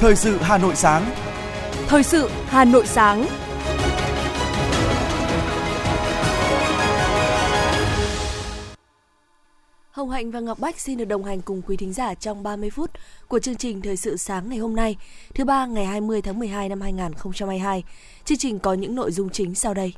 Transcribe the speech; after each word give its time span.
Thời 0.00 0.16
sự 0.16 0.36
Hà 0.40 0.58
Nội 0.58 0.76
sáng. 0.76 1.10
Thời 1.86 2.02
sự 2.02 2.30
Hà 2.46 2.64
Nội 2.64 2.86
sáng. 2.86 3.26
Hồng 9.90 10.10
Hạnh 10.10 10.30
và 10.30 10.40
Ngọc 10.40 10.58
Bách 10.58 10.80
xin 10.80 10.98
được 10.98 11.04
đồng 11.04 11.24
hành 11.24 11.42
cùng 11.42 11.62
quý 11.62 11.76
thính 11.76 11.92
giả 11.92 12.14
trong 12.14 12.42
30 12.42 12.70
phút 12.70 12.90
của 13.28 13.38
chương 13.38 13.56
trình 13.56 13.82
Thời 13.82 13.96
sự 13.96 14.16
sáng 14.16 14.48
ngày 14.48 14.58
hôm 14.58 14.76
nay, 14.76 14.96
thứ 15.34 15.44
ba 15.44 15.66
ngày 15.66 15.86
20 15.86 16.22
tháng 16.22 16.38
12 16.38 16.68
năm 16.68 16.80
2022. 16.80 17.84
Chương 18.24 18.38
trình 18.38 18.58
có 18.58 18.74
những 18.74 18.94
nội 18.94 19.12
dung 19.12 19.30
chính 19.30 19.54
sau 19.54 19.74
đây. 19.74 19.92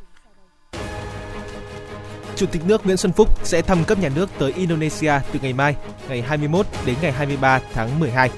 Chủ 2.37 2.47
tịch 2.47 2.63
nước 2.67 2.85
Nguyễn 2.85 2.97
Xuân 2.97 3.13
Phúc 3.13 3.47
sẽ 3.47 3.63
thăm 3.63 3.85
cấp 3.85 3.99
nhà 3.99 4.09
nước 4.15 4.31
tới 4.39 4.53
Indonesia 4.53 5.13
từ 5.33 5.39
ngày 5.43 5.53
mai, 5.53 5.77
ngày 6.09 6.23
21 6.23 6.67
đến 6.87 6.97
ngày 7.03 7.13
23 7.13 7.61
tháng 7.73 8.01
12. 8.01 8.31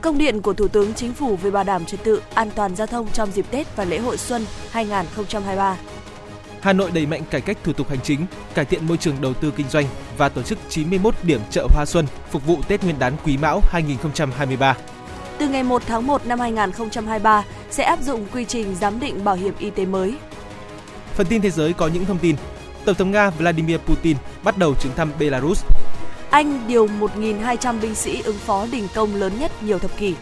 Công 0.00 0.18
điện 0.18 0.42
của 0.42 0.54
Thủ 0.54 0.68
tướng 0.68 0.94
Chính 0.94 1.12
phủ 1.12 1.36
về 1.36 1.50
bảo 1.50 1.64
đảm 1.64 1.84
trật 1.84 2.04
tự 2.04 2.22
an 2.34 2.50
toàn 2.54 2.76
giao 2.76 2.86
thông 2.86 3.06
trong 3.12 3.30
dịp 3.30 3.46
Tết 3.50 3.76
và 3.76 3.84
lễ 3.84 3.98
hội 3.98 4.16
Xuân 4.16 4.46
2023. 4.70 5.76
Hà 6.60 6.72
Nội 6.72 6.90
đẩy 6.90 7.06
mạnh 7.06 7.22
cải 7.30 7.40
cách 7.40 7.58
thủ 7.64 7.72
tục 7.72 7.88
hành 7.88 7.98
chính, 8.02 8.26
cải 8.54 8.64
thiện 8.64 8.86
môi 8.86 8.96
trường 8.96 9.20
đầu 9.20 9.34
tư 9.34 9.52
kinh 9.56 9.68
doanh 9.68 9.86
và 10.18 10.28
tổ 10.28 10.42
chức 10.42 10.58
91 10.68 11.14
điểm 11.22 11.40
chợ 11.50 11.66
hoa 11.70 11.84
xuân 11.86 12.06
phục 12.30 12.46
vụ 12.46 12.56
Tết 12.68 12.84
Nguyên 12.84 12.98
đán 12.98 13.16
Quý 13.24 13.36
Mão 13.36 13.62
2023. 13.70 14.76
Từ 15.38 15.48
ngày 15.48 15.62
1 15.62 15.82
tháng 15.86 16.06
1 16.06 16.26
năm 16.26 16.40
2023 16.40 17.44
sẽ 17.70 17.84
áp 17.84 18.02
dụng 18.02 18.26
quy 18.32 18.44
trình 18.44 18.74
giám 18.74 19.00
định 19.00 19.24
bảo 19.24 19.34
hiểm 19.34 19.54
y 19.58 19.70
tế 19.70 19.86
mới. 19.86 20.14
Phần 21.14 21.26
tin 21.26 21.42
thế 21.42 21.50
giới 21.50 21.72
có 21.72 21.88
những 21.88 22.04
thông 22.04 22.18
tin. 22.18 22.36
Tổng 22.84 22.94
thống 22.94 23.10
Nga 23.10 23.30
Vladimir 23.30 23.78
Putin 23.78 24.16
bắt 24.42 24.58
đầu 24.58 24.74
chuyến 24.74 24.94
thăm 24.94 25.12
Belarus. 25.18 25.64
Anh 26.30 26.68
điều 26.68 26.86
1.200 26.86 27.80
binh 27.80 27.94
sĩ 27.94 28.22
ứng 28.22 28.38
phó 28.38 28.66
đình 28.72 28.88
công 28.94 29.14
lớn 29.14 29.32
nhất 29.38 29.62
nhiều 29.62 29.78
thập 29.78 29.98
kỷ. 29.98 30.14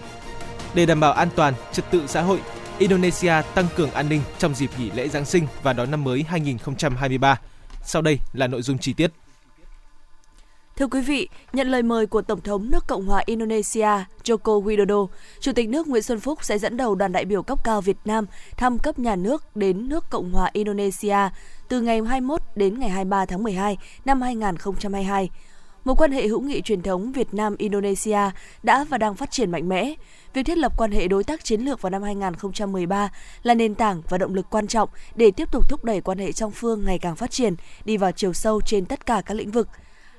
Để 0.75 0.87
đảm 0.87 1.01
bảo 1.01 1.13
an 1.13 1.29
toàn, 1.37 1.55
trật 1.73 1.91
tự 1.91 2.03
xã 2.07 2.23
hội, 2.23 2.41
Indonesia 2.79 3.33
tăng 3.55 3.67
cường 3.77 3.91
an 3.91 4.09
ninh 4.09 4.21
trong 4.39 4.55
dịp 4.55 4.71
nghỉ 4.79 4.91
lễ 4.91 5.09
Giáng 5.09 5.25
sinh 5.25 5.47
và 5.63 5.73
đón 5.73 5.91
năm 5.91 6.05
mới 6.05 6.25
2023. 6.29 7.41
Sau 7.85 8.03
đây 8.03 8.19
là 8.33 8.47
nội 8.47 8.63
dung 8.63 8.79
chi 8.79 8.93
tiết. 8.93 9.11
Thưa 10.77 10.87
quý 10.87 11.01
vị, 11.01 11.29
nhận 11.53 11.69
lời 11.69 11.83
mời 11.83 12.07
của 12.07 12.23
Tổng 12.23 12.41
thống 12.41 12.71
nước 12.71 12.87
Cộng 12.87 13.07
hòa 13.07 13.23
Indonesia 13.27 13.89
Joko 14.25 14.63
Widodo, 14.63 15.07
Chủ 15.41 15.53
tịch 15.53 15.69
nước 15.69 15.89
Nguyễn 15.89 16.03
Xuân 16.03 16.21
Phúc 16.21 16.45
sẽ 16.45 16.59
dẫn 16.59 16.77
đầu 16.77 16.95
đoàn 16.95 17.13
đại 17.13 17.25
biểu 17.25 17.43
cấp 17.43 17.65
cao 17.65 17.81
Việt 17.81 17.97
Nam 18.05 18.27
thăm 18.57 18.79
cấp 18.79 18.99
nhà 18.99 19.17
nước 19.17 19.57
đến 19.57 19.89
nước 19.89 20.05
Cộng 20.11 20.33
hòa 20.33 20.51
Indonesia 20.53 21.19
từ 21.69 21.81
ngày 21.81 22.01
21 22.09 22.41
đến 22.55 22.81
ngày 22.81 22.91
23 22.91 23.27
tháng 23.27 23.43
12 23.43 23.79
năm 24.05 24.23
2022. 24.23 25.31
Mối 25.87 25.97
quan 25.97 26.13
hệ 26.13 26.27
hữu 26.27 26.41
nghị 26.41 26.63
truyền 26.63 26.83
thống 26.83 27.13
Việt 27.13 27.35
Nam 27.35 27.57
Indonesia 27.59 28.19
đã 28.63 28.85
và 28.85 28.99
đang 28.99 29.15
phát 29.15 29.31
triển 29.31 29.51
mạnh 29.51 29.69
mẽ. 29.69 29.95
Việc 30.35 30.43
thiết 30.43 30.59
lập 30.59 30.73
quan 30.77 30.93
hệ 30.93 31.09
đối 31.09 31.25
tác 31.25 31.45
chiến 31.45 31.61
lược 31.61 31.83
vào 31.83 31.91
năm 31.91 32.03
2013 32.03 33.11
là 33.43 33.55
nền 33.55 33.75
tảng 33.75 34.03
và 34.09 34.19
động 34.19 34.35
lực 34.35 34.47
quan 34.51 34.67
trọng 34.67 34.89
để 35.15 35.31
tiếp 35.31 35.53
tục 35.53 35.69
thúc 35.69 35.85
đẩy 35.85 36.01
quan 36.01 36.19
hệ 36.19 36.33
song 36.33 36.51
phương 36.51 36.85
ngày 36.85 36.99
càng 36.99 37.17
phát 37.17 37.31
triển, 37.31 37.55
đi 37.85 37.97
vào 37.97 38.13
chiều 38.13 38.33
sâu 38.33 38.61
trên 38.61 38.87
tất 38.87 39.07
cả 39.07 39.23
các 39.27 39.35
lĩnh 39.35 39.51
vực. 39.51 39.69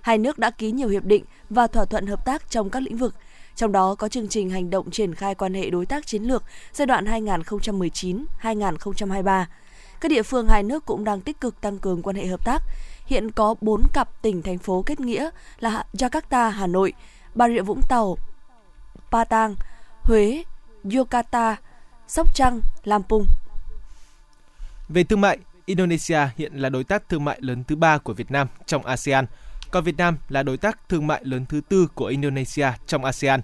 Hai 0.01 0.17
nước 0.17 0.39
đã 0.39 0.49
ký 0.49 0.71
nhiều 0.71 0.87
hiệp 0.87 1.03
định 1.03 1.23
và 1.49 1.67
thỏa 1.67 1.85
thuận 1.85 2.07
hợp 2.07 2.25
tác 2.25 2.49
trong 2.49 2.69
các 2.69 2.83
lĩnh 2.83 2.97
vực, 2.97 3.15
trong 3.55 3.71
đó 3.71 3.95
có 3.95 4.09
chương 4.09 4.27
trình 4.27 4.49
hành 4.49 4.69
động 4.69 4.91
triển 4.91 5.15
khai 5.15 5.35
quan 5.35 5.53
hệ 5.53 5.69
đối 5.69 5.85
tác 5.85 6.07
chiến 6.07 6.23
lược 6.23 6.43
giai 6.73 6.85
đoạn 6.85 7.05
2019-2023. 7.05 9.45
Các 10.01 10.09
địa 10.09 10.23
phương 10.23 10.47
hai 10.47 10.63
nước 10.63 10.85
cũng 10.85 11.03
đang 11.03 11.21
tích 11.21 11.41
cực 11.41 11.61
tăng 11.61 11.79
cường 11.79 12.01
quan 12.01 12.15
hệ 12.15 12.27
hợp 12.27 12.45
tác. 12.45 12.63
Hiện 13.05 13.31
có 13.31 13.55
4 13.61 13.83
cặp 13.93 14.21
tỉnh 14.21 14.41
thành 14.41 14.57
phố 14.57 14.83
kết 14.85 14.99
nghĩa 14.99 15.29
là 15.59 15.83
Jakarta, 15.93 16.49
Hà 16.49 16.67
Nội, 16.67 16.93
Bà 17.35 17.47
Rịa 17.49 17.61
Vũng 17.61 17.81
Tàu, 17.89 18.17
Patang, 19.11 19.55
Huế, 20.01 20.43
Yogyakarta, 20.83 21.55
Sóc 22.07 22.35
Trăng, 22.35 22.61
Lampung. 22.83 23.25
Về 24.89 25.03
thương 25.03 25.21
mại, 25.21 25.37
Indonesia 25.65 26.19
hiện 26.37 26.53
là 26.53 26.69
đối 26.69 26.83
tác 26.83 27.09
thương 27.09 27.25
mại 27.25 27.37
lớn 27.41 27.63
thứ 27.67 27.75
ba 27.75 27.97
của 27.97 28.13
Việt 28.13 28.31
Nam 28.31 28.47
trong 28.65 28.85
ASEAN, 28.85 29.25
còn 29.71 29.83
Việt 29.83 29.97
Nam 29.97 30.17
là 30.29 30.43
đối 30.43 30.57
tác 30.57 30.89
thương 30.89 31.07
mại 31.07 31.21
lớn 31.25 31.45
thứ 31.49 31.61
tư 31.69 31.87
của 31.95 32.05
Indonesia 32.05 32.67
trong 32.85 33.05
ASEAN. 33.05 33.41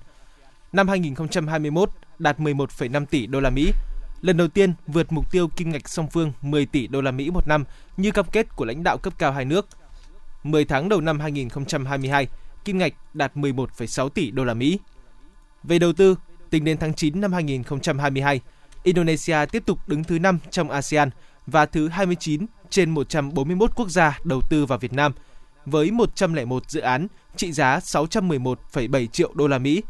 Năm 0.72 0.88
2021 0.88 1.90
đạt 2.20 2.40
11,5 2.40 3.06
tỷ 3.06 3.28
đô 3.28 3.40
la 3.40 3.50
Mỹ, 3.50 3.72
lần 4.24 4.38
đầu 4.38 4.48
tiên 4.48 4.74
vượt 4.88 5.12
mục 5.12 5.32
tiêu 5.32 5.48
kim 5.48 5.72
ngạch 5.72 5.90
song 5.90 6.08
phương 6.08 6.32
10 6.42 6.66
tỷ 6.66 6.88
đô 6.88 7.02
la 7.02 7.12
Mỹ 7.12 7.30
một 7.30 7.48
năm 7.48 7.64
như 7.98 8.12
cam 8.12 8.26
kết 8.32 8.56
của 8.56 8.66
lãnh 8.66 8.84
đạo 8.84 8.98
cấp 8.98 9.14
cao 9.18 9.32
hai 9.32 9.46
nước. 9.46 9.68
10 10.44 10.66
tháng 10.66 10.90
đầu 10.90 11.02
năm 11.02 11.20
2022, 11.20 12.28
kim 12.66 12.78
ngạch 12.78 12.94
đạt 13.14 13.36
11,6 13.36 14.10
tỷ 14.10 14.32
đô 14.32 14.44
la 14.44 14.54
Mỹ. 14.54 14.80
Về 15.64 15.80
đầu 15.80 15.94
tư, 15.94 16.16
tính 16.50 16.64
đến 16.64 16.78
tháng 16.78 16.94
9 16.94 17.22
năm 17.22 17.34
2022, 17.34 18.42
Indonesia 18.84 19.38
tiếp 19.52 19.64
tục 19.66 19.80
đứng 19.88 20.04
thứ 20.04 20.20
5 20.20 20.40
trong 20.52 20.70
ASEAN 20.70 21.10
và 21.48 21.66
thứ 21.66 21.88
29 21.88 22.46
trên 22.70 22.90
141 22.90 23.76
quốc 23.76 23.90
gia 23.90 24.20
đầu 24.24 24.42
tư 24.50 24.66
vào 24.66 24.80
Việt 24.80 24.94
Nam 24.94 25.14
với 25.66 25.92
101 25.92 26.70
dự 26.70 26.80
án 26.80 27.08
trị 27.36 27.52
giá 27.52 27.80
611,7 27.80 29.08
triệu 29.08 29.32
đô 29.34 29.48
la 29.48 29.58
Mỹ, 29.58 29.84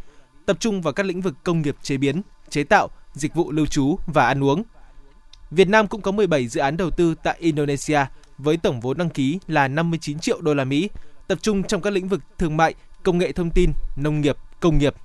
tập 0.46 0.58
trung 0.60 0.82
vào 0.82 0.94
các 0.94 1.06
lĩnh 1.06 1.22
vực 1.22 1.36
công 1.44 1.62
nghiệp 1.62 1.76
chế 1.82 1.98
biến, 1.98 2.22
chế 2.50 2.64
tạo, 2.64 2.90
dịch 3.14 3.36
vụ 3.36 3.52
lưu 3.52 3.66
trú 3.66 3.96
và 4.06 4.28
ăn 4.28 4.44
uống. 4.44 4.64
Việt 5.52 5.68
Nam 5.68 5.88
cũng 5.88 6.02
có 6.02 6.12
17 6.12 6.48
dự 6.48 6.62
án 6.62 6.78
đầu 6.78 6.90
tư 6.90 7.16
tại 7.24 7.36
Indonesia 7.40 8.00
với 8.38 8.58
tổng 8.58 8.80
vốn 8.80 8.98
đăng 8.98 9.10
ký 9.10 9.40
là 9.48 9.68
59 9.68 10.20
triệu 10.20 10.42
đô 10.42 10.54
la 10.54 10.64
Mỹ, 10.64 10.90
tập 11.28 11.38
trung 11.42 11.64
trong 11.64 11.82
các 11.82 11.94
lĩnh 11.94 12.08
vực 12.08 12.22
thương 12.38 12.58
mại, 12.58 12.74
công 13.04 13.18
nghệ 13.18 13.32
thông 13.32 13.50
tin, 13.50 13.72
nông 13.96 14.22
nghiệp, 14.22 14.38
công 14.60 14.78
nghiệp. 14.78 14.96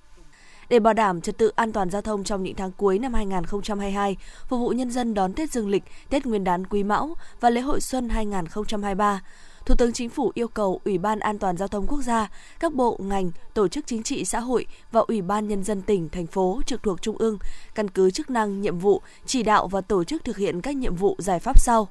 Để 0.68 0.78
bảo 0.78 0.94
đảm 0.94 1.20
trật 1.20 1.38
tự 1.38 1.52
an 1.56 1.72
toàn 1.72 1.90
giao 1.90 2.02
thông 2.02 2.24
trong 2.24 2.42
những 2.42 2.54
tháng 2.54 2.72
cuối 2.72 2.98
năm 2.98 3.14
2022, 3.14 4.16
phục 4.48 4.60
vụ 4.60 4.68
nhân 4.68 4.90
dân 4.90 5.14
đón 5.14 5.32
Tết 5.32 5.52
Dương 5.52 5.68
lịch, 5.68 5.82
Tết 6.10 6.26
Nguyên 6.26 6.44
đán 6.44 6.66
Quý 6.66 6.82
Mão 6.82 7.14
và 7.40 7.50
lễ 7.50 7.60
hội 7.60 7.80
Xuân 7.80 8.08
2023, 8.08 9.22
Thủ 9.68 9.74
tướng 9.74 9.92
Chính 9.92 10.08
phủ 10.08 10.32
yêu 10.34 10.48
cầu 10.48 10.80
Ủy 10.84 10.98
ban 10.98 11.20
An 11.20 11.38
toàn 11.38 11.56
Giao 11.56 11.68
thông 11.68 11.86
Quốc 11.86 12.02
gia, 12.02 12.30
các 12.60 12.74
bộ, 12.74 12.96
ngành, 13.00 13.30
tổ 13.54 13.68
chức 13.68 13.86
chính 13.86 14.02
trị 14.02 14.24
xã 14.24 14.40
hội 14.40 14.66
và 14.92 15.00
Ủy 15.08 15.22
ban 15.22 15.48
Nhân 15.48 15.64
dân 15.64 15.82
tỉnh, 15.82 16.08
thành 16.08 16.26
phố 16.26 16.60
trực 16.66 16.82
thuộc 16.82 17.02
Trung 17.02 17.16
ương 17.16 17.38
căn 17.74 17.90
cứ 17.90 18.10
chức 18.10 18.30
năng, 18.30 18.60
nhiệm 18.60 18.78
vụ, 18.78 19.02
chỉ 19.26 19.42
đạo 19.42 19.68
và 19.68 19.80
tổ 19.80 20.04
chức 20.04 20.24
thực 20.24 20.36
hiện 20.36 20.60
các 20.60 20.76
nhiệm 20.76 20.94
vụ 20.94 21.16
giải 21.18 21.38
pháp 21.38 21.60
sau. 21.60 21.88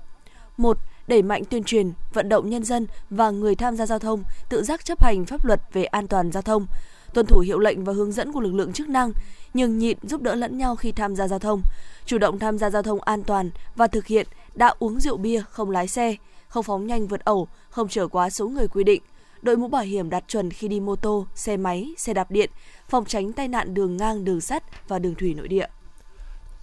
1 0.57 0.77
đẩy 1.07 1.21
mạnh 1.21 1.43
tuyên 1.49 1.63
truyền, 1.63 1.91
vận 2.13 2.29
động 2.29 2.49
nhân 2.49 2.63
dân 2.63 2.87
và 3.09 3.29
người 3.29 3.55
tham 3.55 3.75
gia 3.75 3.85
giao 3.85 3.99
thông 3.99 4.23
tự 4.49 4.63
giác 4.63 4.85
chấp 4.85 5.03
hành 5.03 5.25
pháp 5.25 5.45
luật 5.45 5.61
về 5.73 5.83
an 5.83 6.07
toàn 6.07 6.31
giao 6.31 6.41
thông, 6.41 6.65
tuân 7.13 7.25
thủ 7.25 7.39
hiệu 7.39 7.59
lệnh 7.59 7.83
và 7.83 7.93
hướng 7.93 8.11
dẫn 8.11 8.31
của 8.31 8.41
lực 8.41 8.53
lượng 8.53 8.73
chức 8.73 8.89
năng, 8.89 9.11
nhường 9.53 9.77
nhịn 9.77 9.97
giúp 10.03 10.21
đỡ 10.21 10.35
lẫn 10.35 10.57
nhau 10.57 10.75
khi 10.75 10.91
tham 10.91 11.15
gia 11.15 11.27
giao 11.27 11.39
thông, 11.39 11.61
chủ 12.05 12.17
động 12.17 12.39
tham 12.39 12.57
gia 12.57 12.69
giao 12.69 12.83
thông 12.83 13.01
an 13.01 13.23
toàn 13.23 13.49
và 13.75 13.87
thực 13.87 14.05
hiện 14.05 14.27
đã 14.53 14.73
uống 14.79 14.99
rượu 14.99 15.17
bia 15.17 15.43
không 15.49 15.71
lái 15.71 15.87
xe, 15.87 16.15
không 16.47 16.63
phóng 16.63 16.87
nhanh 16.87 17.07
vượt 17.07 17.25
ẩu, 17.25 17.47
không 17.69 17.89
trở 17.89 18.07
quá 18.07 18.29
số 18.29 18.47
người 18.47 18.67
quy 18.67 18.83
định, 18.83 19.01
đội 19.41 19.57
mũ 19.57 19.67
bảo 19.67 19.83
hiểm 19.83 20.09
đạt 20.09 20.27
chuẩn 20.27 20.51
khi 20.51 20.67
đi 20.67 20.79
mô 20.79 20.95
tô, 20.95 21.27
xe 21.35 21.57
máy, 21.57 21.93
xe 21.97 22.13
đạp 22.13 22.31
điện, 22.31 22.49
phòng 22.89 23.05
tránh 23.05 23.33
tai 23.33 23.47
nạn 23.47 23.73
đường 23.73 23.97
ngang, 23.97 24.25
đường 24.25 24.41
sắt 24.41 24.87
và 24.87 24.99
đường 24.99 25.15
thủy 25.15 25.33
nội 25.33 25.47
địa. 25.47 25.67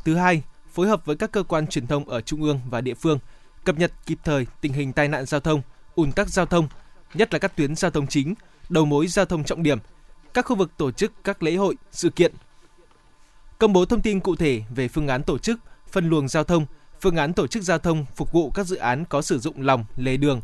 Thứ 0.05 0.15
hai, 0.15 0.43
phối 0.71 0.89
hợp 0.89 1.07
với 1.07 1.17
các 1.17 1.33
cơ 1.33 1.43
quan 1.43 1.67
truyền 1.67 1.87
thông 1.87 2.09
ở 2.09 2.21
trung 2.21 2.43
ương 2.43 2.61
và 2.71 2.81
địa 2.81 2.95
phương, 2.95 3.19
cập 3.65 3.79
nhật 3.79 3.93
kịp 4.07 4.19
thời 4.25 4.47
tình 4.61 4.73
hình 4.73 4.93
tai 4.93 5.09
nạn 5.09 5.27
giao 5.27 5.41
thông, 5.41 5.63
ùn 5.95 6.13
tắc 6.13 6.29
giao 6.29 6.47
thông, 6.47 6.69
nhất 7.15 7.33
là 7.33 7.39
các 7.39 7.57
tuyến 7.57 7.77
giao 7.77 7.91
thông 7.91 8.07
chính, 8.07 8.35
đầu 8.69 8.85
mối 8.85 9.07
giao 9.07 9.25
thông 9.25 9.45
trọng 9.45 9.63
điểm, 9.63 9.79
các 10.35 10.47
khu 10.47 10.57
vực 10.57 10.71
tổ 10.77 10.91
chức 10.91 11.13
các 11.25 11.43
lễ 11.43 11.57
hội, 11.57 11.77
sự 11.91 12.11
kiện. 12.11 12.33
Công 13.59 13.73
bố 13.73 13.85
thông 13.85 14.03
tin 14.03 14.21
cụ 14.21 14.37
thể 14.37 14.63
về 14.75 14.89
phương 14.89 15.09
án 15.09 15.23
tổ 15.23 15.39
chức, 15.39 15.61
phân 15.91 16.09
luồng 16.09 16.29
giao 16.29 16.45
thông, 16.45 16.67
phương 17.05 17.17
án 17.17 17.33
tổ 17.33 17.47
chức 17.47 17.63
giao 17.63 17.79
thông 17.79 18.05
phục 18.17 18.33
vụ 18.33 18.51
các 18.51 18.67
dự 18.67 18.77
án 18.77 19.05
có 19.05 19.23
sử 19.23 19.39
dụng 19.39 19.61
lòng, 19.61 19.85
lề 19.97 20.17
đường, 20.17 20.41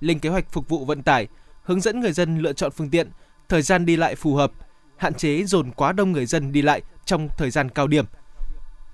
lên 0.00 0.18
kế 0.18 0.28
hoạch 0.28 0.52
phục 0.52 0.68
vụ 0.68 0.84
vận 0.84 1.02
tải, 1.02 1.28
hướng 1.62 1.80
dẫn 1.80 2.00
người 2.00 2.12
dân 2.12 2.38
lựa 2.38 2.52
chọn 2.52 2.70
phương 2.70 2.90
tiện, 2.90 3.10
thời 3.48 3.62
gian 3.62 3.86
đi 3.86 3.96
lại 3.96 4.14
phù 4.14 4.34
hợp, 4.34 4.52
hạn 4.96 5.14
chế 5.14 5.44
dồn 5.44 5.70
quá 5.70 5.92
đông 5.92 6.12
người 6.12 6.26
dân 6.26 6.52
đi 6.52 6.62
lại 6.62 6.82
trong 7.04 7.28
thời 7.38 7.50
gian 7.50 7.68
cao 7.68 7.86
điểm. 7.86 8.04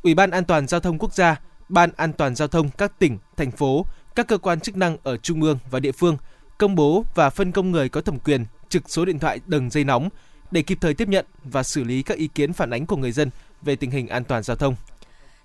Ủy 0.03 0.15
ban 0.15 0.31
An 0.31 0.44
toàn 0.44 0.67
giao 0.67 0.81
thông 0.81 0.99
quốc 0.99 1.15
gia, 1.15 1.41
Ban 1.69 1.91
An 1.97 2.12
toàn 2.12 2.35
giao 2.35 2.49
thông 2.49 2.70
các 2.70 2.99
tỉnh, 2.99 3.19
thành 3.37 3.50
phố, 3.50 3.87
các 4.15 4.29
cơ 4.29 4.38
quan 4.38 4.61
chức 4.61 4.76
năng 4.76 4.97
ở 5.03 5.17
trung 5.17 5.43
ương 5.43 5.59
và 5.70 5.81
địa 5.81 5.93
phương 5.93 6.17
công 6.59 6.75
bố 6.75 7.05
và 7.15 7.31
phân 7.31 7.53
công 7.53 7.70
người 7.70 7.88
có 7.88 8.00
thẩm 8.00 8.19
quyền 8.19 8.44
trực 8.69 8.82
số 8.87 9.05
điện 9.05 9.19
thoại 9.19 9.41
đường 9.47 9.70
dây 9.70 9.85
nóng 9.85 10.09
để 10.50 10.62
kịp 10.62 10.79
thời 10.81 10.94
tiếp 10.94 11.09
nhận 11.09 11.26
và 11.44 11.62
xử 11.62 11.85
lý 11.85 12.03
các 12.03 12.19
ý 12.19 12.29
kiến 12.35 12.53
phản 12.53 12.70
ánh 12.70 12.87
của 12.87 12.97
người 12.97 13.12
dân 13.12 13.31
về 13.62 13.76
tình 13.76 13.91
hình 13.91 14.09
an 14.09 14.25
toàn 14.25 14.43
giao 14.43 14.56
thông. 14.56 14.75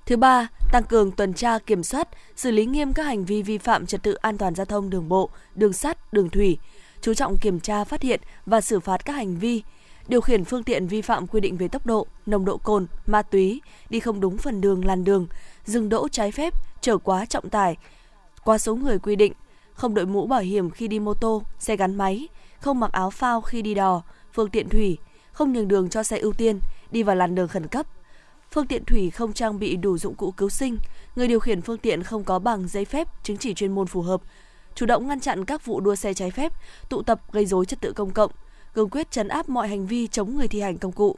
Thứ 0.05 0.17
ba, 0.17 0.47
tăng 0.71 0.83
cường 0.83 1.11
tuần 1.11 1.33
tra 1.33 1.59
kiểm 1.59 1.83
soát, 1.83 2.07
xử 2.35 2.51
lý 2.51 2.65
nghiêm 2.65 2.93
các 2.93 3.03
hành 3.03 3.25
vi 3.25 3.41
vi 3.41 3.57
phạm 3.57 3.85
trật 3.85 4.03
tự 4.03 4.13
an 4.13 4.37
toàn 4.37 4.55
giao 4.55 4.65
thông 4.65 4.89
đường 4.89 5.09
bộ, 5.09 5.29
đường 5.55 5.73
sắt, 5.73 6.13
đường 6.13 6.29
thủy, 6.29 6.57
chú 7.01 7.13
trọng 7.13 7.37
kiểm 7.37 7.59
tra 7.59 7.83
phát 7.83 8.01
hiện 8.01 8.21
và 8.45 8.61
xử 8.61 8.79
phạt 8.79 9.05
các 9.05 9.13
hành 9.13 9.37
vi 9.37 9.63
điều 10.07 10.21
khiển 10.21 10.45
phương 10.45 10.63
tiện 10.63 10.87
vi 10.87 11.01
phạm 11.01 11.27
quy 11.27 11.41
định 11.41 11.57
về 11.57 11.67
tốc 11.67 11.85
độ, 11.85 12.07
nồng 12.25 12.45
độ 12.45 12.57
cồn, 12.57 12.87
ma 13.07 13.21
túy, 13.21 13.61
đi 13.89 13.99
không 13.99 14.19
đúng 14.19 14.37
phần 14.37 14.61
đường 14.61 14.85
làn 14.85 15.03
đường, 15.03 15.27
dừng 15.65 15.89
đỗ 15.89 16.07
trái 16.09 16.31
phép, 16.31 16.53
chở 16.81 16.97
quá 16.97 17.25
trọng 17.25 17.49
tải, 17.49 17.77
quá 18.43 18.57
số 18.57 18.75
người 18.75 18.99
quy 18.99 19.15
định, 19.15 19.33
không 19.73 19.93
đội 19.93 20.05
mũ 20.05 20.27
bảo 20.27 20.39
hiểm 20.39 20.69
khi 20.69 20.87
đi 20.87 20.99
mô 20.99 21.13
tô, 21.13 21.43
xe 21.59 21.75
gắn 21.75 21.95
máy, 21.95 22.27
không 22.59 22.79
mặc 22.79 22.91
áo 22.91 23.09
phao 23.09 23.41
khi 23.41 23.61
đi 23.61 23.73
đò, 23.73 24.01
phương 24.33 24.49
tiện 24.49 24.69
thủy, 24.69 24.97
không 25.31 25.53
nhường 25.53 25.67
đường 25.67 25.89
cho 25.89 26.03
xe 26.03 26.17
ưu 26.17 26.33
tiên, 26.33 26.59
đi 26.91 27.03
vào 27.03 27.15
làn 27.15 27.35
đường 27.35 27.47
khẩn 27.47 27.67
cấp, 27.67 27.87
phương 28.53 28.67
tiện 28.67 28.85
thủy 28.85 29.09
không 29.09 29.33
trang 29.33 29.59
bị 29.59 29.75
đủ 29.75 29.97
dụng 29.97 30.15
cụ 30.15 30.31
cứu 30.31 30.49
sinh, 30.49 30.77
người 31.15 31.27
điều 31.27 31.39
khiển 31.39 31.61
phương 31.61 31.77
tiện 31.77 32.03
không 32.03 32.23
có 32.23 32.39
bằng 32.39 32.67
giấy 32.67 32.85
phép, 32.85 33.07
chứng 33.23 33.37
chỉ 33.37 33.53
chuyên 33.53 33.75
môn 33.75 33.87
phù 33.87 34.01
hợp, 34.01 34.21
chủ 34.75 34.85
động 34.85 35.07
ngăn 35.07 35.19
chặn 35.19 35.45
các 35.45 35.65
vụ 35.65 35.79
đua 35.79 35.95
xe 35.95 36.13
trái 36.13 36.31
phép, 36.31 36.53
tụ 36.89 37.01
tập 37.01 37.21
gây 37.31 37.45
dối 37.45 37.65
trật 37.65 37.81
tự 37.81 37.93
công 37.93 38.11
cộng, 38.11 38.31
cương 38.73 38.89
quyết 38.89 39.11
chấn 39.11 39.27
áp 39.27 39.49
mọi 39.49 39.67
hành 39.67 39.87
vi 39.87 40.07
chống 40.07 40.35
người 40.35 40.47
thi 40.47 40.61
hành 40.61 40.77
công 40.77 40.91
cụ. 40.91 41.15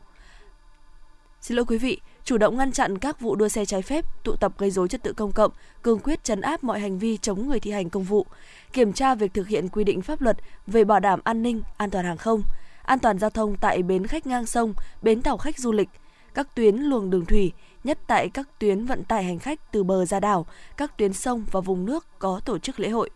Xin 1.42 1.58
lỗi 1.58 1.66
quý 1.66 1.78
vị, 1.78 2.00
chủ 2.24 2.38
động 2.38 2.58
ngăn 2.58 2.72
chặn 2.72 2.98
các 2.98 3.20
vụ 3.20 3.36
đua 3.36 3.48
xe 3.48 3.66
trái 3.66 3.82
phép, 3.82 4.06
tụ 4.24 4.36
tập 4.36 4.54
gây 4.58 4.72
dối 4.72 4.88
trật 4.88 5.04
tự 5.04 5.14
công 5.14 5.32
cộng, 5.32 5.52
cương 5.84 6.00
quyết 6.00 6.24
chấn 6.24 6.42
áp 6.42 6.64
mọi 6.64 6.80
hành 6.80 7.00
vi 7.00 7.18
chống 7.18 7.48
người 7.48 7.60
thi 7.60 7.72
hành 7.72 7.90
công 7.90 8.04
vụ, 8.04 8.26
kiểm 8.74 8.94
tra 8.94 9.16
việc 9.16 9.34
thực 9.34 9.48
hiện 9.48 9.70
quy 9.70 9.84
định 9.84 10.02
pháp 10.02 10.22
luật 10.22 10.38
về 10.68 10.84
bảo 10.84 11.00
đảm 11.00 11.20
an 11.24 11.44
ninh, 11.44 11.62
an 11.78 11.90
toàn 11.90 12.06
hàng 12.06 12.18
không, 12.18 12.44
an 12.84 13.00
toàn 13.00 13.20
giao 13.20 13.30
thông 13.30 13.58
tại 13.58 13.84
bến 13.84 14.08
khách 14.08 14.28
ngang 14.28 14.46
sông, 14.46 14.74
bến 15.02 15.22
tàu 15.22 15.38
khách 15.38 15.60
du 15.60 15.72
lịch, 15.72 15.90
các 16.36 16.56
tuyến 16.56 16.76
luồng 16.76 17.10
đường 17.10 17.26
thủy, 17.26 17.52
nhất 17.84 18.00
tại 18.08 18.30
các 18.30 18.50
tuyến 18.60 18.86
vận 18.86 19.04
tải 19.04 19.24
hành 19.24 19.40
khách 19.40 19.72
từ 19.72 19.84
bờ 19.84 20.06
ra 20.06 20.20
đảo, 20.20 20.46
các 20.78 20.98
tuyến 20.98 21.14
sông 21.14 21.46
và 21.52 21.60
vùng 21.60 21.86
nước 21.86 22.06
có 22.20 22.42
tổ 22.46 22.60
chức 22.60 22.80
lễ 22.80 22.90
hội. 22.90 23.10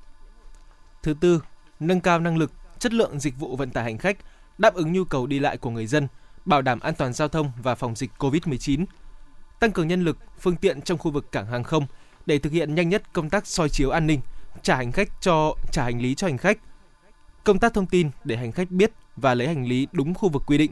Thứ 1.04 1.14
tư, 1.20 1.42
nâng 1.80 2.02
cao 2.02 2.20
năng 2.20 2.38
lực, 2.38 2.52
chất 2.80 2.94
lượng 2.94 3.20
dịch 3.20 3.40
vụ 3.40 3.56
vận 3.56 3.70
tải 3.70 3.84
hành 3.84 3.98
khách, 3.98 4.18
đáp 4.58 4.74
ứng 4.74 4.94
nhu 4.94 5.04
cầu 5.04 5.28
đi 5.28 5.40
lại 5.40 5.58
của 5.58 5.70
người 5.70 5.88
dân, 5.88 6.08
bảo 6.46 6.62
đảm 6.62 6.80
an 6.80 6.94
toàn 6.98 7.14
giao 7.14 7.28
thông 7.28 7.52
và 7.64 7.76
phòng 7.76 7.96
dịch 7.96 8.12
COVID-19. 8.18 8.86
Tăng 9.60 9.72
cường 9.72 9.88
nhân 9.88 10.04
lực, 10.04 10.18
phương 10.40 10.56
tiện 10.56 10.82
trong 10.82 10.98
khu 10.98 11.12
vực 11.12 11.32
cảng 11.32 11.46
hàng 11.46 11.64
không 11.64 11.86
để 12.26 12.40
thực 12.40 12.54
hiện 12.54 12.76
nhanh 12.76 12.90
nhất 12.90 13.14
công 13.14 13.30
tác 13.30 13.48
soi 13.48 13.70
chiếu 13.70 13.90
an 13.90 14.08
ninh, 14.08 14.22
trả 14.62 14.76
hành 14.76 14.92
khách 14.92 15.22
cho 15.22 15.56
trả 15.72 15.84
hành 15.84 16.02
lý 16.02 16.16
cho 16.16 16.28
hành 16.28 16.38
khách. 16.38 16.58
Công 17.44 17.60
tác 17.60 17.74
thông 17.74 17.86
tin 17.86 18.10
để 18.24 18.38
hành 18.38 18.52
khách 18.52 18.72
biết 18.72 18.92
và 19.16 19.34
lấy 19.34 19.48
hành 19.48 19.66
lý 19.66 19.88
đúng 19.92 20.14
khu 20.14 20.30
vực 20.30 20.44
quy 20.46 20.58
định. 20.58 20.72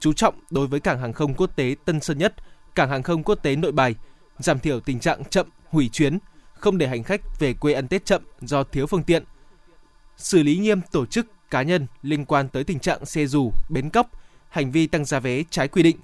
Chú 0.00 0.12
trọng 0.12 0.34
đối 0.50 0.66
với 0.66 0.80
cảng 0.80 1.00
hàng 1.00 1.12
không 1.12 1.34
quốc 1.34 1.50
tế 1.56 1.74
Tân 1.84 2.00
Sơn 2.00 2.18
Nhất, 2.18 2.34
cảng 2.74 2.90
hàng 2.90 3.02
không 3.02 3.22
quốc 3.22 3.34
tế 3.34 3.56
Nội 3.56 3.72
Bài, 3.72 3.94
giảm 4.38 4.58
thiểu 4.58 4.80
tình 4.80 5.00
trạng 5.00 5.24
chậm, 5.24 5.46
hủy 5.68 5.88
chuyến, 5.88 6.18
không 6.54 6.78
để 6.78 6.88
hành 6.88 7.02
khách 7.02 7.38
về 7.40 7.54
quê 7.54 7.72
ăn 7.72 7.88
Tết 7.88 8.04
chậm 8.04 8.22
do 8.40 8.64
thiếu 8.64 8.86
phương 8.86 9.02
tiện. 9.02 9.24
Xử 10.16 10.42
lý 10.42 10.56
nghiêm 10.56 10.80
tổ 10.92 11.06
chức, 11.06 11.26
cá 11.50 11.62
nhân 11.62 11.86
liên 12.02 12.24
quan 12.24 12.48
tới 12.48 12.64
tình 12.64 12.78
trạng 12.78 13.06
xe 13.06 13.26
dù, 13.26 13.52
bến 13.68 13.90
cóc, 13.90 14.10
hành 14.48 14.72
vi 14.72 14.86
tăng 14.86 15.04
giá 15.04 15.20
vé 15.20 15.42
trái 15.50 15.68
quy 15.68 15.82
định. 15.82 15.96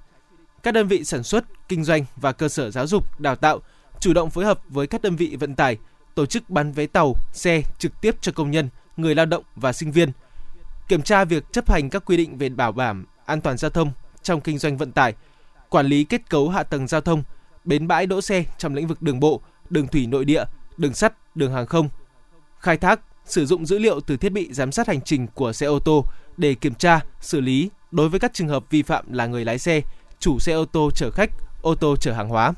Các 0.62 0.75
đơn 0.75 0.88
vị 0.88 1.05
sản 1.05 1.23
xuất, 1.23 1.45
kinh 1.69 1.85
doanh 1.85 2.05
và 2.17 2.33
cơ 2.33 2.49
sở 2.49 2.71
giáo 2.71 2.87
dục, 2.87 3.21
đào 3.21 3.37
tạo 3.37 3.61
chủ 4.00 4.12
động 4.12 4.31
phối 4.31 4.45
hợp 4.45 4.61
với 4.69 4.87
các 4.87 5.03
đơn 5.03 5.17
vị 5.17 5.37
vận 5.41 5.55
tải, 5.55 5.79
tổ 6.15 6.27
chức 6.27 6.50
bán 6.50 6.73
vé 6.73 6.87
tàu, 6.87 7.17
xe 7.33 7.62
trực 7.79 8.00
tiếp 8.00 8.17
cho 8.21 8.33
công 8.33 8.50
nhân, 8.50 8.69
người 8.97 9.15
lao 9.15 9.27
động 9.27 9.45
và 9.56 9.73
sinh 9.73 9.93
viên. 9.93 10.12
Kiểm 10.88 11.03
tra 11.03 11.25
việc 11.25 11.53
chấp 11.53 11.71
hành 11.71 11.91
các 11.91 12.05
quy 12.05 12.17
định 12.17 12.38
về 12.38 12.49
bảo 12.49 12.73
đảm 12.73 13.06
an 13.32 13.40
toàn 13.40 13.56
giao 13.56 13.70
thông 13.70 13.93
trong 14.23 14.40
kinh 14.40 14.58
doanh 14.58 14.76
vận 14.76 14.93
tải, 14.93 15.14
quản 15.69 15.87
lý 15.87 16.05
kết 16.05 16.31
cấu 16.31 16.49
hạ 16.49 16.62
tầng 16.62 16.87
giao 16.87 17.00
thông, 17.00 17.23
bến 17.64 17.88
bãi 17.88 18.06
đỗ 18.06 18.20
xe 18.20 18.44
trong 18.58 18.75
lĩnh 18.75 18.87
vực 18.87 19.02
đường 19.02 19.20
bộ, 19.20 19.40
đường 19.70 19.87
thủy 19.87 20.06
nội 20.06 20.25
địa, 20.25 20.44
đường 20.76 20.94
sắt, 20.94 21.12
đường 21.34 21.52
hàng 21.52 21.67
không, 21.67 21.88
khai 22.58 22.76
thác, 22.76 23.00
sử 23.25 23.46
dụng 23.46 23.67
dữ 23.67 23.79
liệu 23.79 24.00
từ 24.00 24.17
thiết 24.17 24.32
bị 24.32 24.52
giám 24.52 24.73
sát 24.73 24.88
hành 24.88 25.00
trình 25.00 25.26
của 25.34 25.52
xe 25.52 25.67
ô 25.67 25.79
tô 25.79 26.05
để 26.37 26.55
kiểm 26.55 26.75
tra, 26.75 27.00
xử 27.20 27.40
lý 27.40 27.70
đối 27.90 28.08
với 28.08 28.20
các 28.20 28.34
trường 28.34 28.49
hợp 28.49 28.64
vi 28.70 28.82
phạm 28.82 29.12
là 29.12 29.26
người 29.26 29.44
lái 29.44 29.58
xe, 29.58 29.81
chủ 30.19 30.38
xe 30.38 30.52
ô 30.52 30.64
tô 30.64 30.90
chở 30.94 31.11
khách, 31.11 31.31
ô 31.62 31.75
tô 31.75 31.96
chở 31.96 32.12
hàng 32.12 32.28
hóa. 32.28 32.52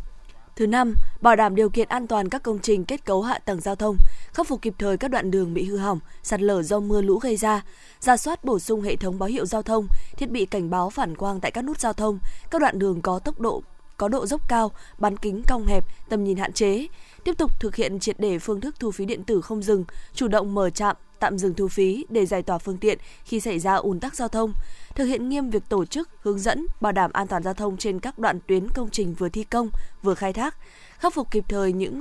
Thứ 0.57 0.67
năm, 0.67 0.95
bảo 1.21 1.37
đảm 1.37 1.55
điều 1.55 1.69
kiện 1.69 1.89
an 1.89 2.07
toàn 2.07 2.29
các 2.29 2.43
công 2.43 2.59
trình 2.59 2.85
kết 2.85 3.05
cấu 3.05 3.23
hạ 3.23 3.39
tầng 3.39 3.61
giao 3.61 3.77
thông, 3.77 3.97
khắc 4.33 4.49
phục 4.49 4.63
kịp 4.63 4.75
thời 4.79 4.97
các 4.97 5.11
đoạn 5.11 5.31
đường 5.31 5.55
bị 5.55 5.65
hư 5.65 5.77
hỏng, 5.77 5.99
sạt 6.23 6.41
lở 6.41 6.63
do 6.63 6.81
mưa 6.81 7.03
lũ 7.03 7.19
gây 7.19 7.37
ra, 7.37 7.63
ra 8.01 8.17
soát 8.17 8.45
bổ 8.45 8.59
sung 8.59 8.83
hệ 8.83 8.97
thống 8.97 9.19
báo 9.19 9.29
hiệu 9.29 9.47
giao 9.47 9.63
thông, 9.63 9.87
thiết 10.17 10.31
bị 10.31 10.47
cảnh 10.47 10.71
báo 10.71 10.91
phản 10.91 11.17
quang 11.17 11.41
tại 11.41 11.51
các 11.51 11.65
nút 11.65 11.81
giao 11.81 11.93
thông, 11.93 12.19
các 12.51 12.61
đoạn 12.61 12.79
đường 12.79 13.03
có 13.03 13.19
tốc 13.19 13.41
độ 13.41 13.63
có 13.97 14.09
độ 14.09 14.27
dốc 14.27 14.49
cao, 14.49 14.71
bán 14.99 15.17
kính 15.17 15.43
cong 15.49 15.67
hẹp, 15.67 15.85
tầm 16.09 16.25
nhìn 16.25 16.37
hạn 16.37 16.53
chế, 16.53 16.87
tiếp 17.25 17.39
tục 17.39 17.61
thực 17.61 17.77
hiện 17.77 18.01
triệt 18.01 18.17
để 18.19 18.39
phương 18.39 18.61
thức 18.61 18.75
thu 18.81 18.91
phí 18.91 19.05
điện 19.05 19.25
tử 19.25 19.41
không 19.41 19.63
dừng, 19.63 19.85
chủ 20.15 20.29
động 20.29 20.55
mở 20.55 20.71
trạm, 20.71 20.97
tạm 21.19 21.39
dừng 21.39 21.55
thu 21.55 21.69
phí 21.69 22.07
để 22.09 22.27
giải 22.27 22.43
tỏa 22.43 22.59
phương 22.59 22.79
tiện 22.79 22.99
khi 23.25 23.41
xảy 23.41 23.59
ra 23.59 23.75
ùn 23.75 24.01
tắc 24.01 24.15
giao 24.15 24.29
thông, 24.29 24.53
thực 24.95 25.05
hiện 25.05 25.29
nghiêm 25.29 25.51
việc 25.51 25.63
tổ 25.69 25.85
chức, 25.85 26.09
hướng 26.21 26.39
dẫn, 26.39 26.67
bảo 26.81 26.93
đảm 26.93 27.11
an 27.13 27.27
toàn 27.27 27.43
giao 27.43 27.55
thông 27.55 27.77
trên 27.77 28.01
các 28.01 28.19
đoạn 28.19 28.39
tuyến 28.47 28.69
công 28.69 28.91
trình 28.91 29.15
vừa 29.15 29.29
thi 29.29 29.45
công, 29.45 29.71
vừa 30.03 30.15
khai 30.15 30.33
thác, 30.33 30.57
khắc 30.99 31.15
phục 31.15 31.31
kịp 31.31 31.45
thời 31.49 31.73
những 31.73 32.01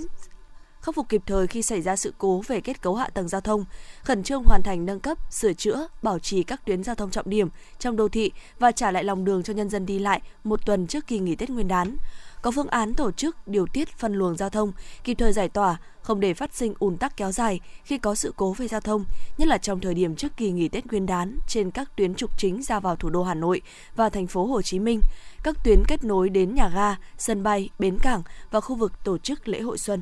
khắc 0.83 0.95
phục 0.95 1.09
kịp 1.09 1.21
thời 1.25 1.47
khi 1.47 1.61
xảy 1.61 1.81
ra 1.81 1.95
sự 1.95 2.13
cố 2.17 2.41
về 2.47 2.61
kết 2.61 2.81
cấu 2.81 2.95
hạ 2.95 3.09
tầng 3.13 3.27
giao 3.27 3.41
thông, 3.41 3.65
khẩn 4.03 4.23
trương 4.23 4.43
hoàn 4.43 4.61
thành 4.61 4.85
nâng 4.85 4.99
cấp, 4.99 5.17
sửa 5.33 5.53
chữa, 5.53 5.87
bảo 6.01 6.19
trì 6.19 6.43
các 6.43 6.65
tuyến 6.65 6.83
giao 6.83 6.95
thông 6.95 7.11
trọng 7.11 7.29
điểm 7.29 7.49
trong 7.79 7.95
đô 7.95 8.09
thị 8.09 8.31
và 8.59 8.71
trả 8.71 8.91
lại 8.91 9.03
lòng 9.03 9.25
đường 9.25 9.43
cho 9.43 9.53
nhân 9.53 9.69
dân 9.69 9.85
đi 9.85 9.99
lại 9.99 10.21
một 10.43 10.65
tuần 10.65 10.87
trước 10.87 11.07
kỳ 11.07 11.19
nghỉ 11.19 11.35
Tết 11.35 11.49
Nguyên 11.49 11.67
đán. 11.67 11.97
Có 12.43 12.51
phương 12.51 12.67
án 12.67 12.93
tổ 12.93 13.11
chức 13.11 13.47
điều 13.47 13.65
tiết 13.67 13.89
phân 13.97 14.13
luồng 14.13 14.37
giao 14.37 14.49
thông, 14.49 14.71
kịp 15.03 15.13
thời 15.13 15.33
giải 15.33 15.49
tỏa, 15.49 15.77
không 16.01 16.19
để 16.19 16.33
phát 16.33 16.53
sinh 16.53 16.73
ùn 16.79 16.97
tắc 16.97 17.17
kéo 17.17 17.31
dài 17.31 17.59
khi 17.83 17.97
có 17.97 18.15
sự 18.15 18.33
cố 18.35 18.53
về 18.53 18.67
giao 18.67 18.81
thông, 18.81 19.05
nhất 19.37 19.47
là 19.47 19.57
trong 19.57 19.79
thời 19.79 19.93
điểm 19.93 20.15
trước 20.15 20.37
kỳ 20.37 20.51
nghỉ 20.51 20.67
Tết 20.67 20.85
Nguyên 20.85 21.05
đán 21.05 21.37
trên 21.47 21.71
các 21.71 21.95
tuyến 21.95 22.15
trục 22.15 22.37
chính 22.37 22.63
ra 22.63 22.79
vào 22.79 22.95
thủ 22.95 23.09
đô 23.09 23.23
Hà 23.23 23.33
Nội 23.33 23.61
và 23.95 24.09
thành 24.09 24.27
phố 24.27 24.45
Hồ 24.45 24.61
Chí 24.61 24.79
Minh, 24.79 25.01
các 25.43 25.63
tuyến 25.63 25.83
kết 25.87 26.03
nối 26.03 26.29
đến 26.29 26.55
nhà 26.55 26.69
ga, 26.69 26.95
sân 27.17 27.43
bay, 27.43 27.69
bến 27.79 27.99
cảng 27.99 28.23
và 28.51 28.59
khu 28.59 28.75
vực 28.75 29.03
tổ 29.03 29.17
chức 29.17 29.47
lễ 29.47 29.61
hội 29.61 29.77
xuân. 29.77 30.01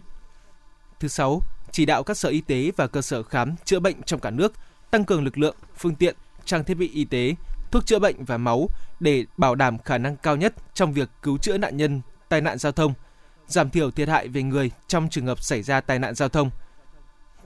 Thứ 0.99 1.07
sáu, 1.07 1.41
chỉ 1.71 1.85
đạo 1.85 2.03
các 2.03 2.17
sở 2.17 2.29
y 2.29 2.41
tế 2.41 2.71
và 2.75 2.87
cơ 2.87 3.01
sở 3.01 3.23
khám 3.23 3.55
chữa 3.65 3.79
bệnh 3.79 4.03
trong 4.03 4.19
cả 4.19 4.29
nước 4.29 4.53
tăng 4.91 5.05
cường 5.05 5.23
lực 5.23 5.37
lượng, 5.37 5.55
phương 5.77 5.95
tiện, 5.95 6.15
trang 6.45 6.63
thiết 6.63 6.73
bị 6.73 6.89
y 6.93 7.05
tế, 7.05 7.35
thuốc 7.71 7.85
chữa 7.85 7.99
bệnh 7.99 8.25
và 8.25 8.37
máu 8.37 8.67
để 8.99 9.25
bảo 9.37 9.55
đảm 9.55 9.77
khả 9.77 9.97
năng 9.97 10.15
cao 10.17 10.35
nhất 10.35 10.53
trong 10.73 10.93
việc 10.93 11.09
cứu 11.21 11.37
chữa 11.37 11.57
nạn 11.57 11.77
nhân 11.77 12.01
tai 12.31 12.41
nạn 12.41 12.57
giao 12.57 12.71
thông, 12.71 12.93
giảm 13.47 13.69
thiểu 13.69 13.91
thiệt 13.91 14.09
hại 14.09 14.27
về 14.27 14.43
người 14.43 14.71
trong 14.87 15.09
trường 15.09 15.25
hợp 15.25 15.43
xảy 15.43 15.63
ra 15.63 15.81
tai 15.81 15.99
nạn 15.99 16.15
giao 16.15 16.29
thông. 16.29 16.49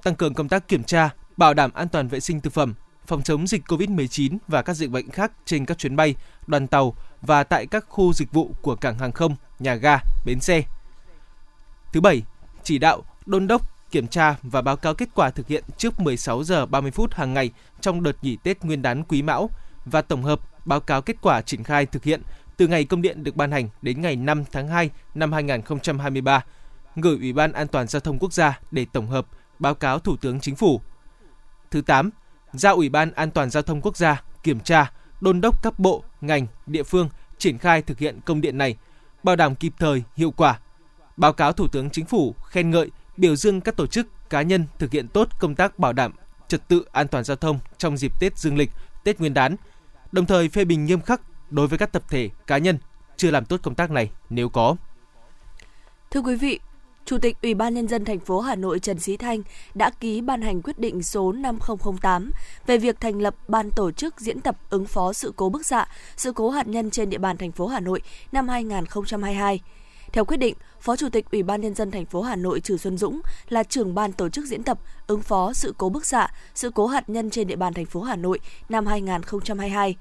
Tăng 0.04 0.16
cường 0.16 0.34
công 0.34 0.50
tác 0.50 0.68
kiểm 0.68 0.84
tra, 0.84 1.10
bảo 1.38 1.54
đảm 1.54 1.72
an 1.74 1.90
toàn 1.90 2.08
vệ 2.08 2.20
sinh 2.20 2.42
thực 2.42 2.54
phẩm, 2.54 2.74
phòng 3.08 3.24
chống 3.24 3.48
dịch 3.48 3.62
COVID-19 3.68 4.38
và 4.48 4.62
các 4.62 4.74
dịch 4.74 4.90
bệnh 4.90 5.10
khác 5.10 5.32
trên 5.46 5.66
các 5.66 5.78
chuyến 5.78 5.96
bay, 5.96 6.16
đoàn 6.48 6.68
tàu 6.68 6.96
và 7.22 7.44
tại 7.44 7.68
các 7.68 7.86
khu 7.90 8.14
dịch 8.14 8.32
vụ 8.32 8.56
của 8.62 8.76
cảng 8.76 9.00
hàng 9.00 9.12
không, 9.12 9.36
nhà 9.60 9.76
ga, 9.76 10.00
bến 10.26 10.40
xe. 10.40 10.64
Thứ 11.94 12.02
bảy, 12.02 12.24
chỉ 12.64 12.78
đạo 12.78 13.04
đôn 13.26 13.48
đốc 13.48 13.92
kiểm 13.92 14.08
tra 14.08 14.36
và 14.44 14.62
báo 14.62 14.76
cáo 14.76 14.94
kết 14.94 15.10
quả 15.16 15.30
thực 15.30 15.48
hiện 15.48 15.64
trước 15.78 16.00
16 16.00 16.44
giờ 16.44 16.66
30 16.66 16.92
phút 16.92 17.14
hàng 17.14 17.34
ngày 17.34 17.52
trong 17.82 18.04
đợt 18.04 18.24
nghỉ 18.24 18.38
Tết 18.44 18.64
Nguyên 18.64 18.82
đán 18.82 19.04
Quý 19.04 19.22
Mão 19.22 19.50
và 19.86 20.02
tổng 20.02 20.24
hợp 20.24 20.40
báo 20.66 20.80
cáo 20.80 21.02
kết 21.02 21.16
quả 21.22 21.42
triển 21.42 21.64
khai 21.64 21.86
thực 21.86 22.04
hiện 22.04 22.22
từ 22.58 22.68
ngày 22.68 22.86
công 22.86 23.02
điện 23.02 23.24
được 23.24 23.36
ban 23.36 23.52
hành 23.52 23.70
đến 23.82 24.02
ngày 24.02 24.16
5 24.16 24.44
tháng 24.52 24.68
2 24.68 24.90
năm 25.16 25.32
2023, 25.32 26.44
gửi 26.96 27.18
Ủy 27.18 27.34
ban 27.34 27.52
An 27.52 27.68
toàn 27.68 27.88
giao 27.88 28.00
thông 28.00 28.20
quốc 28.20 28.34
gia 28.34 28.60
để 28.72 28.86
tổng 28.94 29.08
hợp 29.08 29.28
báo 29.60 29.76
cáo 29.76 30.00
Thủ 30.00 30.16
tướng 30.18 30.40
Chính 30.40 30.56
phủ. 30.56 30.82
Thứ 31.72 31.82
8, 31.82 32.10
giao 32.54 32.76
Ủy 32.76 32.90
ban 32.90 33.12
An 33.12 33.32
toàn 33.32 33.50
giao 33.50 33.64
thông 33.64 33.82
quốc 33.82 33.98
gia 33.98 34.24
kiểm 34.44 34.60
tra, 34.60 34.92
đôn 35.22 35.42
đốc 35.42 35.64
các 35.64 35.80
bộ, 35.80 36.04
ngành, 36.22 36.48
địa 36.66 36.84
phương 36.84 37.10
triển 37.38 37.58
khai 37.58 37.82
thực 37.82 38.00
hiện 38.00 38.20
công 38.26 38.42
điện 38.42 38.58
này, 38.58 38.78
bảo 39.24 39.36
đảm 39.36 39.56
kịp 39.56 39.74
thời, 39.80 40.04
hiệu 40.16 40.32
quả. 40.32 40.60
Báo 41.18 41.34
cáo 41.34 41.52
Thủ 41.54 41.68
tướng 41.68 41.90
Chính 41.90 42.06
phủ 42.06 42.36
khen 42.46 42.72
ngợi, 42.72 42.92
biểu 43.18 43.36
dương 43.36 43.62
các 43.62 43.76
tổ 43.76 43.88
chức, 43.88 44.30
cá 44.30 44.42
nhân 44.42 44.66
thực 44.80 44.92
hiện 44.92 45.08
tốt 45.08 45.28
công 45.40 45.56
tác 45.56 45.80
bảo 45.80 45.94
đảm 45.94 46.14
trật 46.48 46.68
tự 46.68 46.86
an 46.92 47.08
toàn 47.08 47.24
giao 47.24 47.38
thông 47.38 47.60
trong 47.78 47.98
dịp 47.98 48.20
Tết 48.20 48.38
Dương 48.38 48.58
lịch, 48.58 48.72
Tết 49.04 49.20
Nguyên 49.20 49.34
đán, 49.34 49.56
đồng 50.12 50.26
thời 50.26 50.50
phê 50.50 50.66
bình 50.66 50.86
nghiêm 50.86 51.02
khắc 51.02 51.22
đối 51.50 51.68
với 51.68 51.78
các 51.78 51.92
tập 51.92 52.04
thể, 52.10 52.30
cá 52.48 52.58
nhân 52.58 52.78
chưa 53.18 53.32
làm 53.32 53.46
tốt 53.46 53.60
công 53.64 53.76
tác 53.76 53.92
này 53.92 54.12
nếu 54.30 54.50
có. 54.50 54.76
Thưa 56.12 56.22
quý 56.22 56.36
vị, 56.36 56.60
Chủ 57.06 57.18
tịch 57.18 57.38
Ủy 57.42 57.54
ban 57.54 57.74
Nhân 57.74 57.88
dân 57.88 58.06
thành 58.06 58.20
phố 58.20 58.40
Hà 58.40 58.56
Nội 58.56 58.80
Trần 58.80 59.00
Sĩ 59.00 59.18
Thanh 59.18 59.42
đã 59.76 59.90
ký 59.90 60.22
ban 60.22 60.42
hành 60.42 60.62
quyết 60.62 60.80
định 60.80 61.04
số 61.04 61.32
5008 61.32 62.32
về 62.68 62.78
việc 62.78 63.00
thành 63.00 63.22
lập 63.22 63.36
ban 63.48 63.72
tổ 63.72 63.92
chức 63.92 64.20
diễn 64.20 64.42
tập 64.42 64.58
ứng 64.70 64.86
phó 64.86 65.14
sự 65.14 65.34
cố 65.36 65.50
bức 65.50 65.66
xạ, 65.66 65.88
sự 66.18 66.34
cố 66.34 66.50
hạt 66.50 66.68
nhân 66.68 66.90
trên 66.90 67.10
địa 67.10 67.18
bàn 67.18 67.38
thành 67.38 67.52
phố 67.52 67.68
Hà 67.68 67.80
Nội 67.80 68.02
năm 68.32 68.48
2022. 68.48 69.60
Theo 70.14 70.26
quyết 70.26 70.38
định, 70.38 70.56
Phó 70.82 70.96
Chủ 70.96 71.10
tịch 71.10 71.26
Ủy 71.32 71.44
ban 71.44 71.62
Nhân 71.62 71.74
dân 71.74 71.92
thành 71.92 72.06
phố 72.06 72.22
Hà 72.22 72.36
Nội 72.36 72.60
Trừ 72.60 72.78
Xuân 72.78 72.98
Dũng 72.98 73.22
là 73.50 73.64
trưởng 73.64 73.96
ban 73.96 74.14
tổ 74.14 74.30
chức 74.30 74.46
diễn 74.46 74.64
tập 74.64 74.80
ứng 75.08 75.22
phó 75.22 75.54
sự 75.54 75.74
cố 75.78 75.90
bức 75.90 76.06
xạ, 76.06 76.28
sự 76.56 76.72
cố 76.76 76.88
hạt 76.88 77.10
nhân 77.10 77.30
trên 77.30 77.48
địa 77.48 77.56
bàn 77.56 77.74
thành 77.74 77.86
phố 77.86 78.02
Hà 78.02 78.16
Nội 78.16 78.40
năm 78.70 78.86
2022. 78.86 79.96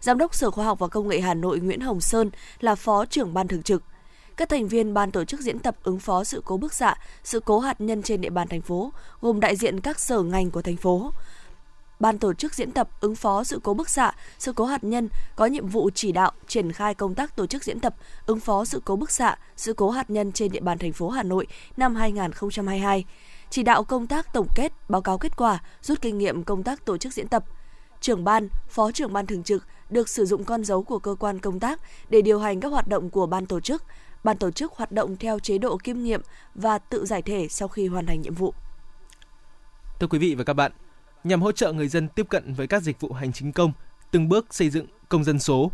Giám 0.00 0.18
đốc 0.18 0.34
Sở 0.34 0.50
Khoa 0.50 0.64
học 0.64 0.78
và 0.78 0.88
Công 0.88 1.08
nghệ 1.08 1.20
Hà 1.20 1.34
Nội 1.34 1.60
Nguyễn 1.60 1.80
Hồng 1.80 2.00
Sơn 2.00 2.30
là 2.60 2.74
Phó 2.74 3.04
trưởng 3.04 3.34
ban 3.34 3.48
thường 3.48 3.62
trực. 3.62 3.82
Các 4.36 4.48
thành 4.48 4.68
viên 4.68 4.94
ban 4.94 5.10
tổ 5.10 5.24
chức 5.24 5.40
diễn 5.40 5.58
tập 5.58 5.76
ứng 5.82 5.98
phó 5.98 6.24
sự 6.24 6.42
cố 6.44 6.56
bức 6.56 6.72
xạ, 6.72 6.94
sự 7.24 7.40
cố 7.40 7.58
hạt 7.58 7.80
nhân 7.80 8.02
trên 8.02 8.20
địa 8.20 8.30
bàn 8.30 8.48
thành 8.48 8.62
phố, 8.62 8.92
gồm 9.20 9.40
đại 9.40 9.56
diện 9.56 9.80
các 9.80 10.00
sở 10.00 10.22
ngành 10.22 10.50
của 10.50 10.62
thành 10.62 10.76
phố. 10.76 11.12
Ban 12.00 12.18
tổ 12.18 12.34
chức 12.34 12.54
diễn 12.54 12.70
tập 12.70 12.88
ứng 13.00 13.14
phó 13.14 13.44
sự 13.44 13.60
cố 13.62 13.74
bức 13.74 13.88
xạ, 13.88 14.12
sự 14.38 14.52
cố 14.52 14.64
hạt 14.64 14.84
nhân 14.84 15.08
có 15.36 15.46
nhiệm 15.46 15.68
vụ 15.68 15.90
chỉ 15.94 16.12
đạo 16.12 16.32
triển 16.46 16.72
khai 16.72 16.94
công 16.94 17.14
tác 17.14 17.36
tổ 17.36 17.46
chức 17.46 17.64
diễn 17.64 17.80
tập 17.80 17.94
ứng 18.26 18.40
phó 18.40 18.64
sự 18.64 18.82
cố 18.84 18.96
bức 18.96 19.10
xạ, 19.10 19.36
sự 19.56 19.72
cố 19.72 19.90
hạt 19.90 20.10
nhân 20.10 20.32
trên 20.32 20.52
địa 20.52 20.60
bàn 20.60 20.78
thành 20.78 20.92
phố 20.92 21.08
Hà 21.08 21.22
Nội 21.22 21.46
năm 21.76 21.94
2022 21.94 23.04
chỉ 23.50 23.62
đạo 23.62 23.84
công 23.84 24.06
tác 24.06 24.32
tổng 24.32 24.46
kết, 24.56 24.72
báo 24.88 25.02
cáo 25.02 25.18
kết 25.18 25.36
quả, 25.36 25.58
rút 25.82 26.00
kinh 26.00 26.18
nghiệm 26.18 26.44
công 26.44 26.62
tác 26.62 26.84
tổ 26.84 26.98
chức 26.98 27.12
diễn 27.12 27.28
tập. 27.28 27.44
Trưởng 28.00 28.24
ban, 28.24 28.48
phó 28.68 28.92
trưởng 28.92 29.12
ban 29.12 29.26
thường 29.26 29.42
trực 29.42 29.64
được 29.92 30.08
sử 30.08 30.24
dụng 30.24 30.44
con 30.44 30.64
dấu 30.64 30.82
của 30.82 30.98
cơ 30.98 31.14
quan 31.18 31.38
công 31.38 31.60
tác 31.60 31.80
để 32.08 32.22
điều 32.22 32.38
hành 32.38 32.60
các 32.60 32.68
hoạt 32.68 32.88
động 32.88 33.10
của 33.10 33.26
ban 33.26 33.46
tổ 33.46 33.60
chức, 33.60 33.84
ban 34.24 34.38
tổ 34.38 34.50
chức 34.50 34.72
hoạt 34.72 34.92
động 34.92 35.16
theo 35.16 35.38
chế 35.38 35.58
độ 35.58 35.78
kiêm 35.84 36.02
nghiệm 36.02 36.20
và 36.54 36.78
tự 36.78 37.06
giải 37.06 37.22
thể 37.22 37.48
sau 37.48 37.68
khi 37.68 37.86
hoàn 37.86 38.06
thành 38.06 38.20
nhiệm 38.20 38.34
vụ. 38.34 38.54
Thưa 40.00 40.06
quý 40.06 40.18
vị 40.18 40.34
và 40.34 40.44
các 40.44 40.54
bạn, 40.54 40.72
nhằm 41.24 41.42
hỗ 41.42 41.52
trợ 41.52 41.72
người 41.72 41.88
dân 41.88 42.08
tiếp 42.08 42.26
cận 42.28 42.54
với 42.54 42.66
các 42.66 42.82
dịch 42.82 43.00
vụ 43.00 43.12
hành 43.12 43.32
chính 43.32 43.52
công, 43.52 43.72
từng 44.10 44.28
bước 44.28 44.54
xây 44.54 44.70
dựng 44.70 44.86
công 45.08 45.24
dân 45.24 45.38
số, 45.38 45.70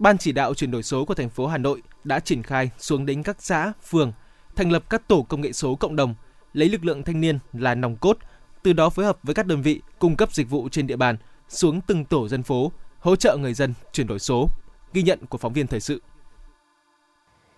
Ban 0.00 0.18
chỉ 0.18 0.32
đạo 0.32 0.54
chuyển 0.54 0.70
đổi 0.70 0.82
số 0.82 1.04
của 1.04 1.14
thành 1.14 1.30
phố 1.30 1.46
Hà 1.46 1.58
Nội 1.58 1.82
đã 2.04 2.20
triển 2.20 2.42
khai 2.42 2.70
xuống 2.78 3.06
đến 3.06 3.22
các 3.22 3.36
xã, 3.38 3.72
phường, 3.88 4.12
thành 4.56 4.72
lập 4.72 4.84
các 4.90 5.08
tổ 5.08 5.22
công 5.22 5.40
nghệ 5.40 5.52
số 5.52 5.74
cộng 5.74 5.96
đồng, 5.96 6.14
lấy 6.52 6.68
lực 6.68 6.84
lượng 6.84 7.02
thanh 7.02 7.20
niên 7.20 7.38
là 7.52 7.74
nòng 7.74 7.96
cốt, 7.96 8.18
từ 8.62 8.72
đó 8.72 8.90
phối 8.90 9.04
hợp 9.04 9.18
với 9.22 9.34
các 9.34 9.46
đơn 9.46 9.62
vị 9.62 9.80
cung 9.98 10.16
cấp 10.16 10.34
dịch 10.34 10.50
vụ 10.50 10.68
trên 10.68 10.86
địa 10.86 10.96
bàn 10.96 11.16
xuống 11.48 11.80
từng 11.80 12.04
tổ 12.04 12.28
dân 12.28 12.42
phố, 12.42 12.72
hỗ 13.00 13.16
trợ 13.16 13.36
người 13.36 13.54
dân 13.54 13.74
chuyển 13.92 14.06
đổi 14.06 14.18
số. 14.18 14.48
Ghi 14.92 15.02
nhận 15.02 15.18
của 15.28 15.38
phóng 15.38 15.52
viên 15.52 15.66
thời 15.66 15.80
sự. 15.80 16.00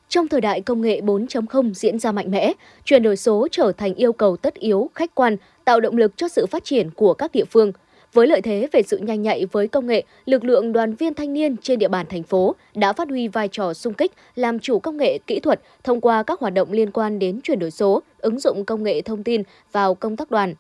Trong 0.09 0.29
thời 0.29 0.41
đại 0.41 0.61
công 0.61 0.81
nghệ 0.81 1.01
4.0 1.01 1.75
diễn 1.75 1.99
ra 1.99 2.13
mạnh 2.13 2.31
mẽ, 2.31 2.53
chuyển 2.85 3.03
đổi 3.03 3.17
số 3.17 3.49
trở 3.51 3.73
thành 3.73 3.95
yêu 3.95 4.13
cầu 4.13 4.37
tất 4.37 4.55
yếu, 4.55 4.91
khách 4.95 5.15
quan, 5.15 5.37
tạo 5.65 5.81
động 5.81 5.97
lực 5.97 6.13
cho 6.17 6.29
sự 6.29 6.47
phát 6.47 6.65
triển 6.65 6.91
của 6.91 7.15
các 7.15 7.33
địa 7.33 7.45
phương. 7.45 7.73
Với 8.13 8.27
lợi 8.27 8.43
thế 8.43 8.69
về 8.73 8.83
sự 8.83 8.99
nhanh 8.99 9.23
nhạy 9.23 9.47
với 9.47 9.69
công 9.69 9.87
nghệ, 9.87 10.05
lực 10.25 10.45
lượng 10.45 10.73
đoàn 10.73 10.95
viên 10.95 11.15
thanh 11.15 11.33
niên 11.33 11.57
trên 11.57 11.79
địa 11.79 11.89
bàn 11.89 12.07
thành 12.09 12.23
phố 12.23 12.55
đã 12.75 12.93
phát 12.93 13.09
huy 13.09 13.29
vai 13.29 13.49
trò 13.49 13.75
sung 13.75 13.95
kích, 13.95 14.13
làm 14.35 14.59
chủ 14.59 14.79
công 14.79 14.97
nghệ 14.97 15.19
kỹ 15.27 15.41
thuật 15.41 15.61
thông 15.85 16.01
qua 16.01 16.23
các 16.23 16.41
hoạt 16.41 16.55
động 16.55 16.73
liên 16.73 16.91
quan 16.91 17.19
đến 17.19 17.41
chuyển 17.41 17.59
đổi 17.59 17.71
số, 17.71 18.03
ứng 18.19 18.41
dụng 18.41 18.65
công 18.65 18.83
nghệ 18.83 19.03
thông 19.03 19.25
tin 19.25 19.43
vào 19.73 19.95
công 19.95 20.17
tác 20.17 20.31
đoàn, 20.31 20.55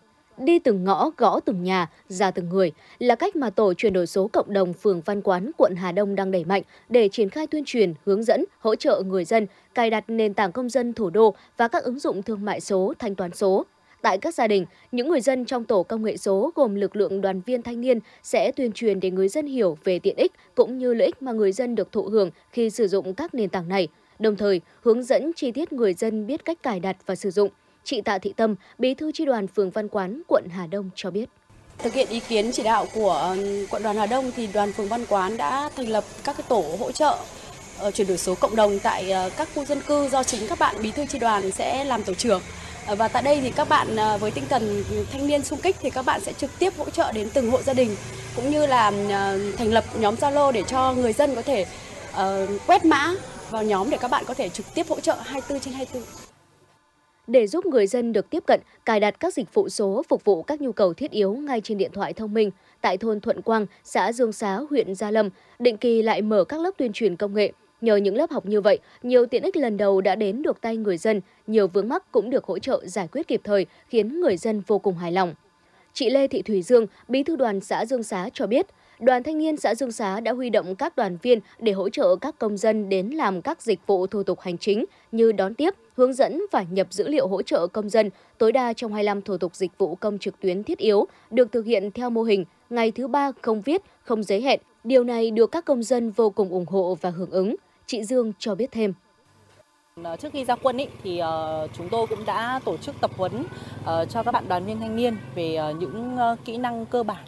đi 0.44 0.58
từng 0.58 0.84
ngõ 0.84 1.10
gõ 1.16 1.40
từng 1.40 1.62
nhà 1.62 1.90
ra 2.08 2.30
từng 2.30 2.48
người 2.48 2.72
là 2.98 3.14
cách 3.14 3.36
mà 3.36 3.50
tổ 3.50 3.74
chuyển 3.74 3.92
đổi 3.92 4.06
số 4.06 4.28
cộng 4.28 4.52
đồng 4.52 4.72
phường 4.72 5.00
Văn 5.00 5.22
Quán 5.22 5.50
quận 5.56 5.76
Hà 5.76 5.92
Đông 5.92 6.14
đang 6.14 6.30
đẩy 6.30 6.44
mạnh 6.44 6.62
để 6.88 7.08
triển 7.08 7.30
khai 7.30 7.46
tuyên 7.46 7.64
truyền, 7.66 7.94
hướng 8.04 8.22
dẫn, 8.22 8.44
hỗ 8.58 8.74
trợ 8.74 9.02
người 9.06 9.24
dân 9.24 9.46
cài 9.74 9.90
đặt 9.90 10.04
nền 10.08 10.34
tảng 10.34 10.52
công 10.52 10.68
dân 10.68 10.92
thủ 10.92 11.10
đô 11.10 11.34
và 11.56 11.68
các 11.68 11.84
ứng 11.84 11.98
dụng 11.98 12.22
thương 12.22 12.44
mại 12.44 12.60
số, 12.60 12.92
thanh 12.98 13.14
toán 13.14 13.34
số. 13.34 13.66
Tại 14.02 14.18
các 14.18 14.34
gia 14.34 14.46
đình, 14.46 14.66
những 14.92 15.08
người 15.08 15.20
dân 15.20 15.44
trong 15.44 15.64
tổ 15.64 15.82
công 15.82 16.04
nghệ 16.04 16.16
số 16.16 16.52
gồm 16.54 16.74
lực 16.74 16.96
lượng 16.96 17.20
đoàn 17.20 17.40
viên 17.40 17.62
thanh 17.62 17.80
niên 17.80 17.98
sẽ 18.22 18.52
tuyên 18.56 18.72
truyền 18.72 19.00
để 19.00 19.10
người 19.10 19.28
dân 19.28 19.46
hiểu 19.46 19.78
về 19.84 19.98
tiện 19.98 20.16
ích 20.16 20.32
cũng 20.54 20.78
như 20.78 20.94
lợi 20.94 21.06
ích 21.06 21.22
mà 21.22 21.32
người 21.32 21.52
dân 21.52 21.74
được 21.74 21.92
thụ 21.92 22.02
hưởng 22.02 22.30
khi 22.52 22.70
sử 22.70 22.88
dụng 22.88 23.14
các 23.14 23.34
nền 23.34 23.48
tảng 23.48 23.68
này, 23.68 23.88
đồng 24.18 24.36
thời 24.36 24.60
hướng 24.82 25.02
dẫn 25.02 25.32
chi 25.36 25.52
tiết 25.52 25.72
người 25.72 25.94
dân 25.94 26.26
biết 26.26 26.44
cách 26.44 26.62
cài 26.62 26.80
đặt 26.80 26.96
và 27.06 27.14
sử 27.14 27.30
dụng. 27.30 27.50
Chị 27.84 28.00
Tạ 28.00 28.18
Thị 28.18 28.32
Tâm, 28.36 28.54
Bí 28.78 28.94
thư 28.94 29.12
tri 29.12 29.24
đoàn 29.24 29.46
phường 29.46 29.70
Văn 29.70 29.88
Quán, 29.88 30.22
quận 30.28 30.48
Hà 30.50 30.66
Đông 30.66 30.90
cho 30.94 31.10
biết. 31.10 31.28
Thực 31.78 31.94
hiện 31.94 32.08
ý 32.08 32.20
kiến 32.20 32.52
chỉ 32.52 32.62
đạo 32.62 32.86
của 32.94 33.34
ừ, 33.36 33.66
quận 33.70 33.82
đoàn 33.82 33.96
Hà 33.96 34.06
Đông 34.06 34.30
thì 34.36 34.46
đoàn 34.46 34.72
phường 34.72 34.88
Văn 34.88 35.06
Quán 35.08 35.36
đã 35.36 35.70
thành 35.76 35.88
lập 35.88 36.04
các 36.24 36.36
cái 36.36 36.46
tổ 36.48 36.64
hỗ 36.80 36.92
trợ 36.92 37.18
ờ, 37.78 37.90
chuyển 37.90 38.06
đổi 38.08 38.18
số 38.18 38.34
cộng 38.34 38.56
đồng 38.56 38.78
tại 38.78 39.10
ờ, 39.10 39.30
các 39.36 39.48
khu 39.54 39.64
dân 39.64 39.80
cư 39.80 40.08
do 40.08 40.22
chính 40.22 40.48
các 40.48 40.58
bạn 40.58 40.76
bí 40.82 40.90
thư 40.90 41.06
tri 41.06 41.18
đoàn 41.18 41.50
sẽ 41.50 41.84
làm 41.84 42.02
tổ 42.02 42.14
trưởng. 42.14 42.42
Ờ, 42.86 42.94
và 42.94 43.08
tại 43.08 43.22
đây 43.22 43.40
thì 43.40 43.50
các 43.50 43.68
bạn 43.68 43.96
với 44.20 44.30
tinh 44.30 44.44
thần 44.48 44.84
thanh 45.12 45.26
niên 45.26 45.44
sung 45.44 45.58
kích 45.62 45.76
thì 45.80 45.90
các 45.90 46.04
bạn 46.04 46.20
sẽ 46.20 46.32
trực 46.32 46.50
tiếp 46.58 46.72
hỗ 46.78 46.90
trợ 46.90 47.12
đến 47.12 47.28
từng 47.34 47.50
hộ 47.50 47.62
gia 47.62 47.74
đình 47.74 47.96
cũng 48.36 48.50
như 48.50 48.66
là 48.66 48.90
thành 49.58 49.72
lập 49.72 49.84
nhóm 49.98 50.14
Zalo 50.14 50.52
để 50.52 50.62
cho 50.66 50.94
người 50.94 51.12
dân 51.12 51.34
có 51.34 51.42
thể 51.42 51.66
quét 52.66 52.84
mã 52.84 53.14
vào 53.50 53.62
nhóm 53.62 53.90
để 53.90 53.98
các 54.00 54.10
bạn 54.10 54.24
có 54.26 54.34
thể 54.34 54.48
trực 54.48 54.66
tiếp 54.74 54.86
hỗ 54.88 55.00
trợ 55.00 55.16
24 55.24 55.60
trên 55.60 55.74
24 55.74 56.02
để 57.26 57.46
giúp 57.46 57.66
người 57.66 57.86
dân 57.86 58.12
được 58.12 58.30
tiếp 58.30 58.42
cận, 58.46 58.60
cài 58.84 59.00
đặt 59.00 59.20
các 59.20 59.34
dịch 59.34 59.54
vụ 59.54 59.68
số 59.68 60.02
phục 60.08 60.24
vụ 60.24 60.42
các 60.42 60.60
nhu 60.60 60.72
cầu 60.72 60.94
thiết 60.94 61.10
yếu 61.10 61.32
ngay 61.34 61.60
trên 61.60 61.78
điện 61.78 61.90
thoại 61.92 62.12
thông 62.12 62.34
minh. 62.34 62.50
Tại 62.80 62.96
thôn 62.96 63.20
Thuận 63.20 63.42
Quang, 63.42 63.66
xã 63.84 64.12
Dương 64.12 64.32
Xá, 64.32 64.58
huyện 64.70 64.94
Gia 64.94 65.10
Lâm, 65.10 65.28
định 65.58 65.76
kỳ 65.76 66.02
lại 66.02 66.22
mở 66.22 66.44
các 66.44 66.60
lớp 66.60 66.70
tuyên 66.78 66.92
truyền 66.92 67.16
công 67.16 67.34
nghệ. 67.34 67.52
Nhờ 67.80 67.96
những 67.96 68.16
lớp 68.16 68.30
học 68.30 68.46
như 68.46 68.60
vậy, 68.60 68.78
nhiều 69.02 69.26
tiện 69.26 69.42
ích 69.42 69.56
lần 69.56 69.76
đầu 69.76 70.00
đã 70.00 70.14
đến 70.14 70.42
được 70.42 70.60
tay 70.60 70.76
người 70.76 70.96
dân, 70.96 71.20
nhiều 71.46 71.68
vướng 71.68 71.88
mắc 71.88 72.12
cũng 72.12 72.30
được 72.30 72.44
hỗ 72.44 72.58
trợ 72.58 72.82
giải 72.86 73.08
quyết 73.12 73.28
kịp 73.28 73.40
thời, 73.44 73.66
khiến 73.88 74.20
người 74.20 74.36
dân 74.36 74.62
vô 74.66 74.78
cùng 74.78 74.96
hài 74.96 75.12
lòng. 75.12 75.34
Chị 75.92 76.10
Lê 76.10 76.28
Thị 76.28 76.42
Thủy 76.42 76.62
Dương, 76.62 76.86
bí 77.08 77.22
thư 77.22 77.36
đoàn 77.36 77.60
xã 77.60 77.86
Dương 77.86 78.02
Xá 78.02 78.28
cho 78.32 78.46
biết, 78.46 78.66
Đoàn 79.00 79.22
Thanh 79.22 79.38
niên 79.38 79.56
xã 79.56 79.74
Dương 79.74 79.92
Xá 79.92 80.20
đã 80.20 80.32
huy 80.32 80.50
động 80.50 80.74
các 80.74 80.96
đoàn 80.96 81.18
viên 81.22 81.40
để 81.58 81.72
hỗ 81.72 81.88
trợ 81.88 82.16
các 82.16 82.38
công 82.38 82.56
dân 82.56 82.88
đến 82.88 83.10
làm 83.10 83.42
các 83.42 83.62
dịch 83.62 83.86
vụ 83.86 84.06
thủ 84.06 84.22
tục 84.22 84.40
hành 84.40 84.58
chính 84.58 84.84
như 85.12 85.32
đón 85.32 85.54
tiếp, 85.54 85.74
hướng 85.96 86.12
dẫn 86.12 86.42
và 86.52 86.64
nhập 86.70 86.86
dữ 86.90 87.08
liệu 87.08 87.28
hỗ 87.28 87.42
trợ 87.42 87.66
công 87.66 87.88
dân 87.88 88.10
tối 88.38 88.52
đa 88.52 88.72
trong 88.72 88.92
25 88.92 89.22
thủ 89.22 89.38
tục 89.38 89.54
dịch 89.54 89.78
vụ 89.78 89.94
công 89.94 90.18
trực 90.18 90.40
tuyến 90.40 90.64
thiết 90.64 90.78
yếu 90.78 91.06
được 91.30 91.52
thực 91.52 91.66
hiện 91.66 91.90
theo 91.90 92.10
mô 92.10 92.22
hình 92.22 92.44
ngày 92.70 92.90
thứ 92.90 93.08
ba 93.08 93.32
không 93.42 93.62
viết, 93.62 93.82
không 94.02 94.22
giấy 94.22 94.42
hẹn. 94.42 94.60
Điều 94.84 95.04
này 95.04 95.30
được 95.30 95.52
các 95.52 95.64
công 95.64 95.82
dân 95.82 96.10
vô 96.10 96.30
cùng 96.30 96.50
ủng 96.50 96.66
hộ 96.66 96.98
và 97.00 97.10
hưởng 97.10 97.30
ứng. 97.30 97.56
Chị 97.86 98.04
Dương 98.04 98.32
cho 98.38 98.54
biết 98.54 98.72
thêm. 98.72 98.92
Ờ, 100.02 100.16
trước 100.16 100.32
khi 100.32 100.44
ra 100.44 100.56
quân 100.56 100.76
ý, 100.76 100.86
thì 101.02 101.18
ờ, 101.18 101.68
chúng 101.78 101.88
tôi 101.88 102.06
cũng 102.06 102.24
đã 102.26 102.60
tổ 102.64 102.76
chức 102.76 102.94
tập 103.00 103.10
huấn 103.16 103.32
ờ, 103.84 104.04
cho 104.04 104.22
các 104.22 104.32
bạn 104.32 104.44
đoàn 104.48 104.64
viên 104.64 104.80
thanh 104.80 104.96
niên 104.96 105.16
về 105.34 105.58
những 105.80 106.16
kỹ 106.44 106.56
năng 106.56 106.86
cơ 106.86 107.02
bản 107.02 107.24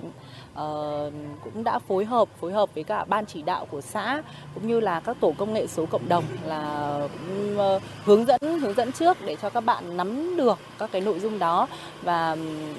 uh, 0.55 1.13
cũng 1.45 1.65
đã 1.65 1.79
phối 1.79 2.05
hợp 2.05 2.29
phối 2.41 2.53
hợp 2.53 2.75
với 2.75 2.85
cả 2.85 3.05
ban 3.05 3.27
chỉ 3.27 3.43
đạo 3.43 3.67
của 3.71 3.81
xã 3.81 4.23
cũng 4.55 4.69
như 4.69 4.81
là 4.81 5.01
các 5.01 5.17
tổ 5.21 5.35
công 5.39 5.55
nghệ 5.55 5.67
số 5.67 5.87
cộng 5.87 6.09
đồng 6.09 6.25
là 6.47 7.01
cũng, 7.13 7.59
uh, 7.77 7.83
hướng 8.05 8.27
dẫn 8.27 8.41
hướng 8.61 8.75
dẫn 8.75 8.93
trước 8.93 9.17
để 9.25 9.37
cho 9.43 9.51
các 9.51 9.61
bạn 9.61 9.97
nắm 9.97 10.37
được 10.37 10.59
các 10.79 10.91
cái 10.93 11.01
nội 11.01 11.19
dung 11.19 11.39
đó. 11.39 11.69
Và 12.03 12.31
um, 12.31 12.75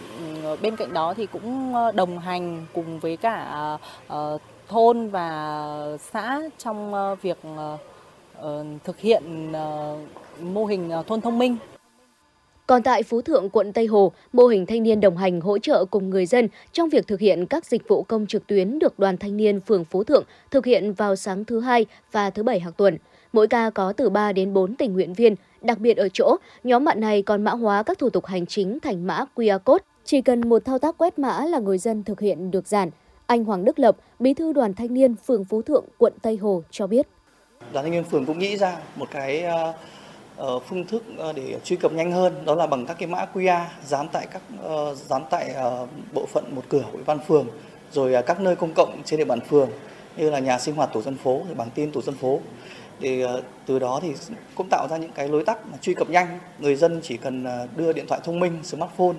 bên 0.62 0.76
cạnh 0.76 0.94
đó 0.94 1.14
thì 1.14 1.26
cũng 1.26 1.76
ờ, 1.76 1.92
đồng 1.92 2.20
hành 2.20 2.66
cùng 2.74 3.00
với 3.00 3.18
cả 3.18 3.78
uh, 4.14 4.42
thôn 4.68 5.10
và 5.10 5.98
xã 6.12 6.42
trong 6.58 6.94
uh, 6.94 7.22
việc 7.22 7.38
uh, 7.54 7.80
uh, 8.46 8.66
thực 8.84 9.00
hiện 9.00 9.52
uh, 9.52 10.42
mô 10.42 10.66
hình 10.66 10.92
uh, 11.00 11.08
thôn 11.08 11.22
thông 11.22 11.40
minh 11.40 11.58
còn 12.68 12.84
tại 12.84 13.04
Phú 13.04 13.22
Thượng, 13.22 13.50
quận 13.50 13.74
Tây 13.74 13.86
Hồ, 13.86 14.12
mô 14.34 14.48
hình 14.48 14.66
thanh 14.66 14.84
niên 14.84 15.00
đồng 15.00 15.18
hành 15.18 15.42
hỗ 15.42 15.58
trợ 15.58 15.86
cùng 15.86 16.10
người 16.10 16.26
dân 16.26 16.48
trong 16.72 16.90
việc 16.90 17.08
thực 17.08 17.20
hiện 17.20 17.46
các 17.46 17.66
dịch 17.66 17.88
vụ 17.88 18.04
công 18.04 18.28
trực 18.28 18.48
tuyến 18.48 18.80
được 18.80 19.00
đoàn 19.00 19.18
thanh 19.18 19.38
niên 19.38 19.60
phường 19.60 19.86
Phú 19.86 20.04
Thượng 20.04 20.24
thực 20.52 20.66
hiện 20.66 20.94
vào 20.94 21.16
sáng 21.16 21.46
thứ 21.46 21.60
hai 21.60 21.86
và 22.12 22.30
thứ 22.30 22.44
bảy 22.44 22.60
hàng 22.60 22.74
tuần. 22.74 22.98
Mỗi 23.34 23.48
ca 23.48 23.70
có 23.70 23.94
từ 23.94 24.10
3 24.10 24.32
đến 24.32 24.54
4 24.54 24.76
tình 24.76 24.94
nguyện 24.94 25.14
viên, 25.14 25.36
đặc 25.62 25.80
biệt 25.80 25.98
ở 25.98 26.10
chỗ, 26.14 26.36
nhóm 26.64 26.86
bạn 26.86 27.00
này 27.00 27.22
còn 27.22 27.44
mã 27.44 27.52
hóa 27.52 27.84
các 27.84 28.00
thủ 28.00 28.10
tục 28.10 28.26
hành 28.26 28.46
chính 28.46 28.80
thành 28.80 29.08
mã 29.08 29.26
QR 29.36 29.60
code. 29.60 29.84
Chỉ 30.06 30.22
cần 30.22 30.50
một 30.50 30.66
thao 30.66 30.80
tác 30.80 30.98
quét 30.98 31.20
mã 31.20 31.46
là 31.46 31.60
người 31.60 31.78
dân 31.78 32.04
thực 32.04 32.20
hiện 32.20 32.52
được 32.52 32.68
giản. 32.68 32.90
Anh 33.26 33.44
Hoàng 33.44 33.66
Đức 33.66 33.80
Lập, 33.80 33.98
bí 34.20 34.34
thư 34.34 34.54
đoàn 34.54 34.74
thanh 34.74 34.94
niên 34.94 35.16
phường 35.16 35.46
Phú 35.46 35.62
Thượng, 35.62 35.86
quận 35.98 36.14
Tây 36.22 36.38
Hồ 36.38 36.64
cho 36.72 36.88
biết. 36.88 37.08
Đoàn 37.74 37.86
thanh 37.86 37.92
niên 37.92 38.04
phường 38.04 38.26
cũng 38.26 38.40
nghĩ 38.40 38.58
ra 38.58 38.78
một 38.96 39.08
cái 39.12 39.44
uh 39.70 39.76
Ờ, 40.38 40.60
phương 40.60 40.86
thức 40.86 41.04
ờ, 41.18 41.34
để 41.34 41.60
truy 41.64 41.76
cập 41.76 41.94
nhanh 41.94 42.12
hơn, 42.12 42.46
đó 42.46 42.56
là 42.56 42.68
bằng 42.68 42.86
các 42.86 42.98
cái 43.00 43.08
mã 43.08 43.26
QR 43.34 43.66
dán 43.86 44.08
tại 44.12 44.28
các 44.32 44.42
ờ, 44.64 44.96
dán 44.96 45.24
tại 45.30 45.56
bộ 46.14 46.26
phận 46.26 46.56
một 46.56 46.64
cửa 46.70 46.82
của 46.82 46.98
ủy 46.98 47.04
ban 47.04 47.20
phường, 47.20 47.48
rồi 47.92 48.24
các 48.26 48.40
nơi 48.40 48.56
công 48.56 48.74
cộng 48.76 49.02
trên 49.06 49.18
địa 49.18 49.26
bàn 49.26 49.40
phường, 49.42 49.70
như 50.18 50.30
là 50.30 50.40
nhà 50.40 50.60
sinh 50.60 50.76
hoạt 50.76 50.94
tổ 50.94 51.02
dân 51.02 51.18
phố, 51.18 51.42
rồi 51.46 51.56
bảng 51.56 51.70
tin 51.70 51.92
tổ 51.92 52.02
dân 52.02 52.16
phố. 52.16 52.40
Để 53.00 53.26
từ 53.66 53.80
đó 53.80 54.00
thì 54.02 54.14
cũng 54.56 54.68
tạo 54.70 54.88
ra 54.90 54.98
những 54.98 55.12
cái 55.12 55.28
lối 55.28 55.44
tắt 55.44 55.58
truy 55.82 55.94
cập 55.94 56.10
nhanh. 56.10 56.40
Người 56.60 56.76
dân 56.76 57.00
chỉ 57.04 57.18
cần 57.18 57.46
đưa 57.76 57.94
điện 57.94 58.06
thoại 58.08 58.22
thông 58.24 58.40
minh, 58.40 58.60
smartphone 58.64 59.16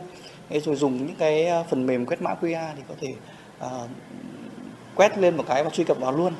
rồi 0.50 0.76
dùng 0.76 0.96
những 0.96 1.16
cái 1.18 1.48
phần 1.70 1.86
mềm 1.86 2.06
quét 2.06 2.22
mã 2.22 2.34
QR 2.40 2.72
thì 2.76 2.82
có 2.88 2.94
thể 3.00 3.14
quét 4.94 5.18
lên 5.18 5.36
một 5.36 5.44
cái 5.48 5.64
và 5.64 5.70
truy 5.70 5.84
cập 5.84 5.98
vào 6.00 6.12
luôn 6.12 6.32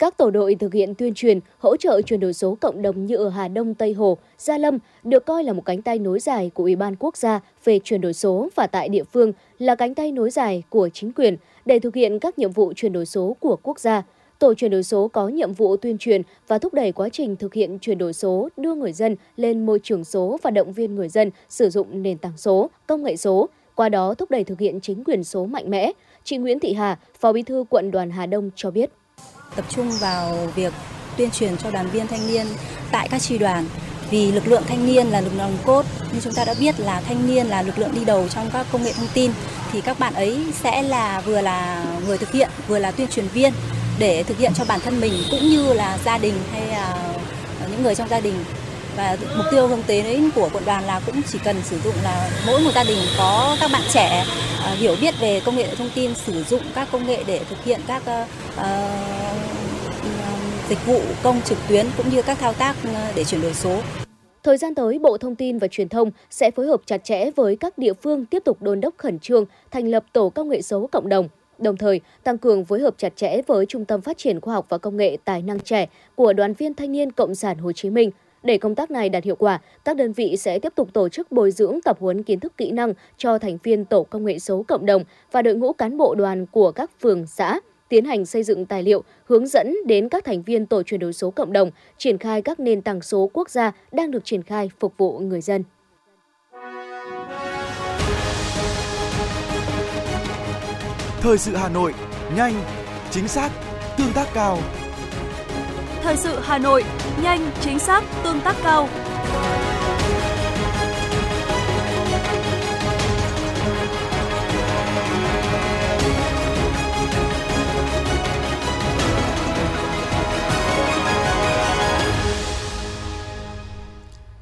các 0.00 0.16
tổ 0.16 0.30
đội 0.30 0.54
thực 0.54 0.74
hiện 0.74 0.94
tuyên 0.94 1.14
truyền, 1.14 1.40
hỗ 1.58 1.76
trợ 1.76 2.02
chuyển 2.02 2.20
đổi 2.20 2.32
số 2.32 2.56
cộng 2.60 2.82
đồng 2.82 3.06
như 3.06 3.16
ở 3.16 3.28
Hà 3.28 3.48
Đông, 3.48 3.74
Tây 3.74 3.92
Hồ, 3.92 4.18
Gia 4.38 4.58
Lâm 4.58 4.78
được 5.04 5.26
coi 5.26 5.44
là 5.44 5.52
một 5.52 5.62
cánh 5.64 5.82
tay 5.82 5.98
nối 5.98 6.20
dài 6.20 6.50
của 6.54 6.62
Ủy 6.62 6.76
ban 6.76 6.96
Quốc 6.98 7.16
gia 7.16 7.40
về 7.64 7.80
chuyển 7.84 8.00
đổi 8.00 8.12
số 8.12 8.48
và 8.54 8.66
tại 8.66 8.88
địa 8.88 9.04
phương 9.04 9.32
là 9.58 9.74
cánh 9.74 9.94
tay 9.94 10.12
nối 10.12 10.30
dài 10.30 10.62
của 10.68 10.88
chính 10.88 11.12
quyền 11.12 11.36
để 11.64 11.78
thực 11.78 11.94
hiện 11.94 12.18
các 12.18 12.38
nhiệm 12.38 12.50
vụ 12.52 12.72
chuyển 12.76 12.92
đổi 12.92 13.06
số 13.06 13.36
của 13.40 13.56
quốc 13.62 13.80
gia. 13.80 14.02
Tổ 14.38 14.54
chuyển 14.54 14.70
đổi 14.70 14.82
số 14.82 15.08
có 15.08 15.28
nhiệm 15.28 15.52
vụ 15.52 15.76
tuyên 15.76 15.98
truyền 15.98 16.22
và 16.48 16.58
thúc 16.58 16.74
đẩy 16.74 16.92
quá 16.92 17.08
trình 17.12 17.36
thực 17.36 17.54
hiện 17.54 17.78
chuyển 17.78 17.98
đổi 17.98 18.12
số, 18.12 18.48
đưa 18.56 18.74
người 18.74 18.92
dân 18.92 19.16
lên 19.36 19.66
môi 19.66 19.78
trường 19.82 20.04
số 20.04 20.38
và 20.42 20.50
động 20.50 20.72
viên 20.72 20.94
người 20.94 21.08
dân 21.08 21.30
sử 21.48 21.70
dụng 21.70 22.02
nền 22.02 22.18
tảng 22.18 22.36
số, 22.36 22.70
công 22.86 23.02
nghệ 23.02 23.16
số, 23.16 23.48
qua 23.74 23.88
đó 23.88 24.14
thúc 24.14 24.30
đẩy 24.30 24.44
thực 24.44 24.60
hiện 24.60 24.80
chính 24.80 25.04
quyền 25.04 25.24
số 25.24 25.46
mạnh 25.46 25.70
mẽ. 25.70 25.92
Chị 26.24 26.36
Nguyễn 26.36 26.60
Thị 26.60 26.72
Hà, 26.72 26.98
Phó 27.20 27.32
Bí 27.32 27.42
thư 27.42 27.64
quận 27.70 27.90
đoàn 27.90 28.10
Hà 28.10 28.26
Đông 28.26 28.50
cho 28.56 28.70
biết 28.70 28.90
tập 29.56 29.64
trung 29.68 29.90
vào 29.90 30.48
việc 30.54 30.72
tuyên 31.16 31.30
truyền 31.30 31.56
cho 31.56 31.70
đoàn 31.70 31.90
viên 31.90 32.06
thanh 32.06 32.28
niên 32.28 32.46
tại 32.90 33.08
các 33.08 33.22
tri 33.22 33.38
đoàn. 33.38 33.66
Vì 34.10 34.32
lực 34.32 34.46
lượng 34.46 34.62
thanh 34.68 34.86
niên 34.86 35.06
là 35.06 35.20
lực 35.20 35.32
lượng 35.36 35.56
cốt 35.64 35.84
như 36.12 36.20
chúng 36.20 36.34
ta 36.34 36.44
đã 36.44 36.54
biết 36.60 36.80
là 36.80 37.00
thanh 37.00 37.26
niên 37.26 37.46
là 37.46 37.62
lực 37.62 37.78
lượng 37.78 37.94
đi 37.94 38.04
đầu 38.04 38.28
trong 38.28 38.50
các 38.52 38.66
công 38.72 38.82
nghệ 38.84 38.92
thông 38.92 39.08
tin. 39.14 39.32
Thì 39.72 39.80
các 39.80 39.98
bạn 39.98 40.14
ấy 40.14 40.38
sẽ 40.62 40.82
là, 40.82 41.20
vừa 41.20 41.40
là 41.40 41.84
người 42.06 42.18
thực 42.18 42.32
hiện, 42.32 42.50
vừa 42.68 42.78
là 42.78 42.90
tuyên 42.90 43.08
truyền 43.08 43.28
viên 43.28 43.52
để 43.98 44.22
thực 44.22 44.38
hiện 44.38 44.52
cho 44.54 44.64
bản 44.64 44.80
thân 44.80 45.00
mình, 45.00 45.12
cũng 45.30 45.48
như 45.48 45.72
là 45.72 45.98
gia 46.04 46.18
đình 46.18 46.34
hay 46.52 46.66
là 46.66 47.08
những 47.70 47.82
người 47.82 47.94
trong 47.94 48.08
gia 48.08 48.20
đình 48.20 48.44
và 49.00 49.16
mục 49.36 49.46
tiêu 49.50 49.66
hướng 49.66 49.82
tới 49.86 50.02
đấy 50.02 50.30
của 50.34 50.48
quận 50.52 50.64
đoàn 50.66 50.84
là 50.84 51.00
cũng 51.06 51.22
chỉ 51.32 51.38
cần 51.44 51.56
sử 51.62 51.78
dụng 51.84 51.94
là 52.02 52.30
mỗi 52.46 52.60
một 52.60 52.70
gia 52.74 52.84
đình 52.84 52.98
có 53.18 53.56
các 53.60 53.70
bạn 53.72 53.82
trẻ 53.92 54.24
uh, 54.72 54.78
hiểu 54.78 54.96
biết 55.00 55.14
về 55.20 55.40
công 55.44 55.56
nghệ 55.56 55.74
thông 55.74 55.90
tin 55.94 56.14
sử 56.14 56.44
dụng 56.44 56.62
các 56.74 56.88
công 56.92 57.06
nghệ 57.06 57.24
để 57.26 57.40
thực 57.50 57.64
hiện 57.64 57.80
các 57.86 58.02
uh, 58.06 58.60
dịch 60.68 60.86
vụ 60.86 61.00
công 61.22 61.40
trực 61.44 61.58
tuyến 61.68 61.86
cũng 61.96 62.10
như 62.10 62.22
các 62.22 62.38
thao 62.38 62.52
tác 62.52 62.76
ờ, 62.94 63.12
để 63.16 63.24
chuyển 63.24 63.42
đổi 63.42 63.54
số. 63.54 63.80
Thời 64.42 64.56
gian 64.56 64.74
tới, 64.74 64.98
Bộ 64.98 65.18
Thông 65.18 65.34
tin 65.34 65.58
và 65.58 65.68
Truyền 65.68 65.88
thông 65.88 66.10
sẽ 66.30 66.50
phối 66.50 66.66
hợp 66.66 66.80
chặt 66.86 67.04
chẽ 67.04 67.30
với 67.30 67.56
các 67.56 67.78
địa 67.78 67.92
phương 67.92 68.26
tiếp 68.26 68.42
tục 68.44 68.62
đôn 68.62 68.80
đốc 68.80 68.94
khẩn 68.96 69.18
trương 69.18 69.44
thành 69.70 69.88
lập 69.88 70.04
tổ 70.12 70.28
công 70.28 70.48
nghệ 70.48 70.62
số 70.62 70.88
cộng 70.92 71.08
đồng, 71.08 71.28
đồng 71.58 71.76
thời 71.76 72.00
tăng 72.24 72.38
cường 72.38 72.64
phối 72.64 72.80
hợp 72.80 72.94
chặt 72.98 73.16
chẽ 73.16 73.40
với 73.46 73.66
Trung 73.66 73.84
tâm 73.84 74.00
Phát 74.00 74.18
triển 74.18 74.40
Khoa 74.40 74.54
học 74.54 74.66
và 74.68 74.78
Công 74.78 74.96
nghệ 74.96 75.16
Tài 75.24 75.42
năng 75.42 75.60
trẻ 75.60 75.86
của 76.14 76.32
Đoàn 76.32 76.54
viên 76.54 76.74
Thanh 76.74 76.92
niên 76.92 77.12
Cộng 77.12 77.34
sản 77.34 77.58
Hồ 77.58 77.72
Chí 77.72 77.90
Minh. 77.90 78.10
Để 78.42 78.58
công 78.58 78.74
tác 78.74 78.90
này 78.90 79.08
đạt 79.08 79.24
hiệu 79.24 79.36
quả, 79.36 79.60
các 79.84 79.96
đơn 79.96 80.12
vị 80.12 80.36
sẽ 80.36 80.58
tiếp 80.58 80.72
tục 80.74 80.88
tổ 80.92 81.08
chức 81.08 81.32
bồi 81.32 81.50
dưỡng 81.50 81.80
tập 81.84 81.96
huấn 82.00 82.22
kiến 82.22 82.40
thức 82.40 82.56
kỹ 82.56 82.70
năng 82.70 82.94
cho 83.16 83.38
thành 83.38 83.58
viên 83.62 83.84
tổ 83.84 84.02
công 84.02 84.24
nghệ 84.24 84.38
số 84.38 84.64
cộng 84.68 84.86
đồng 84.86 85.04
và 85.32 85.42
đội 85.42 85.54
ngũ 85.54 85.72
cán 85.72 85.96
bộ 85.96 86.14
đoàn 86.14 86.46
của 86.46 86.72
các 86.72 86.90
phường, 87.00 87.26
xã, 87.26 87.60
tiến 87.88 88.04
hành 88.04 88.26
xây 88.26 88.42
dựng 88.42 88.66
tài 88.66 88.82
liệu 88.82 89.02
hướng 89.24 89.46
dẫn 89.46 89.76
đến 89.86 90.08
các 90.08 90.24
thành 90.24 90.42
viên 90.42 90.66
tổ 90.66 90.82
chuyển 90.82 91.00
đổi 91.00 91.12
số 91.12 91.30
cộng 91.30 91.52
đồng, 91.52 91.70
triển 91.98 92.18
khai 92.18 92.42
các 92.42 92.60
nền 92.60 92.82
tảng 92.82 93.00
số 93.02 93.30
quốc 93.32 93.50
gia 93.50 93.72
đang 93.92 94.10
được 94.10 94.24
triển 94.24 94.42
khai 94.42 94.70
phục 94.80 94.94
vụ 94.96 95.18
người 95.18 95.40
dân. 95.40 95.64
Thời 101.20 101.38
sự 101.38 101.54
Hà 101.54 101.68
Nội, 101.68 101.94
nhanh, 102.36 102.54
chính 103.10 103.28
xác, 103.28 103.50
tương 103.98 104.12
tác 104.14 104.26
cao. 104.34 104.58
Thời 106.02 106.16
sự 106.16 106.40
Hà 106.42 106.58
Nội, 106.58 106.84
nhanh, 107.22 107.50
chính 107.60 107.78
xác, 107.78 108.04
tương 108.24 108.40
tác 108.40 108.56
cao. 108.62 108.88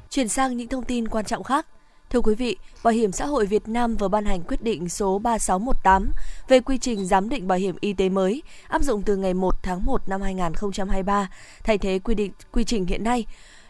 Chuyển 0.09 0.27
sang 0.27 0.57
những 0.57 0.67
thông 0.67 0.83
tin 0.83 1.07
quan 1.07 1.25
trọng 1.25 1.43
khác. 1.43 1.65
Thưa 2.09 2.21
quý 2.21 2.35
vị, 2.35 2.57
Bảo 2.83 2.93
hiểm 2.93 3.11
xã 3.11 3.25
hội 3.25 3.45
Việt 3.45 3.67
Nam 3.67 3.95
vừa 3.95 4.07
ban 4.07 4.25
hành 4.25 4.41
quyết 4.43 4.63
định 4.63 4.89
số 4.89 5.19
3618 5.19 6.11
về 6.47 6.59
quy 6.59 6.77
trình 6.77 7.05
giám 7.05 7.29
định 7.29 7.47
bảo 7.47 7.57
hiểm 7.57 7.75
y 7.79 7.93
tế 7.93 8.09
mới 8.09 8.43
áp 8.67 8.81
dụng 8.81 9.01
từ 9.01 9.15
ngày 9.15 9.33
1 9.33 9.63
tháng 9.63 9.85
1 9.85 10.09
năm 10.09 10.21
2023, 10.21 11.29
thay 11.63 11.77
thế 11.77 11.99
quy 11.99 12.15
định 12.15 12.31
quy 12.51 12.63
trình 12.63 12.85
hiện 12.85 13.03
nay. 13.03 13.25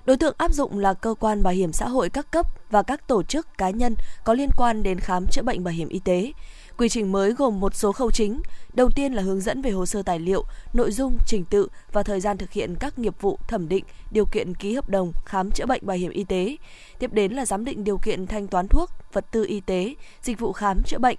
Đối 0.06 0.18
tượng 0.18 0.36
áp 0.38 0.54
dụng 0.54 0.80
là 0.80 0.94
cơ 0.94 1.16
quan 1.20 1.44
bảo 1.44 1.54
hiểm 1.54 1.74
xã 1.74 1.88
hội 1.88 2.10
các 2.10 2.32
cấp 2.32 2.46
và 2.72 2.84
các 2.84 3.08
tổ 3.08 3.24
chức 3.24 3.58
cá 3.58 3.70
nhân 3.70 3.96
có 4.24 4.34
liên 4.34 4.50
quan 4.58 4.84
đến 4.84 5.00
khám 5.00 5.28
chữa 5.28 5.42
bệnh 5.42 5.64
bảo 5.64 5.74
hiểm 5.74 5.90
y 5.90 6.00
tế. 6.00 6.32
Quy 6.80 6.90
trình 6.90 7.12
mới 7.12 7.34
gồm 7.34 7.60
một 7.60 7.76
số 7.76 7.92
khâu 7.92 8.12
chính. 8.12 8.42
Đầu 8.74 8.90
tiên 8.90 9.14
là 9.14 9.22
hướng 9.22 9.42
dẫn 9.42 9.62
về 9.62 9.72
hồ 9.72 9.86
sơ 9.86 10.04
tài 10.04 10.20
liệu, 10.20 10.46
nội 10.74 10.92
dung, 10.92 11.18
trình 11.28 11.46
tự 11.50 11.68
và 11.92 12.04
thời 12.04 12.20
gian 12.20 12.38
thực 12.38 12.52
hiện 12.52 12.76
các 12.80 13.00
nghiệp 13.00 13.22
vụ 13.22 13.40
thẩm 13.48 13.70
định, 13.70 13.86
điều 14.12 14.26
kiện 14.26 14.56
ký 14.56 14.74
hợp 14.74 14.90
đồng 14.90 15.14
khám 15.26 15.52
chữa 15.52 15.66
bệnh 15.66 15.86
bảo 15.86 15.98
hiểm 15.98 16.12
y 16.12 16.24
tế. 16.24 16.58
Tiếp 17.00 17.14
đến 17.14 17.32
là 17.32 17.46
giám 17.46 17.66
định 17.66 17.84
điều 17.84 17.98
kiện 17.98 18.28
thanh 18.28 18.48
toán 18.48 18.68
thuốc, 18.68 18.90
vật 19.14 19.26
tư 19.32 19.46
y 19.46 19.60
tế, 19.60 19.96
dịch 20.22 20.40
vụ 20.40 20.52
khám 20.52 20.82
chữa 20.84 20.98
bệnh. 20.98 21.18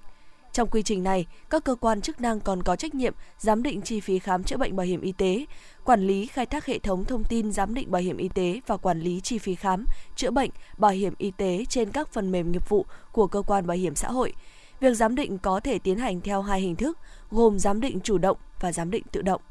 Trong 0.53 0.69
quy 0.71 0.83
trình 0.83 1.03
này, 1.03 1.27
các 1.51 1.65
cơ 1.65 1.75
quan 1.75 2.01
chức 2.01 2.21
năng 2.21 2.41
còn 2.41 2.63
có 2.63 2.77
trách 2.77 2.95
nhiệm 2.95 3.15
giám 3.39 3.63
định 3.63 3.83
chi 3.83 4.01
phí 4.01 4.19
khám 4.19 4.45
chữa 4.45 4.57
bệnh 4.57 4.77
bảo 4.77 4.87
hiểm 4.87 5.01
y 5.01 5.13
tế, 5.13 5.45
quản 5.85 6.07
lý 6.07 6.27
khai 6.27 6.47
thác 6.47 6.67
hệ 6.67 6.79
thống 6.79 7.05
thông 7.05 7.25
tin 7.25 7.53
giám 7.53 7.75
định 7.75 7.91
bảo 7.91 8.03
hiểm 8.03 8.17
y 8.17 8.29
tế 8.29 8.61
và 8.67 8.77
quản 8.77 9.01
lý 9.01 9.21
chi 9.21 9.39
phí 9.39 9.55
khám, 9.55 9.85
chữa 10.17 10.31
bệnh, 10.31 10.51
bảo 10.79 10.91
hiểm 10.91 11.15
y 11.19 11.31
tế 11.31 11.65
trên 11.69 11.91
các 11.91 12.13
phần 12.13 12.31
mềm 12.33 12.53
nghiệp 12.53 12.69
vụ 12.69 12.87
của 13.13 13.27
cơ 13.27 13.43
quan 13.43 13.67
bảo 13.67 13.77
hiểm 13.77 13.95
xã 13.95 14.09
hội. 14.09 14.33
Việc 14.81 14.95
giám 14.95 15.15
định 15.15 15.39
có 15.39 15.61
thể 15.61 15.79
tiến 15.79 15.99
hành 15.99 16.21
theo 16.21 16.43
hai 16.43 16.61
hình 16.61 16.77
thức, 16.77 16.99
gồm 17.31 17.59
giám 17.59 17.81
định 17.81 18.01
chủ 18.01 18.19
động 18.19 18.37
và 18.61 18.73
giám 18.73 18.91
định 18.91 19.03
tự 19.13 19.23
động. 19.23 19.43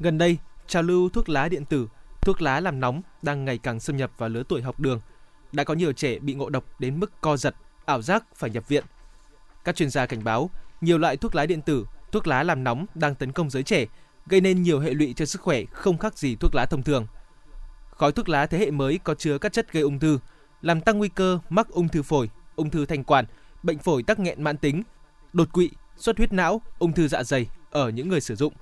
Gần 0.00 0.18
đây, 0.18 0.38
trào 0.66 0.82
lưu 0.82 1.08
thuốc 1.08 1.28
lá 1.28 1.48
điện 1.48 1.64
tử, 1.64 1.88
thuốc 2.20 2.42
lá 2.42 2.60
làm 2.60 2.80
nóng 2.80 3.02
đang 3.22 3.44
ngày 3.44 3.58
càng 3.58 3.80
xâm 3.80 3.96
nhập 3.96 4.10
vào 4.18 4.28
lứa 4.28 4.42
tuổi 4.48 4.62
học 4.62 4.80
đường. 4.80 5.00
Đã 5.52 5.64
có 5.64 5.74
nhiều 5.74 5.92
trẻ 5.92 6.18
bị 6.18 6.34
ngộ 6.34 6.50
độc 6.50 6.64
đến 6.80 7.00
mức 7.00 7.20
co 7.20 7.36
giật, 7.36 7.54
ảo 7.84 8.02
giác 8.02 8.24
phải 8.34 8.50
nhập 8.50 8.68
viện. 8.68 8.84
Các 9.64 9.76
chuyên 9.76 9.90
gia 9.90 10.06
cảnh 10.06 10.24
báo, 10.24 10.50
nhiều 10.80 10.98
loại 10.98 11.16
thuốc 11.16 11.34
lá 11.34 11.46
điện 11.46 11.62
tử, 11.62 11.86
thuốc 12.12 12.26
lá 12.26 12.42
làm 12.42 12.64
nóng 12.64 12.86
đang 12.94 13.14
tấn 13.14 13.32
công 13.32 13.50
giới 13.50 13.62
trẻ, 13.62 13.86
gây 14.26 14.40
nên 14.40 14.62
nhiều 14.62 14.80
hệ 14.80 14.90
lụy 14.94 15.14
cho 15.16 15.24
sức 15.24 15.40
khỏe 15.40 15.64
không 15.72 15.98
khác 15.98 16.18
gì 16.18 16.36
thuốc 16.36 16.54
lá 16.54 16.66
thông 16.66 16.82
thường. 16.82 17.06
Khói 17.90 18.12
thuốc 18.12 18.28
lá 18.28 18.46
thế 18.46 18.58
hệ 18.58 18.70
mới 18.70 18.98
có 19.04 19.14
chứa 19.14 19.38
các 19.38 19.52
chất 19.52 19.72
gây 19.72 19.82
ung 19.82 19.98
thư, 19.98 20.18
làm 20.62 20.80
tăng 20.80 20.98
nguy 20.98 21.08
cơ 21.08 21.38
mắc 21.48 21.68
ung 21.68 21.88
thư 21.88 22.02
phổi, 22.02 22.30
ung 22.56 22.70
thư 22.70 22.86
thanh 22.86 23.04
quản, 23.04 23.24
bệnh 23.66 23.78
phổi 23.78 24.02
tắc 24.02 24.18
nghẽn 24.18 24.42
mãn 24.42 24.56
tính, 24.56 24.82
đột 25.32 25.52
quỵ, 25.52 25.70
xuất 25.96 26.16
huyết 26.16 26.32
não, 26.32 26.62
ung 26.78 26.92
thư 26.92 27.08
dạ 27.08 27.22
dày 27.22 27.46
ở 27.70 27.88
những 27.88 28.08
người 28.08 28.20
sử 28.20 28.36
dụng. 28.36 28.52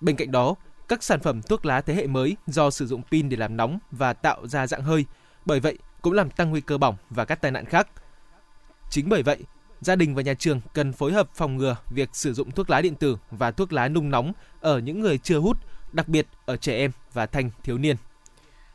Bên 0.00 0.16
cạnh 0.16 0.30
đó, 0.30 0.54
các 0.88 1.02
sản 1.02 1.20
phẩm 1.20 1.42
thuốc 1.42 1.66
lá 1.66 1.80
thế 1.80 1.94
hệ 1.94 2.06
mới 2.06 2.36
do 2.46 2.70
sử 2.70 2.86
dụng 2.86 3.02
pin 3.10 3.28
để 3.28 3.36
làm 3.36 3.56
nóng 3.56 3.78
và 3.90 4.12
tạo 4.12 4.46
ra 4.46 4.66
dạng 4.66 4.82
hơi, 4.82 5.04
bởi 5.46 5.60
vậy 5.60 5.78
cũng 6.02 6.12
làm 6.12 6.30
tăng 6.30 6.50
nguy 6.50 6.60
cơ 6.60 6.78
bỏng 6.78 6.96
và 7.10 7.24
các 7.24 7.40
tai 7.40 7.50
nạn 7.50 7.64
khác. 7.64 7.88
Chính 8.90 9.08
bởi 9.08 9.22
vậy, 9.22 9.44
gia 9.80 9.96
đình 9.96 10.14
và 10.14 10.22
nhà 10.22 10.34
trường 10.34 10.60
cần 10.74 10.92
phối 10.92 11.12
hợp 11.12 11.28
phòng 11.34 11.56
ngừa 11.56 11.76
việc 11.90 12.08
sử 12.12 12.34
dụng 12.34 12.50
thuốc 12.50 12.70
lá 12.70 12.80
điện 12.80 12.94
tử 12.94 13.16
và 13.30 13.50
thuốc 13.50 13.72
lá 13.72 13.88
nung 13.88 14.10
nóng 14.10 14.32
ở 14.60 14.78
những 14.78 15.00
người 15.00 15.18
chưa 15.18 15.38
hút, 15.38 15.56
đặc 15.92 16.08
biệt 16.08 16.26
ở 16.46 16.56
trẻ 16.56 16.76
em 16.76 16.90
và 17.12 17.26
thanh 17.26 17.50
thiếu 17.62 17.78
niên. 17.78 17.96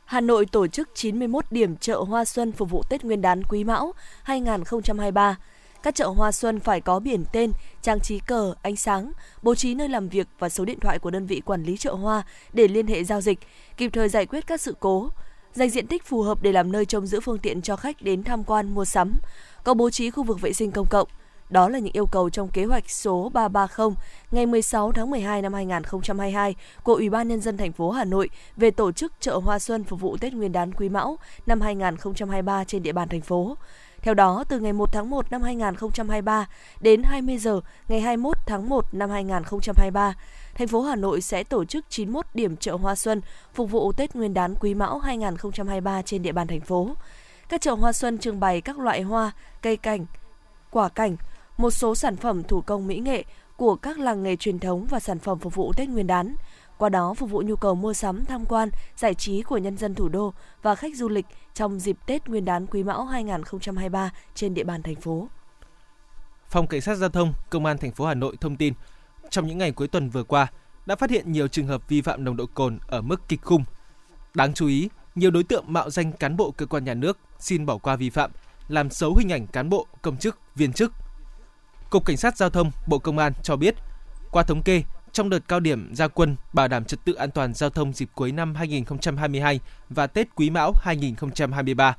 Hà 0.04 0.20
Nội 0.20 0.46
tổ 0.46 0.66
chức 0.66 0.88
91 0.94 1.44
điểm 1.50 1.76
chợ 1.76 1.98
hoa 1.98 2.24
xuân 2.24 2.52
phục 2.52 2.70
vụ 2.70 2.82
Tết 2.90 3.04
Nguyên 3.04 3.22
đán 3.22 3.42
Quý 3.44 3.64
Mão 3.64 3.92
2023. 4.22 5.36
Các 5.84 5.94
chợ 5.94 6.08
hoa 6.08 6.32
xuân 6.32 6.60
phải 6.60 6.80
có 6.80 7.00
biển 7.00 7.24
tên, 7.32 7.52
trang 7.82 8.00
trí 8.00 8.18
cờ, 8.18 8.54
ánh 8.62 8.76
sáng, 8.76 9.12
bố 9.42 9.54
trí 9.54 9.74
nơi 9.74 9.88
làm 9.88 10.08
việc 10.08 10.26
và 10.38 10.48
số 10.48 10.64
điện 10.64 10.80
thoại 10.80 10.98
của 10.98 11.10
đơn 11.10 11.26
vị 11.26 11.42
quản 11.44 11.62
lý 11.62 11.76
chợ 11.76 11.92
hoa 11.92 12.22
để 12.52 12.68
liên 12.68 12.86
hệ 12.86 13.04
giao 13.04 13.20
dịch, 13.20 13.38
kịp 13.76 13.90
thời 13.92 14.08
giải 14.08 14.26
quyết 14.26 14.46
các 14.46 14.60
sự 14.60 14.74
cố. 14.80 15.08
Dành 15.52 15.70
diện 15.70 15.86
tích 15.86 16.04
phù 16.04 16.22
hợp 16.22 16.42
để 16.42 16.52
làm 16.52 16.72
nơi 16.72 16.84
trông 16.84 17.06
giữ 17.06 17.20
phương 17.20 17.38
tiện 17.38 17.62
cho 17.62 17.76
khách 17.76 18.02
đến 18.02 18.22
tham 18.22 18.44
quan 18.44 18.74
mua 18.74 18.84
sắm. 18.84 19.12
Có 19.64 19.74
bố 19.74 19.90
trí 19.90 20.10
khu 20.10 20.22
vực 20.22 20.40
vệ 20.40 20.52
sinh 20.52 20.70
công 20.70 20.86
cộng. 20.90 21.08
Đó 21.50 21.68
là 21.68 21.78
những 21.78 21.92
yêu 21.92 22.06
cầu 22.06 22.30
trong 22.30 22.48
kế 22.48 22.64
hoạch 22.64 22.90
số 22.90 23.30
330 23.34 23.94
ngày 24.30 24.46
16 24.46 24.92
tháng 24.92 25.10
12 25.10 25.42
năm 25.42 25.54
2022 25.54 26.54
của 26.82 26.94
Ủy 26.94 27.10
ban 27.10 27.28
nhân 27.28 27.40
dân 27.40 27.56
thành 27.56 27.72
phố 27.72 27.90
Hà 27.90 28.04
Nội 28.04 28.28
về 28.56 28.70
tổ 28.70 28.92
chức 28.92 29.12
chợ 29.20 29.36
hoa 29.36 29.58
xuân 29.58 29.84
phục 29.84 30.00
vụ 30.00 30.16
Tết 30.16 30.32
Nguyên 30.32 30.52
đán 30.52 30.72
Quý 30.72 30.88
Mão 30.88 31.18
năm 31.46 31.60
2023 31.60 32.64
trên 32.64 32.82
địa 32.82 32.92
bàn 32.92 33.08
thành 33.08 33.20
phố. 33.20 33.56
Theo 34.04 34.14
đó, 34.14 34.44
từ 34.48 34.60
ngày 34.60 34.72
1 34.72 34.92
tháng 34.92 35.10
1 35.10 35.32
năm 35.32 35.42
2023 35.42 36.48
đến 36.80 37.02
20 37.02 37.38
giờ 37.38 37.60
ngày 37.88 38.00
21 38.00 38.36
tháng 38.46 38.68
1 38.68 38.84
năm 38.92 39.10
2023, 39.10 40.14
thành 40.54 40.68
phố 40.68 40.82
Hà 40.82 40.96
Nội 40.96 41.20
sẽ 41.20 41.44
tổ 41.44 41.64
chức 41.64 41.84
91 41.88 42.26
điểm 42.34 42.56
chợ 42.56 42.74
hoa 42.74 42.94
xuân 42.94 43.20
phục 43.54 43.70
vụ 43.70 43.92
Tết 43.92 44.16
Nguyên 44.16 44.34
đán 44.34 44.54
Quý 44.60 44.74
Mão 44.74 44.98
2023 44.98 46.02
trên 46.02 46.22
địa 46.22 46.32
bàn 46.32 46.46
thành 46.46 46.60
phố. 46.60 46.88
Các 47.48 47.60
chợ 47.60 47.74
hoa 47.74 47.92
xuân 47.92 48.18
trưng 48.18 48.40
bày 48.40 48.60
các 48.60 48.78
loại 48.78 49.02
hoa, 49.02 49.32
cây 49.62 49.76
cảnh, 49.76 50.06
quả 50.70 50.88
cảnh, 50.88 51.16
một 51.56 51.70
số 51.70 51.94
sản 51.94 52.16
phẩm 52.16 52.42
thủ 52.42 52.60
công 52.60 52.86
mỹ 52.86 52.98
nghệ 52.98 53.24
của 53.56 53.76
các 53.76 53.98
làng 53.98 54.22
nghề 54.22 54.36
truyền 54.36 54.58
thống 54.58 54.86
và 54.90 55.00
sản 55.00 55.18
phẩm 55.18 55.38
phục 55.38 55.54
vụ 55.54 55.72
Tết 55.76 55.88
Nguyên 55.88 56.06
đán. 56.06 56.34
Qua 56.84 56.88
đó 56.88 57.14
phục 57.14 57.30
vụ 57.30 57.42
nhu 57.42 57.56
cầu 57.56 57.74
mua 57.74 57.92
sắm, 57.92 58.24
tham 58.24 58.44
quan, 58.46 58.68
giải 58.96 59.14
trí 59.14 59.42
của 59.42 59.58
nhân 59.58 59.76
dân 59.76 59.94
thủ 59.94 60.08
đô 60.08 60.34
và 60.62 60.74
khách 60.74 60.96
du 60.96 61.08
lịch 61.08 61.26
trong 61.54 61.80
dịp 61.80 61.96
Tết 62.06 62.28
Nguyên 62.28 62.44
đán 62.44 62.66
Quý 62.66 62.82
Mão 62.82 63.04
2023 63.04 64.10
trên 64.34 64.54
địa 64.54 64.64
bàn 64.64 64.82
thành 64.82 64.94
phố. 64.94 65.28
Phòng 66.48 66.66
Cảnh 66.66 66.80
sát 66.80 66.94
Giao 66.94 67.08
thông 67.08 67.32
Công 67.50 67.66
an 67.66 67.78
thành 67.78 67.92
phố 67.92 68.06
Hà 68.06 68.14
Nội 68.14 68.36
thông 68.40 68.56
tin, 68.56 68.74
trong 69.30 69.46
những 69.46 69.58
ngày 69.58 69.72
cuối 69.72 69.88
tuần 69.88 70.10
vừa 70.10 70.22
qua 70.22 70.46
đã 70.86 70.96
phát 70.96 71.10
hiện 71.10 71.32
nhiều 71.32 71.48
trường 71.48 71.66
hợp 71.66 71.88
vi 71.88 72.02
phạm 72.02 72.24
nồng 72.24 72.36
độ 72.36 72.46
cồn 72.54 72.78
ở 72.86 73.02
mức 73.02 73.28
kịch 73.28 73.42
khung. 73.42 73.64
Đáng 74.34 74.54
chú 74.54 74.66
ý, 74.66 74.88
nhiều 75.14 75.30
đối 75.30 75.44
tượng 75.44 75.64
mạo 75.72 75.90
danh 75.90 76.12
cán 76.12 76.36
bộ 76.36 76.50
cơ 76.50 76.66
quan 76.66 76.84
nhà 76.84 76.94
nước 76.94 77.18
xin 77.38 77.66
bỏ 77.66 77.78
qua 77.78 77.96
vi 77.96 78.10
phạm, 78.10 78.30
làm 78.68 78.90
xấu 78.90 79.14
hình 79.14 79.32
ảnh 79.32 79.46
cán 79.46 79.68
bộ, 79.68 79.86
công 80.02 80.16
chức, 80.16 80.38
viên 80.54 80.72
chức. 80.72 80.92
Cục 81.90 82.04
Cảnh 82.04 82.16
sát 82.16 82.36
Giao 82.36 82.50
thông 82.50 82.70
Bộ 82.86 82.98
Công 82.98 83.18
an 83.18 83.32
cho 83.42 83.56
biết, 83.56 83.74
qua 84.30 84.42
thống 84.42 84.62
kê, 84.62 84.82
trong 85.14 85.30
đợt 85.30 85.48
cao 85.48 85.60
điểm 85.60 85.94
gia 85.94 86.08
quân 86.08 86.36
bảo 86.52 86.68
đảm 86.68 86.84
trật 86.84 87.04
tự 87.04 87.12
an 87.12 87.30
toàn 87.30 87.54
giao 87.54 87.70
thông 87.70 87.92
dịp 87.92 88.08
cuối 88.14 88.32
năm 88.32 88.54
2022 88.54 89.60
và 89.88 90.06
Tết 90.06 90.28
Quý 90.34 90.50
Mão 90.50 90.72
2023, 90.82 91.96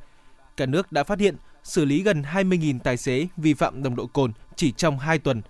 cả 0.58 0.66
nước 0.66 0.92
đã 0.92 1.04
phát 1.04 1.20
hiện 1.20 1.36
xử 1.64 1.86
lý 1.86 2.04
gần 2.04 2.22
20.000 2.22 2.80
tài 2.80 2.98
xế 2.98 3.28
vi 3.38 3.54
phạm 3.54 3.84
nồng 3.84 3.96
độ 3.96 4.08
cồn 4.08 4.32
chỉ 4.56 4.72
trong 4.72 5.00
2 5.00 5.20
tuần, 5.20 5.42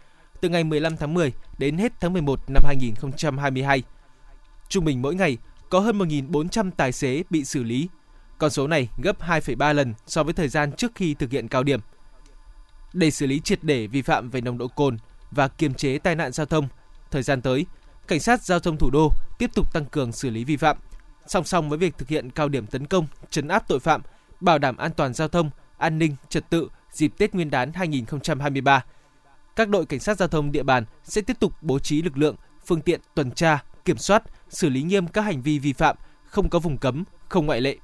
từ 0.41 0.49
ngày 0.49 0.63
15 0.63 0.97
tháng 0.97 1.13
10 1.13 1.34
đến 1.58 1.78
hết 1.78 1.93
tháng 1.99 2.13
11 2.13 2.39
năm 2.47 2.63
2022. 2.65 3.84
Trung 4.69 4.86
bình 4.86 5.01
mỗi 5.01 5.15
ngày 5.15 5.38
có 5.69 5.80
hơn 5.80 5.97
1.400 5.97 6.71
tài 6.78 6.91
xế 6.91 7.23
bị 7.30 7.45
xử 7.45 7.63
lý. 7.63 7.89
Con 8.38 8.49
số 8.49 8.67
này 8.67 8.89
gấp 9.04 9.21
2,3 9.21 9.73
lần 9.73 9.93
so 10.08 10.23
với 10.23 10.34
thời 10.34 10.47
gian 10.47 10.71
trước 10.71 10.91
khi 10.95 11.13
thực 11.13 11.32
hiện 11.32 11.47
cao 11.47 11.63
điểm. 11.63 11.80
Để 12.93 13.12
xử 13.12 13.28
lý 13.28 13.39
triệt 13.39 13.60
để 13.62 13.88
vi 13.88 14.01
phạm 14.01 14.30
về 14.30 14.41
nồng 14.41 14.58
độ 14.58 14.67
cồn 14.67 14.97
và 15.32 15.47
kiềm 15.47 15.73
chế 15.73 15.97
tai 15.97 16.15
nạn 16.15 16.32
giao 16.32 16.45
thông, 16.45 16.67
thời 17.12 17.24
gian 17.24 17.41
tới, 17.41 17.65
cảnh 18.08 18.20
sát 18.20 18.44
giao 18.44 18.60
thông 18.60 18.78
thủ 18.78 18.89
đô 18.89 19.12
tiếp 19.38 19.52
tục 19.54 19.74
tăng 19.74 19.86
cường 19.86 20.12
xử 20.12 20.30
lý 20.30 20.44
vi 20.44 20.58
phạm, 20.58 20.78
song 21.28 21.44
song 21.44 21.70
với 21.70 21.78
việc 21.78 21.98
thực 21.98 22.10
hiện 22.10 22.30
cao 22.30 22.50
điểm 22.50 22.68
tấn 22.68 22.88
công, 22.88 23.08
chấn 23.30 23.48
áp 23.48 23.68
tội 23.68 23.80
phạm, 23.80 24.02
bảo 24.39 24.58
đảm 24.58 24.78
an 24.78 24.91
toàn 24.98 25.13
giao 25.13 25.28
thông, 25.28 25.50
an 25.78 26.00
ninh, 26.00 26.15
trật 26.30 26.50
tự 26.50 26.70
dịp 26.91 27.12
Tết 27.18 27.36
Nguyên 27.36 27.50
đán 27.50 27.74
2023. 27.74 28.84
Các 29.56 29.70
đội 29.70 29.86
cảnh 29.86 30.00
sát 30.00 30.18
giao 30.18 30.28
thông 30.28 30.52
địa 30.52 30.63
bàn 30.63 30.86
sẽ 31.04 31.22
tiếp 31.22 31.38
tục 31.39 31.54
bố 31.62 31.80
trí 31.80 32.02
lực 32.02 32.18
lượng, 32.18 32.36
phương 32.65 32.82
tiện 32.82 33.02
tuần 33.15 33.32
tra, 33.32 33.63
kiểm 33.86 33.98
soát, 33.98 34.24
xử 34.50 34.70
lý 34.70 34.82
nghiêm 34.82 35.08
các 35.08 35.22
hành 35.22 35.41
vi 35.41 35.60
vi 35.60 35.74
phạm, 35.74 35.96
không 36.26 36.50
có 36.50 36.60
vùng 36.60 36.78
cấm, 36.78 37.04
không 37.30 37.46
ngoại 37.46 37.62
lệ. 37.62 37.78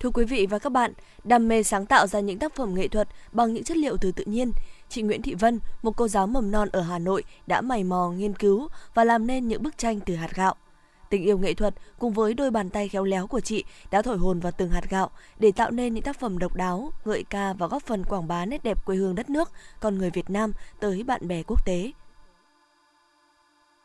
Thưa 0.00 0.10
quý 0.10 0.24
vị 0.24 0.46
và 0.50 0.58
các 0.58 0.72
bạn, 0.72 0.92
đam 1.24 1.48
mê 1.48 1.62
sáng 1.62 1.86
tạo 1.86 2.06
ra 2.06 2.20
những 2.20 2.38
tác 2.38 2.54
phẩm 2.54 2.74
nghệ 2.74 2.88
thuật 2.88 3.08
bằng 3.32 3.54
những 3.54 3.64
chất 3.64 3.76
liệu 3.76 3.96
từ 3.96 4.12
tự 4.12 4.24
nhiên, 4.24 4.52
chị 4.88 5.02
Nguyễn 5.02 5.22
Thị 5.22 5.34
Vân, 5.34 5.60
một 5.82 5.96
cô 5.96 6.08
giáo 6.08 6.26
mầm 6.26 6.50
non 6.50 6.68
ở 6.72 6.80
Hà 6.80 6.98
Nội 6.98 7.24
đã 7.46 7.60
mày 7.60 7.84
mò 7.84 8.10
nghiên 8.10 8.34
cứu 8.34 8.68
và 8.94 9.04
làm 9.04 9.26
nên 9.26 9.48
những 9.48 9.62
bức 9.62 9.78
tranh 9.78 10.00
từ 10.00 10.14
hạt 10.14 10.34
gạo. 10.34 10.54
Tình 11.10 11.22
yêu 11.22 11.38
nghệ 11.38 11.54
thuật 11.54 11.74
cùng 11.98 12.12
với 12.12 12.34
đôi 12.34 12.50
bàn 12.50 12.70
tay 12.70 12.88
khéo 12.88 13.04
léo 13.04 13.26
của 13.26 13.40
chị 13.40 13.64
đã 13.90 14.02
thổi 14.02 14.18
hồn 14.18 14.40
vào 14.40 14.52
từng 14.52 14.70
hạt 14.70 14.90
gạo 14.90 15.10
để 15.38 15.52
tạo 15.52 15.70
nên 15.70 15.94
những 15.94 16.04
tác 16.04 16.20
phẩm 16.20 16.38
độc 16.38 16.56
đáo, 16.56 16.92
ngợi 17.04 17.24
ca 17.30 17.52
và 17.52 17.66
góp 17.66 17.82
phần 17.82 18.04
quảng 18.04 18.28
bá 18.28 18.44
nét 18.44 18.64
đẹp 18.64 18.84
quê 18.84 18.96
hương 18.96 19.14
đất 19.14 19.30
nước, 19.30 19.50
con 19.80 19.98
người 19.98 20.10
Việt 20.10 20.30
Nam 20.30 20.52
tới 20.80 21.02
bạn 21.02 21.28
bè 21.28 21.42
quốc 21.42 21.66
tế. 21.66 21.90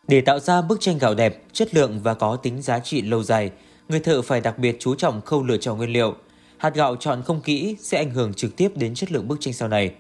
Để 0.08 0.22
tạo 0.22 0.40
ra 0.40 0.62
bức 0.62 0.82
tranh 0.82 0.98
gạo 0.98 1.16
đẹp, 1.16 1.44
chất 1.54 1.76
lượng 1.76 2.00
và 2.04 2.14
có 2.14 2.36
tính 2.36 2.62
giá 2.62 2.80
trị 2.80 3.02
lâu 3.02 3.24
dài, 3.24 3.52
người 3.90 4.00
thợ 4.00 4.22
phải 4.22 4.42
đặc 4.42 4.58
biệt 4.58 4.78
chú 4.80 4.96
trọng 4.96 5.22
khâu 5.22 5.44
lựa 5.44 5.58
chọn 5.58 5.78
nguyên 5.78 5.94
liệu. 5.94 6.16
Hạt 6.58 6.76
gạo 6.76 6.96
chọn 6.96 7.24
không 7.24 7.42
kỹ 7.42 7.76
sẽ 7.80 7.98
ảnh 7.98 8.12
hưởng 8.12 8.34
trực 8.34 8.56
tiếp 8.56 8.72
đến 8.76 8.96
chất 8.96 9.12
lượng 9.12 9.28
bức 9.28 9.38
tranh 9.40 9.54
sau 9.54 9.68
này. 9.68 9.94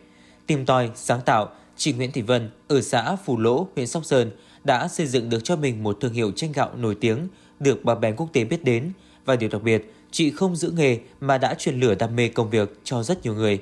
Tìm 0.49 0.65
tòi, 0.65 0.89
sáng 0.95 1.21
tạo, 1.25 1.49
chị 1.77 1.93
Nguyễn 1.93 2.11
Thị 2.11 2.21
Vân 2.21 2.49
ở 2.67 2.81
xã 2.81 3.15
Phù 3.15 3.37
Lỗ, 3.37 3.67
huyện 3.75 3.87
Sóc 3.87 4.05
Sơn 4.05 4.31
đã 4.63 4.87
xây 4.87 5.07
dựng 5.07 5.29
được 5.29 5.43
cho 5.43 5.55
mình 5.55 5.83
một 5.83 5.97
thương 6.01 6.13
hiệu 6.13 6.31
tranh 6.35 6.51
gạo 6.51 6.69
nổi 6.77 6.95
tiếng, 7.01 7.27
được 7.59 7.83
bà 7.83 7.95
bè 7.95 8.11
quốc 8.11 8.27
tế 8.33 8.43
biết 8.43 8.63
đến. 8.63 8.91
Và 9.25 9.35
điều 9.35 9.49
đặc 9.49 9.63
biệt, 9.63 9.93
chị 10.11 10.31
không 10.31 10.55
giữ 10.55 10.71
nghề 10.75 10.99
mà 11.19 11.37
đã 11.37 11.53
truyền 11.53 11.79
lửa 11.79 11.95
đam 11.95 12.15
mê 12.15 12.27
công 12.27 12.49
việc 12.49 12.79
cho 12.83 13.03
rất 13.03 13.23
nhiều 13.23 13.33
người. 13.33 13.61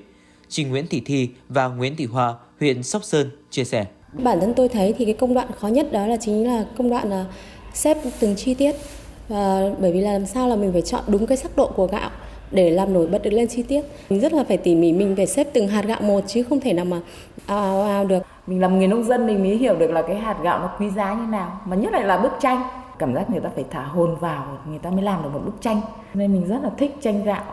Chị 0.49 0.63
Nguyễn 0.63 0.87
Thị 0.87 1.01
Thi 1.05 1.29
và 1.49 1.67
Nguyễn 1.67 1.95
Thị 1.95 2.05
Hoa, 2.05 2.35
huyện 2.59 2.83
Sóc 2.83 3.03
Sơn 3.03 3.29
chia 3.49 3.63
sẻ. 3.63 3.85
Bản 4.13 4.39
thân 4.39 4.53
tôi 4.53 4.69
thấy 4.69 4.93
thì 4.97 5.05
cái 5.05 5.13
công 5.13 5.33
đoạn 5.33 5.47
khó 5.59 5.67
nhất 5.67 5.91
đó 5.91 6.07
là 6.07 6.17
chính 6.21 6.47
là 6.47 6.65
công 6.77 6.89
đoạn 6.89 7.09
là 7.09 7.25
xếp 7.73 7.97
từng 8.19 8.35
chi 8.35 8.53
tiết. 8.53 8.75
Và 9.27 9.61
bởi 9.79 9.91
vì 9.91 10.01
là 10.01 10.13
làm 10.13 10.25
sao 10.25 10.47
là 10.47 10.55
mình 10.55 10.71
phải 10.73 10.81
chọn 10.81 11.03
đúng 11.07 11.27
cái 11.27 11.37
sắc 11.37 11.57
độ 11.57 11.71
của 11.75 11.87
gạo 11.87 12.11
để 12.51 12.69
làm 12.69 12.93
nổi 12.93 13.07
bật 13.07 13.23
được 13.23 13.33
lên 13.33 13.47
chi 13.47 13.63
tiết. 13.63 13.81
Mình 14.09 14.19
rất 14.19 14.33
là 14.33 14.43
phải 14.47 14.57
tỉ 14.57 14.75
mỉ, 14.75 14.91
mình 14.91 15.15
phải 15.15 15.27
xếp 15.27 15.47
từng 15.53 15.67
hạt 15.67 15.85
gạo 15.85 16.01
một 16.01 16.23
chứ 16.27 16.43
không 16.43 16.59
thể 16.59 16.73
nào 16.73 16.85
mà 16.85 17.01
ào 17.45 17.63
ào 17.63 17.81
ào 17.81 18.05
được. 18.05 18.23
Mình 18.47 18.61
làm 18.61 18.79
nghề 18.79 18.87
nông 18.87 19.03
dân 19.03 19.27
mình 19.27 19.43
mới 19.43 19.57
hiểu 19.57 19.75
được 19.75 19.91
là 19.91 20.01
cái 20.01 20.15
hạt 20.15 20.37
gạo 20.43 20.59
nó 20.59 20.69
quý 20.79 20.89
giá 20.89 21.13
như 21.13 21.27
nào. 21.31 21.61
Mà 21.65 21.75
nhất 21.75 21.93
là 21.93 21.99
là 21.99 22.17
bức 22.17 22.31
tranh. 22.41 22.63
Cảm 22.99 23.15
giác 23.15 23.29
người 23.29 23.39
ta 23.39 23.49
phải 23.55 23.65
thả 23.71 23.83
hồn 23.83 24.15
vào, 24.19 24.57
người 24.69 24.79
ta 24.79 24.89
mới 24.89 25.01
làm 25.01 25.23
được 25.23 25.29
một 25.33 25.41
bức 25.45 25.61
tranh. 25.61 25.81
Nên 26.13 26.33
mình 26.33 26.47
rất 26.47 26.59
là 26.63 26.69
thích 26.77 26.95
tranh 27.01 27.23
gạo. 27.23 27.43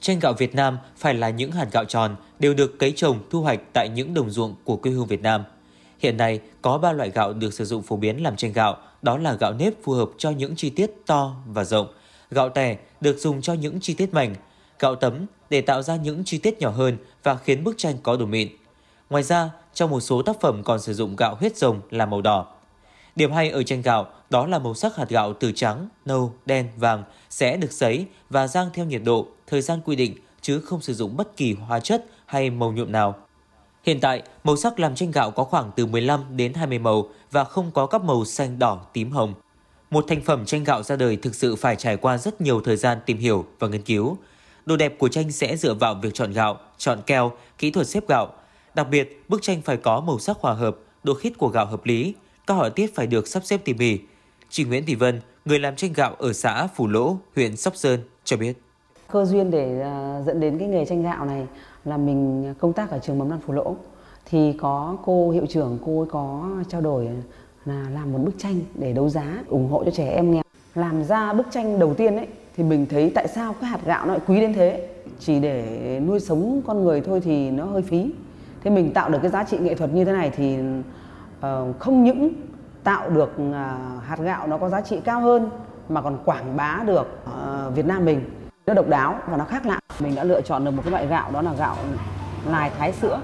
Tranh 0.00 0.18
gạo 0.18 0.32
Việt 0.32 0.54
Nam 0.54 0.78
phải 0.96 1.14
là 1.14 1.30
những 1.30 1.52
hạt 1.52 1.66
gạo 1.72 1.84
tròn 1.84 2.16
đều 2.38 2.54
được 2.54 2.78
cấy 2.78 2.92
trồng, 2.96 3.18
thu 3.30 3.40
hoạch 3.40 3.60
tại 3.72 3.88
những 3.88 4.14
đồng 4.14 4.30
ruộng 4.30 4.54
của 4.64 4.76
quê 4.76 4.92
hương 4.92 5.06
Việt 5.06 5.22
Nam. 5.22 5.44
Hiện 5.98 6.16
nay, 6.16 6.40
có 6.62 6.78
3 6.78 6.92
loại 6.92 7.10
gạo 7.10 7.32
được 7.32 7.54
sử 7.54 7.64
dụng 7.64 7.82
phổ 7.82 7.96
biến 7.96 8.22
làm 8.22 8.36
tranh 8.36 8.52
gạo, 8.52 8.76
đó 9.02 9.18
là 9.18 9.32
gạo 9.32 9.52
nếp 9.52 9.72
phù 9.82 9.92
hợp 9.92 10.08
cho 10.18 10.30
những 10.30 10.56
chi 10.56 10.70
tiết 10.70 10.90
to 11.06 11.36
và 11.46 11.64
rộng, 11.64 11.86
gạo 12.30 12.48
tẻ 12.48 12.76
được 13.00 13.18
dùng 13.18 13.42
cho 13.42 13.52
những 13.52 13.80
chi 13.80 13.94
tiết 13.94 14.14
mảnh, 14.14 14.34
gạo 14.78 14.94
tấm 14.94 15.26
để 15.50 15.60
tạo 15.60 15.82
ra 15.82 15.96
những 15.96 16.24
chi 16.24 16.38
tiết 16.38 16.58
nhỏ 16.58 16.70
hơn 16.70 16.96
và 17.22 17.36
khiến 17.36 17.64
bức 17.64 17.78
tranh 17.78 17.94
có 18.02 18.16
độ 18.16 18.26
mịn. 18.26 18.48
Ngoài 19.10 19.22
ra, 19.22 19.50
trong 19.74 19.90
một 19.90 20.00
số 20.00 20.22
tác 20.22 20.40
phẩm 20.40 20.62
còn 20.64 20.80
sử 20.80 20.94
dụng 20.94 21.16
gạo 21.16 21.34
huyết 21.34 21.56
rồng 21.56 21.80
là 21.90 22.06
màu 22.06 22.22
đỏ. 22.22 22.46
Điểm 23.16 23.32
hay 23.32 23.50
ở 23.50 23.62
tranh 23.62 23.82
gạo 23.82 24.06
đó 24.30 24.46
là 24.46 24.58
màu 24.58 24.74
sắc 24.74 24.96
hạt 24.96 25.08
gạo 25.08 25.32
từ 25.32 25.52
trắng, 25.52 25.88
nâu, 26.04 26.34
đen, 26.46 26.68
vàng 26.76 27.04
sẽ 27.30 27.56
được 27.56 27.72
sấy 27.72 28.06
và 28.30 28.46
rang 28.46 28.70
theo 28.74 28.84
nhiệt 28.84 29.02
độ, 29.04 29.26
thời 29.46 29.60
gian 29.60 29.80
quy 29.84 29.96
định 29.96 30.16
chứ 30.40 30.60
không 30.60 30.80
sử 30.80 30.94
dụng 30.94 31.16
bất 31.16 31.36
kỳ 31.36 31.52
hóa 31.52 31.80
chất 31.80 32.04
hay 32.26 32.50
màu 32.50 32.72
nhuộm 32.72 32.92
nào. 32.92 33.14
Hiện 33.84 34.00
tại, 34.00 34.22
màu 34.44 34.56
sắc 34.56 34.80
làm 34.80 34.94
tranh 34.94 35.10
gạo 35.10 35.30
có 35.30 35.44
khoảng 35.44 35.70
từ 35.76 35.86
15 35.86 36.36
đến 36.36 36.54
20 36.54 36.78
màu 36.78 37.08
và 37.30 37.44
không 37.44 37.70
có 37.70 37.86
các 37.86 38.04
màu 38.04 38.24
xanh, 38.24 38.58
đỏ, 38.58 38.86
tím, 38.92 39.10
hồng. 39.10 39.34
Một 39.90 40.04
thành 40.08 40.20
phẩm 40.20 40.44
tranh 40.44 40.64
gạo 40.64 40.82
ra 40.82 40.96
đời 40.96 41.16
thực 41.16 41.34
sự 41.34 41.56
phải 41.56 41.76
trải 41.76 41.96
qua 41.96 42.18
rất 42.18 42.40
nhiều 42.40 42.60
thời 42.60 42.76
gian 42.76 42.98
tìm 43.06 43.18
hiểu 43.18 43.44
và 43.58 43.68
nghiên 43.68 43.82
cứu. 43.82 44.16
Đồ 44.66 44.76
đẹp 44.76 44.98
của 44.98 45.08
tranh 45.08 45.32
sẽ 45.32 45.56
dựa 45.56 45.74
vào 45.74 45.94
việc 45.94 46.14
chọn 46.14 46.32
gạo, 46.32 46.56
chọn 46.78 46.98
keo, 47.06 47.32
kỹ 47.58 47.70
thuật 47.70 47.86
xếp 47.86 48.08
gạo. 48.08 48.28
Đặc 48.74 48.86
biệt, 48.90 49.22
bức 49.28 49.42
tranh 49.42 49.62
phải 49.62 49.76
có 49.76 50.00
màu 50.00 50.18
sắc 50.18 50.36
hòa 50.40 50.52
hợp, 50.52 50.76
độ 51.04 51.14
khít 51.14 51.32
của 51.38 51.48
gạo 51.48 51.66
hợp 51.66 51.86
lý, 51.86 52.14
các 52.46 52.54
họa 52.54 52.68
tiết 52.68 52.94
phải 52.94 53.06
được 53.06 53.28
sắp 53.28 53.44
xếp 53.44 53.60
tỉ 53.64 53.74
mỉ. 53.74 53.98
Chị 54.50 54.64
Nguyễn 54.64 54.86
Thị 54.86 54.94
Vân, 54.94 55.20
người 55.44 55.58
làm 55.58 55.76
tranh 55.76 55.92
gạo 55.92 56.14
ở 56.18 56.32
xã 56.32 56.66
Phủ 56.66 56.88
Lỗ, 56.88 57.16
huyện 57.36 57.56
Sóc 57.56 57.76
Sơn 57.76 58.00
cho 58.24 58.36
biết. 58.36 58.52
Cơ 59.10 59.24
duyên 59.24 59.50
để 59.50 59.80
à, 59.80 60.22
dẫn 60.26 60.40
đến 60.40 60.58
cái 60.58 60.68
nghề 60.68 60.84
tranh 60.84 61.02
gạo 61.02 61.24
này 61.24 61.46
là 61.84 61.96
mình 61.96 62.54
công 62.60 62.72
tác 62.72 62.90
ở 62.90 62.98
trường 62.98 63.18
mầm 63.18 63.28
non 63.28 63.40
Phủ 63.46 63.52
Lỗ 63.52 63.76
thì 64.24 64.52
có 64.60 64.96
cô 65.04 65.30
hiệu 65.30 65.46
trưởng 65.46 65.78
cô 65.86 66.00
ấy 66.00 66.08
có 66.10 66.48
trao 66.68 66.80
đổi 66.80 67.08
là 67.64 67.86
làm 67.94 68.12
một 68.12 68.18
bức 68.18 68.38
tranh 68.38 68.60
để 68.74 68.92
đấu 68.92 69.08
giá 69.08 69.24
ủng 69.48 69.68
hộ 69.68 69.84
cho 69.84 69.90
trẻ 69.90 70.08
em 70.08 70.30
nghèo. 70.30 70.42
Làm 70.74 71.04
ra 71.04 71.32
bức 71.32 71.46
tranh 71.50 71.78
đầu 71.78 71.94
tiên 71.94 72.16
ấy 72.16 72.26
thì 72.56 72.64
mình 72.64 72.86
thấy 72.90 73.12
tại 73.14 73.28
sao 73.28 73.54
cái 73.60 73.70
hạt 73.70 73.78
gạo 73.84 74.06
nó 74.06 74.12
lại 74.12 74.20
quý 74.26 74.40
đến 74.40 74.52
thế? 74.52 74.88
Chỉ 75.18 75.40
để 75.40 76.00
nuôi 76.06 76.20
sống 76.20 76.62
con 76.66 76.84
người 76.84 77.00
thôi 77.00 77.20
thì 77.24 77.50
nó 77.50 77.64
hơi 77.64 77.82
phí. 77.82 78.12
Thế 78.64 78.70
mình 78.70 78.92
tạo 78.92 79.10
được 79.10 79.18
cái 79.22 79.30
giá 79.30 79.44
trị 79.44 79.58
nghệ 79.58 79.74
thuật 79.74 79.94
như 79.94 80.04
thế 80.04 80.12
này 80.12 80.30
thì 80.36 80.58
uh, 81.38 81.78
không 81.78 82.04
những 82.04 82.32
tạo 82.84 83.10
được 83.10 83.30
uh, 83.48 83.54
hạt 84.04 84.18
gạo 84.20 84.46
nó 84.46 84.58
có 84.58 84.68
giá 84.68 84.80
trị 84.80 85.00
cao 85.04 85.20
hơn 85.20 85.50
mà 85.88 86.02
còn 86.02 86.18
quảng 86.24 86.56
bá 86.56 86.82
được 86.86 87.22
uh, 87.24 87.74
Việt 87.74 87.86
Nam 87.86 88.04
mình. 88.04 88.20
Nó 88.66 88.74
độc 88.74 88.88
đáo 88.88 89.18
và 89.30 89.36
nó 89.36 89.44
khác 89.44 89.66
lạ. 89.66 89.80
Mình 90.00 90.14
đã 90.14 90.24
lựa 90.24 90.40
chọn 90.40 90.64
được 90.64 90.70
một 90.70 90.82
cái 90.84 90.90
loại 90.90 91.06
gạo 91.06 91.30
đó 91.32 91.42
là 91.42 91.52
gạo 91.58 91.76
lài 92.50 92.70
thái 92.78 92.92
sữa. 92.92 93.20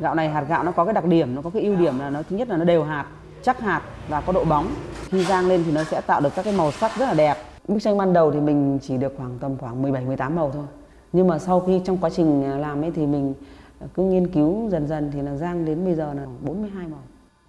Gạo 0.00 0.14
này 0.14 0.28
hạt 0.28 0.44
gạo 0.48 0.64
nó 0.64 0.72
có 0.72 0.84
cái 0.84 0.94
đặc 0.94 1.04
điểm 1.04 1.34
nó 1.34 1.42
có 1.42 1.50
cái 1.50 1.62
ưu 1.62 1.76
điểm 1.76 1.98
là 1.98 2.10
nó 2.10 2.22
thứ 2.30 2.36
nhất 2.36 2.48
là 2.48 2.56
nó 2.56 2.64
đều 2.64 2.84
hạt 2.84 3.06
chắc 3.44 3.60
hạt 3.60 3.82
và 4.08 4.20
có 4.20 4.32
độ 4.32 4.44
bóng 4.44 4.74
khi 5.08 5.24
rang 5.24 5.48
lên 5.48 5.62
thì 5.66 5.72
nó 5.72 5.84
sẽ 5.84 6.00
tạo 6.00 6.20
được 6.20 6.34
các 6.34 6.42
cái 6.42 6.56
màu 6.56 6.72
sắc 6.72 6.98
rất 6.98 7.06
là 7.06 7.14
đẹp 7.14 7.36
bức 7.68 7.78
tranh 7.82 7.98
ban 7.98 8.12
đầu 8.12 8.32
thì 8.32 8.40
mình 8.40 8.78
chỉ 8.82 8.96
được 8.96 9.14
khoảng 9.16 9.38
tầm 9.38 9.56
khoảng 9.58 9.82
17 9.82 10.04
18 10.04 10.36
màu 10.36 10.50
thôi 10.50 10.64
nhưng 11.12 11.26
mà 11.28 11.38
sau 11.38 11.60
khi 11.60 11.80
trong 11.84 11.96
quá 11.96 12.10
trình 12.10 12.44
à, 12.44 12.58
làm 12.58 12.84
ấy 12.84 12.92
thì 12.96 13.06
mình 13.06 13.34
à, 13.80 13.86
cứ 13.94 14.02
nghiên 14.02 14.28
cứu 14.28 14.68
dần 14.70 14.86
dần 14.86 15.10
thì 15.14 15.22
là 15.22 15.36
rang 15.36 15.64
đến 15.64 15.84
bây 15.84 15.94
giờ 15.94 16.14
là 16.14 16.26
42 16.40 16.86
màu 16.86 17.00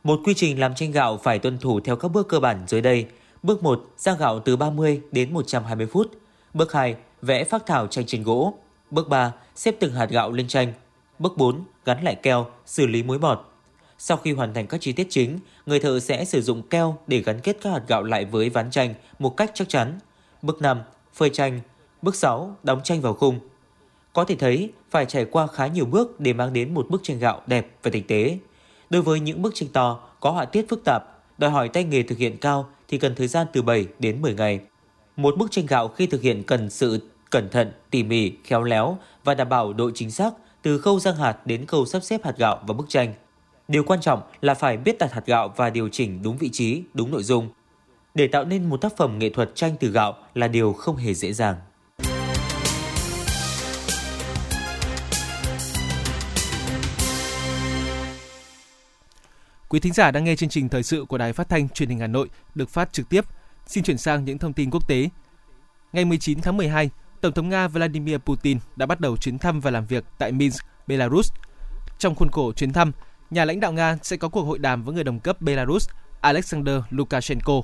một 0.05 0.19
quy 0.25 0.34
trình 0.34 0.60
làm 0.60 0.75
tranh 0.75 0.91
gạo 0.91 1.17
phải 1.17 1.39
tuân 1.39 1.58
thủ 1.58 1.79
theo 1.79 1.95
các 1.95 2.08
bước 2.08 2.27
cơ 2.27 2.39
bản 2.39 2.63
dưới 2.67 2.81
đây. 2.81 3.05
Bước 3.43 3.63
1, 3.63 3.84
rang 3.97 4.17
gạo 4.17 4.39
từ 4.39 4.55
30 4.55 5.01
đến 5.12 5.34
120 5.34 5.88
phút. 5.88 6.12
Bước 6.53 6.73
2, 6.73 6.95
vẽ 7.21 7.43
phác 7.43 7.65
thảo 7.65 7.88
tranh 7.88 8.05
trên 8.05 8.23
gỗ. 8.23 8.53
Bước 8.91 9.10
3, 9.10 9.31
xếp 9.55 9.75
từng 9.79 9.93
hạt 9.93 10.10
gạo 10.10 10.31
lên 10.31 10.47
tranh. 10.47 10.73
Bước 11.19 11.38
4, 11.38 11.63
gắn 11.86 12.03
lại 12.03 12.15
keo, 12.15 12.45
xử 12.65 12.88
lý 12.88 13.03
muối 13.03 13.17
bọt. 13.17 13.55
Sau 13.97 14.17
khi 14.17 14.34
hoàn 14.34 14.53
thành 14.53 14.67
các 14.67 14.81
chi 14.81 14.93
tiết 14.93 15.08
chính, 15.10 15.39
người 15.65 15.79
thợ 15.79 15.99
sẽ 15.99 16.25
sử 16.25 16.41
dụng 16.41 16.62
keo 16.62 16.97
để 17.08 17.19
gắn 17.21 17.39
kết 17.39 17.58
các 17.62 17.69
hạt 17.69 17.81
gạo 17.88 18.03
lại 18.03 18.25
với 18.25 18.49
ván 18.49 18.71
tranh 18.71 18.93
một 19.19 19.38
cách 19.38 19.51
chắc 19.53 19.69
chắn. 19.69 19.99
Bước 20.41 20.62
5, 20.62 20.81
phơi 21.13 21.29
tranh. 21.29 21.60
Bước 22.01 22.15
6, 22.15 22.55
đóng 22.63 22.81
tranh 22.84 23.01
vào 23.01 23.13
khung. 23.13 23.39
Có 24.13 24.23
thể 24.23 24.36
thấy 24.36 24.71
phải 24.89 25.05
trải 25.05 25.25
qua 25.25 25.47
khá 25.47 25.67
nhiều 25.67 25.86
bước 25.86 26.19
để 26.19 26.34
mang 26.34 26.53
đến 26.53 26.73
một 26.73 26.89
bức 26.89 27.03
tranh 27.03 27.19
gạo 27.19 27.41
đẹp 27.47 27.67
và 27.84 27.91
tinh 27.91 28.08
tế. 28.08 28.38
Đối 28.89 29.01
với 29.01 29.19
những 29.19 29.41
bức 29.41 29.55
tranh 29.55 29.69
to 29.69 29.99
có 30.19 30.31
họa 30.31 30.45
tiết 30.45 30.69
phức 30.69 30.81
tạp, 30.86 31.03
đòi 31.38 31.51
hỏi 31.51 31.69
tay 31.69 31.84
nghề 31.84 32.03
thực 32.03 32.17
hiện 32.17 32.38
cao 32.38 32.69
thì 32.88 32.97
cần 32.97 33.15
thời 33.15 33.27
gian 33.27 33.47
từ 33.53 33.62
7 33.62 33.86
đến 33.99 34.21
10 34.21 34.34
ngày. 34.34 34.60
Một 35.15 35.38
bức 35.38 35.51
tranh 35.51 35.65
gạo 35.65 35.88
khi 35.88 36.08
thực 36.08 36.21
hiện 36.21 36.43
cần 36.43 36.69
sự 36.69 36.99
cẩn 37.29 37.49
thận, 37.49 37.71
tỉ 37.89 38.03
mỉ, 38.03 38.31
khéo 38.43 38.63
léo 38.63 38.97
và 39.23 39.34
đảm 39.34 39.49
bảo 39.49 39.73
độ 39.73 39.91
chính 39.95 40.12
xác 40.12 40.34
từ 40.62 40.79
khâu 40.79 40.99
rang 40.99 41.15
hạt 41.15 41.38
đến 41.47 41.65
khâu 41.65 41.86
sắp 41.86 42.03
xếp 42.03 42.21
hạt 42.23 42.38
gạo 42.38 42.60
vào 42.67 42.73
bức 42.73 42.89
tranh. 42.89 43.13
Điều 43.67 43.84
quan 43.84 44.01
trọng 44.01 44.21
là 44.41 44.54
phải 44.54 44.78
biết 44.78 44.97
đặt 44.99 45.13
hạt 45.13 45.25
gạo 45.25 45.54
và 45.56 45.69
điều 45.69 45.89
chỉnh 45.89 46.21
đúng 46.21 46.38
vị 46.38 46.49
trí, 46.51 46.84
đúng 46.93 47.12
nội 47.12 47.23
dung. 47.23 47.49
Để 48.13 48.28
tạo 48.28 48.45
nên 48.45 48.69
một 48.69 48.78
tác 48.82 48.97
phẩm 48.97 49.19
nghệ 49.19 49.30
thuật 49.30 49.51
tranh 49.56 49.75
từ 49.80 49.91
gạo 49.91 50.13
là 50.34 50.47
điều 50.47 50.73
không 50.73 50.95
hề 50.95 51.13
dễ 51.13 51.34
dàng. 51.34 51.56
Quý 59.69 59.80
thính 59.80 59.93
giả 59.93 60.12
đang 60.12 60.23
nghe 60.23 60.36
chương 60.36 60.49
trình 60.49 60.69
thời 60.69 60.84
sự 60.84 61.06
của 61.10 61.17
Đài 61.17 61.34
Phát 61.34 61.49
thanh 61.49 61.69
Truyền 61.69 61.89
hình 61.89 61.99
Hà 61.99 62.08
Nội 62.08 62.30
được 62.56 62.69
phát 62.69 62.93
trực 62.93 63.10
tiếp. 63.10 63.25
Xin 63.67 63.84
chuyển 63.84 63.97
sang 63.97 64.25
những 64.25 64.38
thông 64.38 64.54
tin 64.54 64.69
quốc 64.69 64.88
tế. 64.88 65.10
Ngày 65.93 66.06
19 66.06 66.41
tháng 66.41 66.58
12, 66.58 66.89
Tổng 67.21 67.34
thống 67.34 67.49
Nga 67.49 67.67
Vladimir 67.67 68.17
Putin 68.17 68.58
đã 68.75 68.86
bắt 68.86 68.99
đầu 68.99 69.17
chuyến 69.17 69.38
thăm 69.38 69.60
và 69.60 69.71
làm 69.71 69.86
việc 69.86 70.04
tại 70.17 70.32
Minsk, 70.32 70.65
Belarus. 70.88 71.32
Trong 71.97 72.15
khuôn 72.15 72.30
khổ 72.32 72.54
chuyến 72.54 72.73
thăm, 72.73 72.91
nhà 73.36 73.45
lãnh 73.45 73.60
đạo 73.60 73.71
Nga 73.74 73.98
sẽ 74.04 74.17
có 74.17 74.30
cuộc 74.30 74.41
hội 74.43 74.60
đàm 74.60 74.84
với 74.84 74.95
người 74.95 75.04
đồng 75.04 75.19
cấp 75.19 75.41
Belarus 75.41 75.89
Alexander 76.21 76.76
Lukashenko. 76.89 77.62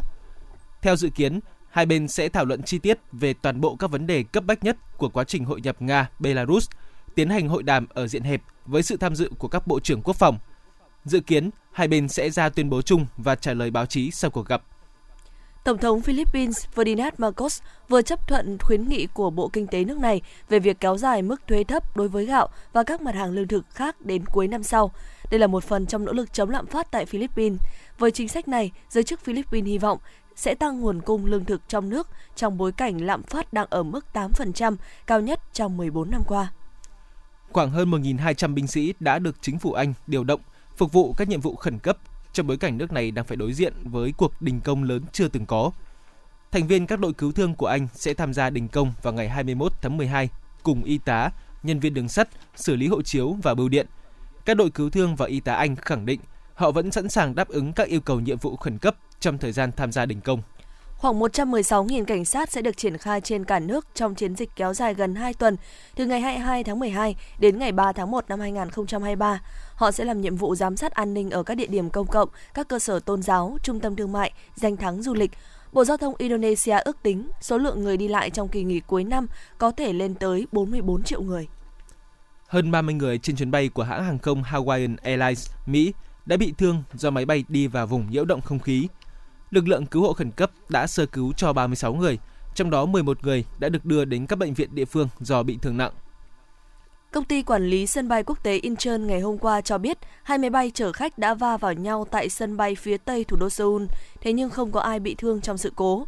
Theo 0.82 0.96
dự 0.96 1.10
kiến, 1.10 1.40
hai 1.70 1.86
bên 1.86 2.08
sẽ 2.08 2.30
thảo 2.30 2.46
luận 2.46 2.64
chi 2.64 2.80
tiết 2.80 3.00
về 3.12 3.34
toàn 3.34 3.62
bộ 3.62 3.76
các 3.76 3.92
vấn 3.92 4.08
đề 4.08 4.24
cấp 4.24 4.44
bách 4.46 4.64
nhất 4.64 4.78
của 4.98 5.10
quá 5.10 5.24
trình 5.24 5.46
hội 5.46 5.62
nhập 5.62 5.82
Nga-Belarus, 5.82 6.68
tiến 7.16 7.30
hành 7.30 7.50
hội 7.50 7.64
đàm 7.64 7.88
ở 7.90 8.08
diện 8.08 8.24
hẹp 8.24 8.42
với 8.66 8.84
sự 8.84 8.98
tham 8.98 9.16
dự 9.16 9.32
của 9.38 9.48
các 9.48 9.68
bộ 9.68 9.80
trưởng 9.80 10.02
quốc 10.02 10.16
phòng. 10.16 10.40
Dự 11.06 11.20
kiến, 11.20 11.50
hai 11.72 11.88
bên 11.88 12.08
sẽ 12.08 12.30
ra 12.30 12.50
tuyên 12.50 12.70
bố 12.70 12.82
chung 12.82 13.06
và 13.18 13.36
trả 13.36 13.54
lời 13.54 13.72
báo 13.72 13.86
chí 13.86 14.12
sau 14.12 14.32
cuộc 14.32 14.48
gặp. 14.48 14.64
Tổng 15.64 15.78
thống 15.78 16.02
Philippines 16.02 16.66
Ferdinand 16.76 17.12
Marcos 17.18 17.62
vừa 17.90 18.02
chấp 18.02 18.28
thuận 18.28 18.58
khuyến 18.62 18.90
nghị 18.90 19.08
của 19.14 19.30
Bộ 19.30 19.50
Kinh 19.54 19.68
tế 19.68 19.84
nước 19.84 19.98
này 19.98 20.22
về 20.50 20.60
việc 20.60 20.80
kéo 20.80 20.98
dài 20.98 21.22
mức 21.22 21.42
thuế 21.48 21.64
thấp 21.64 21.98
đối 21.98 22.08
với 22.08 22.26
gạo 22.26 22.48
và 22.74 22.84
các 22.84 23.02
mặt 23.02 23.16
hàng 23.16 23.32
lương 23.32 23.48
thực 23.48 23.66
khác 23.70 24.02
đến 24.02 24.26
cuối 24.26 24.48
năm 24.48 24.64
sau. 24.64 24.92
Đây 25.32 25.40
là 25.40 25.48
một 25.48 25.64
phần 25.64 25.86
trong 25.86 26.06
nỗ 26.06 26.14
lực 26.14 26.34
chống 26.34 26.50
lạm 26.50 26.66
phát 26.66 26.92
tại 26.92 27.06
Philippines. 27.06 27.60
Với 27.98 28.12
chính 28.12 28.28
sách 28.28 28.48
này, 28.48 28.72
giới 28.90 29.04
chức 29.04 29.20
Philippines 29.20 29.68
hy 29.68 29.78
vọng 29.78 29.98
sẽ 30.36 30.56
tăng 30.56 30.80
nguồn 30.80 31.02
cung 31.02 31.26
lương 31.26 31.46
thực 31.46 31.62
trong 31.68 31.90
nước 31.90 32.08
trong 32.36 32.58
bối 32.58 32.72
cảnh 32.72 33.06
lạm 33.06 33.24
phát 33.24 33.54
đang 33.54 33.68
ở 33.70 33.84
mức 33.84 34.06
8%, 34.14 34.76
cao 35.08 35.22
nhất 35.22 35.40
trong 35.54 35.78
14 35.78 36.12
năm 36.12 36.22
qua. 36.28 36.52
Khoảng 37.52 37.72
hơn 37.72 37.92
1.200 37.92 38.54
binh 38.54 38.68
sĩ 38.68 38.94
đã 39.00 39.20
được 39.20 39.36
chính 39.42 39.60
phủ 39.60 39.74
Anh 39.74 39.94
điều 40.08 40.24
động 40.24 40.42
phục 40.78 40.92
vụ 40.92 41.14
các 41.14 41.28
nhiệm 41.28 41.42
vụ 41.42 41.56
khẩn 41.56 41.80
cấp 41.80 41.98
trong 42.34 42.48
bối 42.48 42.58
cảnh 42.58 42.78
nước 42.78 42.92
này 42.92 43.12
đang 43.12 43.26
phải 43.26 43.38
đối 43.38 43.54
diện 43.54 43.74
với 43.84 44.14
cuộc 44.18 44.42
đình 44.42 44.62
công 44.62 44.84
lớn 44.84 45.04
chưa 45.12 45.28
từng 45.28 45.46
có. 45.46 45.72
Thành 46.52 46.68
viên 46.68 46.88
các 46.88 47.00
đội 47.00 47.14
cứu 47.14 47.32
thương 47.32 47.56
của 47.56 47.66
Anh 47.68 47.88
sẽ 47.94 48.14
tham 48.14 48.34
gia 48.34 48.50
đình 48.50 48.68
công 48.68 48.94
vào 49.02 49.14
ngày 49.14 49.30
21 49.30 49.74
tháng 49.82 49.98
12 49.98 50.30
cùng 50.64 50.84
y 50.84 50.98
tá, 50.98 51.32
nhân 51.64 51.80
viên 51.80 51.94
đường 51.94 52.10
sắt, 52.10 52.30
xử 52.56 52.76
lý 52.76 52.88
hộ 52.88 53.02
chiếu 53.02 53.38
và 53.44 53.54
bưu 53.54 53.70
điện. 53.70 53.88
Các 54.46 54.54
đội 54.54 54.70
cứu 54.70 54.90
thương 54.90 55.16
và 55.16 55.26
y 55.26 55.40
tá 55.40 55.54
Anh 55.54 55.76
khẳng 55.76 56.06
định 56.06 56.20
họ 56.54 56.72
vẫn 56.72 56.92
sẵn 56.92 57.10
sàng 57.10 57.36
đáp 57.36 57.48
ứng 57.48 57.74
các 57.74 57.88
yêu 57.88 58.02
cầu 58.02 58.20
nhiệm 58.20 58.38
vụ 58.38 58.56
khẩn 58.56 58.78
cấp 58.78 58.96
trong 59.20 59.38
thời 59.38 59.52
gian 59.52 59.72
tham 59.72 59.92
gia 59.92 60.06
đình 60.06 60.22
công. 60.22 60.42
Khoảng 60.98 61.20
116.000 61.20 62.06
cảnh 62.06 62.26
sát 62.26 62.52
sẽ 62.52 62.62
được 62.62 62.78
triển 62.78 62.98
khai 62.98 63.22
trên 63.22 63.46
cả 63.46 63.60
nước 63.60 63.88
trong 63.96 64.16
chiến 64.16 64.36
dịch 64.36 64.50
kéo 64.56 64.74
dài 64.74 64.94
gần 64.94 65.16
2 65.16 65.34
tuần, 65.34 65.58
từ 65.96 66.06
ngày 66.06 66.22
22 66.22 66.64
tháng 66.64 66.80
12 66.80 67.16
đến 67.40 67.60
ngày 67.60 67.72
3 67.72 67.92
tháng 67.92 68.12
1 68.12 68.26
năm 68.30 68.40
2023. 68.40 69.42
Họ 69.76 69.92
sẽ 69.92 70.06
làm 70.06 70.22
nhiệm 70.22 70.36
vụ 70.36 70.56
giám 70.56 70.78
sát 70.78 70.92
an 70.92 71.14
ninh 71.14 71.30
ở 71.30 71.44
các 71.44 71.56
địa 71.56 71.68
điểm 71.68 71.90
công 71.90 72.08
cộng, 72.08 72.30
các 72.54 72.68
cơ 72.68 72.80
sở 72.80 73.00
tôn 73.00 73.22
giáo, 73.22 73.58
trung 73.64 73.80
tâm 73.80 73.96
thương 73.96 74.12
mại, 74.12 74.32
danh 74.56 74.78
thắng 74.78 75.02
du 75.02 75.14
lịch. 75.14 75.32
Bộ 75.74 75.86
Giao 75.86 75.98
thông 75.98 76.14
Indonesia 76.18 76.78
ước 76.86 76.98
tính 77.04 77.30
số 77.42 77.58
lượng 77.58 77.84
người 77.84 77.98
đi 77.98 78.08
lại 78.08 78.30
trong 78.30 78.48
kỳ 78.48 78.64
nghỉ 78.64 78.80
cuối 78.80 79.04
năm 79.04 79.28
có 79.58 79.72
thể 79.72 79.94
lên 79.94 80.16
tới 80.16 80.48
44 80.52 81.04
triệu 81.04 81.22
người. 81.22 81.48
Hơn 82.52 82.72
30 82.72 82.96
người 82.96 83.18
trên 83.18 83.36
chuyến 83.36 83.52
bay 83.52 83.70
của 83.70 83.84
hãng 83.84 84.04
hàng 84.04 84.20
không 84.20 84.44
Hawaiian 84.44 84.96
Airlines 85.04 85.52
Mỹ 85.66 85.94
đã 86.26 86.38
bị 86.38 86.54
thương 86.58 86.84
do 86.94 87.10
máy 87.10 87.26
bay 87.26 87.44
đi 87.48 87.68
vào 87.68 87.88
vùng 87.88 88.12
nhiễu 88.12 88.26
động 88.26 88.42
không 88.42 88.60
khí. 88.60 88.88
Lực 89.50 89.68
lượng 89.68 89.86
cứu 89.86 90.02
hộ 90.02 90.14
khẩn 90.14 90.32
cấp 90.32 90.52
đã 90.70 90.88
sơ 90.88 91.06
cứu 91.06 91.34
cho 91.38 91.54
36 91.54 91.94
người, 91.94 92.20
trong 92.56 92.70
đó 92.70 92.86
11 92.86 93.24
người 93.24 93.46
đã 93.60 93.70
được 93.70 93.86
đưa 93.86 94.06
đến 94.06 94.26
các 94.26 94.36
bệnh 94.36 94.54
viện 94.54 94.70
địa 94.76 94.86
phương 94.86 95.08
do 95.20 95.44
bị 95.44 95.58
thương 95.62 95.78
nặng. 95.78 95.92
Công 97.12 97.24
ty 97.24 97.42
quản 97.42 97.64
lý 97.64 97.88
sân 97.88 98.08
bay 98.08 98.24
quốc 98.24 98.44
tế 98.44 98.58
Incheon 98.58 98.98
ngày 98.98 99.20
hôm 99.20 99.38
qua 99.38 99.62
cho 99.62 99.78
biết 99.78 99.98
hai 100.24 100.38
máy 100.38 100.50
bay 100.50 100.72
chở 100.74 100.92
khách 100.92 101.18
đã 101.18 101.34
va 101.34 101.58
vào 101.58 101.74
nhau 101.74 102.06
tại 102.12 102.30
sân 102.30 102.58
bay 102.58 102.76
phía 102.76 102.98
tây 102.98 103.24
thủ 103.24 103.38
đô 103.38 103.50
Seoul, 103.50 103.84
thế 104.22 104.34
nhưng 104.34 104.50
không 104.50 104.72
có 104.72 104.80
ai 104.80 105.00
bị 105.00 105.16
thương 105.16 105.42
trong 105.42 105.58
sự 105.58 105.72
cố. 105.76 106.06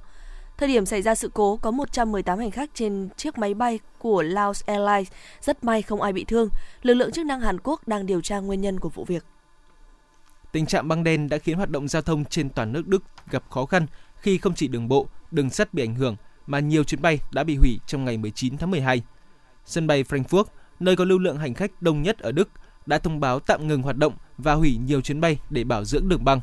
Thời 0.63 0.67
điểm 0.67 0.85
xảy 0.85 1.01
ra 1.01 1.15
sự 1.15 1.29
cố 1.33 1.57
có 1.57 1.71
118 1.71 2.39
hành 2.39 2.51
khách 2.51 2.69
trên 2.73 3.09
chiếc 3.17 3.37
máy 3.37 3.53
bay 3.53 3.79
của 3.99 4.21
Laos 4.21 4.63
Airlines, 4.65 5.11
rất 5.41 5.63
may 5.63 5.81
không 5.81 6.01
ai 6.01 6.13
bị 6.13 6.23
thương. 6.23 6.49
Lực 6.81 6.93
lượng 6.93 7.11
chức 7.11 7.25
năng 7.25 7.41
Hàn 7.41 7.57
Quốc 7.63 7.87
đang 7.87 8.05
điều 8.05 8.21
tra 8.21 8.39
nguyên 8.39 8.61
nhân 8.61 8.79
của 8.79 8.89
vụ 8.89 9.05
việc. 9.05 9.25
Tình 10.51 10.65
trạng 10.65 10.87
băng 10.87 11.03
đen 11.03 11.29
đã 11.29 11.37
khiến 11.37 11.57
hoạt 11.57 11.69
động 11.69 11.87
giao 11.87 12.01
thông 12.01 12.25
trên 12.25 12.49
toàn 12.49 12.73
nước 12.73 12.87
Đức 12.87 13.03
gặp 13.29 13.43
khó 13.49 13.65
khăn 13.65 13.85
khi 14.17 14.37
không 14.37 14.53
chỉ 14.53 14.67
đường 14.67 14.87
bộ, 14.87 15.07
đường 15.31 15.49
sắt 15.49 15.73
bị 15.73 15.83
ảnh 15.83 15.95
hưởng 15.95 16.15
mà 16.47 16.59
nhiều 16.59 16.83
chuyến 16.83 17.01
bay 17.01 17.19
đã 17.31 17.43
bị 17.43 17.55
hủy 17.55 17.79
trong 17.87 18.05
ngày 18.05 18.17
19 18.17 18.57
tháng 18.57 18.71
12. 18.71 19.01
Sân 19.65 19.87
bay 19.87 20.03
Frankfurt, 20.03 20.45
nơi 20.79 20.95
có 20.95 21.05
lưu 21.05 21.19
lượng 21.19 21.37
hành 21.37 21.53
khách 21.53 21.81
đông 21.81 22.01
nhất 22.01 22.19
ở 22.19 22.31
Đức, 22.31 22.49
đã 22.85 22.99
thông 22.99 23.19
báo 23.19 23.39
tạm 23.39 23.67
ngừng 23.67 23.81
hoạt 23.81 23.97
động 23.97 24.13
và 24.37 24.53
hủy 24.53 24.77
nhiều 24.85 25.01
chuyến 25.01 25.21
bay 25.21 25.39
để 25.49 25.63
bảo 25.63 25.85
dưỡng 25.85 26.09
đường 26.09 26.25
băng. 26.25 26.41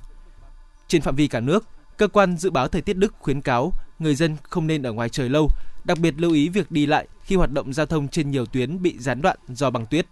Trên 0.88 1.02
phạm 1.02 1.16
vi 1.16 1.28
cả 1.28 1.40
nước, 1.40 1.66
cơ 1.96 2.08
quan 2.08 2.36
dự 2.36 2.50
báo 2.50 2.68
thời 2.68 2.82
tiết 2.82 2.96
Đức 2.96 3.14
khuyến 3.18 3.40
cáo 3.40 3.72
người 4.00 4.14
dân 4.14 4.36
không 4.42 4.66
nên 4.66 4.82
ở 4.82 4.92
ngoài 4.92 5.08
trời 5.08 5.28
lâu, 5.28 5.48
đặc 5.84 5.98
biệt 5.98 6.14
lưu 6.16 6.32
ý 6.32 6.48
việc 6.48 6.70
đi 6.70 6.86
lại 6.86 7.06
khi 7.22 7.36
hoạt 7.36 7.52
động 7.52 7.72
giao 7.72 7.86
thông 7.86 8.08
trên 8.08 8.30
nhiều 8.30 8.46
tuyến 8.46 8.82
bị 8.82 8.98
gián 8.98 9.22
đoạn 9.22 9.36
do 9.48 9.70
băng 9.70 9.86
tuyết. 9.86 10.06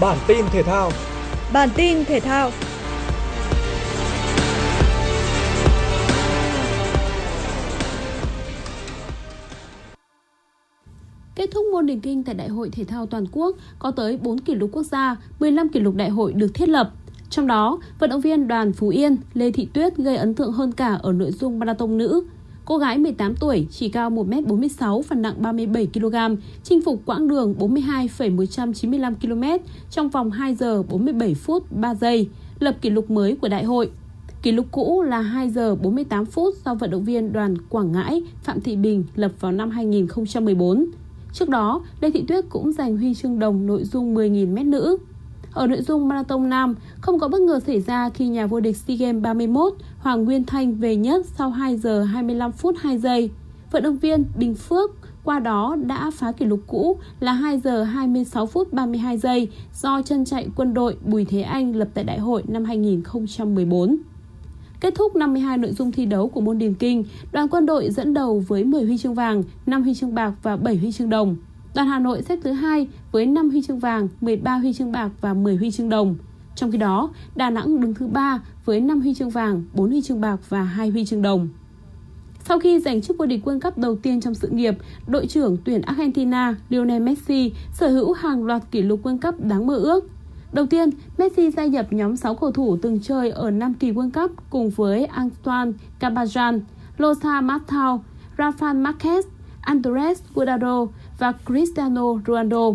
Bản 0.00 0.18
tin 0.26 0.44
thể 0.52 0.62
thao. 0.62 0.90
Bản 1.52 1.68
tin 1.76 2.04
thể 2.04 2.20
thao. 2.20 2.50
Kết 11.34 11.50
thúc 11.50 11.66
môn 11.72 11.86
điền 11.86 12.00
kinh 12.00 12.22
tại 12.22 12.34
Đại 12.34 12.48
hội 12.48 12.70
Thể 12.70 12.84
thao 12.84 13.06
Toàn 13.06 13.26
quốc, 13.32 13.56
có 13.78 13.90
tới 13.90 14.16
4 14.16 14.38
kỷ 14.38 14.54
lục 14.54 14.70
quốc 14.72 14.82
gia, 14.82 15.16
15 15.40 15.68
kỷ 15.68 15.80
lục 15.80 15.94
đại 15.94 16.10
hội 16.10 16.32
được 16.32 16.54
thiết 16.54 16.68
lập. 16.68 16.92
Trong 17.30 17.46
đó, 17.46 17.78
vận 17.98 18.10
động 18.10 18.20
viên 18.20 18.48
đoàn 18.48 18.72
Phú 18.72 18.88
Yên, 18.88 19.16
Lê 19.34 19.50
Thị 19.50 19.68
Tuyết 19.72 19.96
gây 19.96 20.16
ấn 20.16 20.34
tượng 20.34 20.52
hơn 20.52 20.72
cả 20.72 20.98
ở 21.02 21.12
nội 21.12 21.32
dung 21.32 21.58
marathon 21.58 21.98
nữ. 21.98 22.24
Cô 22.64 22.78
gái 22.78 22.98
18 22.98 23.34
tuổi, 23.36 23.66
chỉ 23.70 23.88
cao 23.88 24.10
1m46 24.10 25.02
và 25.02 25.16
nặng 25.16 25.34
37kg, 25.40 26.36
chinh 26.62 26.82
phục 26.82 27.02
quãng 27.06 27.28
đường 27.28 27.54
42,195 27.58 29.14
km 29.14 29.42
trong 29.90 30.08
vòng 30.08 30.30
2 30.30 30.54
giờ 30.54 30.82
47 30.82 31.34
phút 31.34 31.72
3 31.72 31.94
giây, 31.94 32.28
lập 32.58 32.76
kỷ 32.80 32.90
lục 32.90 33.10
mới 33.10 33.36
của 33.36 33.48
đại 33.48 33.64
hội. 33.64 33.90
Kỷ 34.42 34.52
lục 34.52 34.66
cũ 34.70 35.02
là 35.02 35.20
2 35.20 35.50
giờ 35.50 35.74
48 35.74 36.26
phút 36.26 36.54
do 36.64 36.74
vận 36.74 36.90
động 36.90 37.04
viên 37.04 37.32
đoàn 37.32 37.56
Quảng 37.68 37.92
Ngãi 37.92 38.22
Phạm 38.42 38.60
Thị 38.60 38.76
Bình 38.76 39.04
lập 39.16 39.32
vào 39.40 39.52
năm 39.52 39.70
2014. 39.70 40.86
Trước 41.34 41.48
đó, 41.48 41.82
Lê 42.00 42.10
Thị 42.10 42.24
Tuyết 42.28 42.44
cũng 42.48 42.72
giành 42.72 42.96
huy 42.96 43.14
chương 43.14 43.38
đồng 43.38 43.66
nội 43.66 43.84
dung 43.84 44.14
10.000m 44.14 44.70
nữ. 44.70 44.96
Ở 45.52 45.66
nội 45.66 45.82
dung 45.82 46.08
marathon 46.08 46.48
nam, 46.48 46.74
không 47.00 47.18
có 47.18 47.28
bất 47.28 47.40
ngờ 47.40 47.60
xảy 47.66 47.80
ra 47.80 48.10
khi 48.10 48.28
nhà 48.28 48.46
vô 48.46 48.60
địch 48.60 48.76
SEA 48.76 48.96
Games 48.96 49.22
31 49.22 49.72
Hoàng 49.98 50.24
Nguyên 50.24 50.44
Thanh 50.44 50.74
về 50.74 50.96
nhất 50.96 51.26
sau 51.26 51.50
2 51.50 51.76
giờ 51.76 52.02
25 52.02 52.52
phút 52.52 52.74
2 52.78 52.98
giây. 52.98 53.30
Vận 53.70 53.82
động 53.82 53.96
viên 53.96 54.24
Bình 54.36 54.54
Phước 54.54 54.90
qua 55.24 55.38
đó 55.38 55.76
đã 55.86 56.10
phá 56.10 56.32
kỷ 56.32 56.44
lục 56.44 56.60
cũ 56.66 56.98
là 57.20 57.32
2 57.32 57.60
giờ 57.60 57.82
26 57.82 58.46
phút 58.46 58.72
32 58.72 59.18
giây 59.18 59.48
do 59.74 60.02
chân 60.02 60.24
chạy 60.24 60.48
quân 60.56 60.74
đội 60.74 60.96
Bùi 61.04 61.24
Thế 61.24 61.40
Anh 61.40 61.76
lập 61.76 61.88
tại 61.94 62.04
đại 62.04 62.18
hội 62.18 62.42
năm 62.48 62.64
2014. 62.64 63.96
Kết 64.80 64.94
thúc 64.94 65.16
52 65.16 65.58
nội 65.58 65.72
dung 65.72 65.92
thi 65.92 66.06
đấu 66.06 66.28
của 66.28 66.40
môn 66.40 66.58
điền 66.58 66.74
kinh, 66.74 67.04
đoàn 67.32 67.48
quân 67.48 67.66
đội 67.66 67.90
dẫn 67.90 68.14
đầu 68.14 68.44
với 68.48 68.64
10 68.64 68.84
huy 68.84 68.98
chương 68.98 69.14
vàng, 69.14 69.42
5 69.66 69.82
huy 69.82 69.94
chương 69.94 70.14
bạc 70.14 70.32
và 70.42 70.56
7 70.56 70.76
huy 70.76 70.92
chương 70.92 71.10
đồng. 71.10 71.36
Đoàn 71.74 71.88
Hà 71.88 71.98
Nội 71.98 72.22
xếp 72.22 72.38
thứ 72.42 72.52
hai 72.52 72.88
với 73.12 73.26
5 73.26 73.50
huy 73.50 73.62
chương 73.62 73.78
vàng, 73.78 74.08
13 74.20 74.56
huy 74.56 74.72
chương 74.72 74.92
bạc 74.92 75.10
và 75.20 75.34
10 75.34 75.56
huy 75.56 75.70
chương 75.70 75.88
đồng. 75.88 76.16
Trong 76.56 76.72
khi 76.72 76.78
đó, 76.78 77.10
Đà 77.36 77.50
Nẵng 77.50 77.80
đứng 77.80 77.94
thứ 77.94 78.06
ba 78.06 78.42
với 78.64 78.80
5 78.80 79.00
huy 79.00 79.14
chương 79.14 79.30
vàng, 79.30 79.64
4 79.74 79.90
huy 79.90 80.02
chương 80.02 80.20
bạc 80.20 80.36
và 80.48 80.62
2 80.62 80.90
huy 80.90 81.04
chương 81.04 81.22
đồng. 81.22 81.48
Sau 82.48 82.58
khi 82.58 82.80
giành 82.80 83.02
chức 83.02 83.18
vô 83.18 83.26
địch 83.26 83.48
World 83.48 83.60
Cup 83.60 83.78
đầu 83.78 83.96
tiên 83.96 84.20
trong 84.20 84.34
sự 84.34 84.48
nghiệp, 84.48 84.74
đội 85.06 85.26
trưởng 85.26 85.56
tuyển 85.64 85.82
Argentina 85.82 86.54
Lionel 86.68 87.02
Messi 87.02 87.52
sở 87.72 87.88
hữu 87.88 88.12
hàng 88.12 88.44
loạt 88.44 88.62
kỷ 88.70 88.82
lục 88.82 89.02
World 89.02 89.18
Cup 89.18 89.40
đáng 89.40 89.66
mơ 89.66 89.76
ước. 89.76 90.08
Đầu 90.54 90.66
tiên, 90.66 90.90
Messi 91.18 91.50
gia 91.50 91.64
nhập 91.64 91.86
nhóm 91.92 92.16
6 92.16 92.34
cầu 92.34 92.52
thủ 92.52 92.76
từng 92.82 93.00
chơi 93.00 93.30
ở 93.30 93.50
5 93.50 93.74
kỳ 93.74 93.92
World 93.92 94.10
Cup 94.10 94.50
cùng 94.50 94.70
với 94.70 95.04
Antoine 95.04 95.72
Cabajan, 96.00 96.60
Lothar 96.98 97.44
Matthaus, 97.44 98.00
Rafael 98.36 98.82
Marquez, 98.82 99.22
Andres 99.60 100.22
Guardado 100.34 100.86
và 101.18 101.32
Cristiano 101.46 102.02
Ronaldo. 102.26 102.70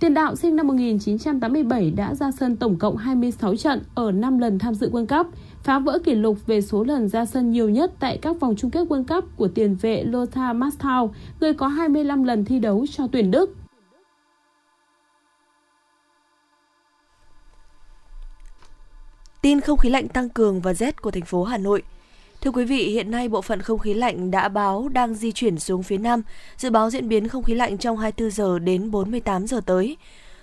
Tiền 0.00 0.14
đạo 0.14 0.36
sinh 0.36 0.56
năm 0.56 0.66
1987 0.66 1.90
đã 1.90 2.14
ra 2.14 2.30
sân 2.30 2.56
tổng 2.56 2.76
cộng 2.76 2.96
26 2.96 3.56
trận 3.56 3.82
ở 3.94 4.12
5 4.12 4.38
lần 4.38 4.58
tham 4.58 4.74
dự 4.74 4.90
World 4.90 5.18
Cup, 5.18 5.34
phá 5.62 5.78
vỡ 5.78 5.98
kỷ 6.04 6.14
lục 6.14 6.46
về 6.46 6.60
số 6.60 6.84
lần 6.84 7.08
ra 7.08 7.24
sân 7.24 7.50
nhiều 7.50 7.68
nhất 7.68 7.92
tại 7.98 8.18
các 8.22 8.40
vòng 8.40 8.54
chung 8.56 8.70
kết 8.70 8.88
World 8.88 9.04
Cup 9.04 9.36
của 9.36 9.48
tiền 9.48 9.76
vệ 9.80 10.04
Lothar 10.04 10.56
Matthaus, 10.56 11.10
người 11.40 11.54
có 11.54 11.68
25 11.68 12.24
lần 12.24 12.44
thi 12.44 12.58
đấu 12.58 12.86
cho 12.90 13.06
tuyển 13.12 13.30
Đức. 13.30 13.56
Tin 19.44 19.60
không 19.60 19.78
khí 19.78 19.90
lạnh 19.90 20.08
tăng 20.08 20.28
cường 20.28 20.60
và 20.60 20.74
rét 20.74 21.02
của 21.02 21.10
thành 21.10 21.24
phố 21.24 21.44
Hà 21.44 21.58
Nội. 21.58 21.82
Thưa 22.40 22.50
quý 22.50 22.64
vị, 22.64 22.88
hiện 22.88 23.10
nay 23.10 23.28
bộ 23.28 23.42
phận 23.42 23.62
không 23.62 23.78
khí 23.78 23.94
lạnh 23.94 24.30
đã 24.30 24.48
báo 24.48 24.88
đang 24.88 25.14
di 25.14 25.32
chuyển 25.32 25.58
xuống 25.58 25.82
phía 25.82 25.98
Nam, 25.98 26.22
dự 26.56 26.70
báo 26.70 26.90
diễn 26.90 27.08
biến 27.08 27.28
không 27.28 27.42
khí 27.42 27.54
lạnh 27.54 27.78
trong 27.78 27.96
24 27.96 28.30
giờ 28.30 28.58
đến 28.58 28.90
48 28.90 29.46
giờ 29.46 29.60
tới. 29.66 29.96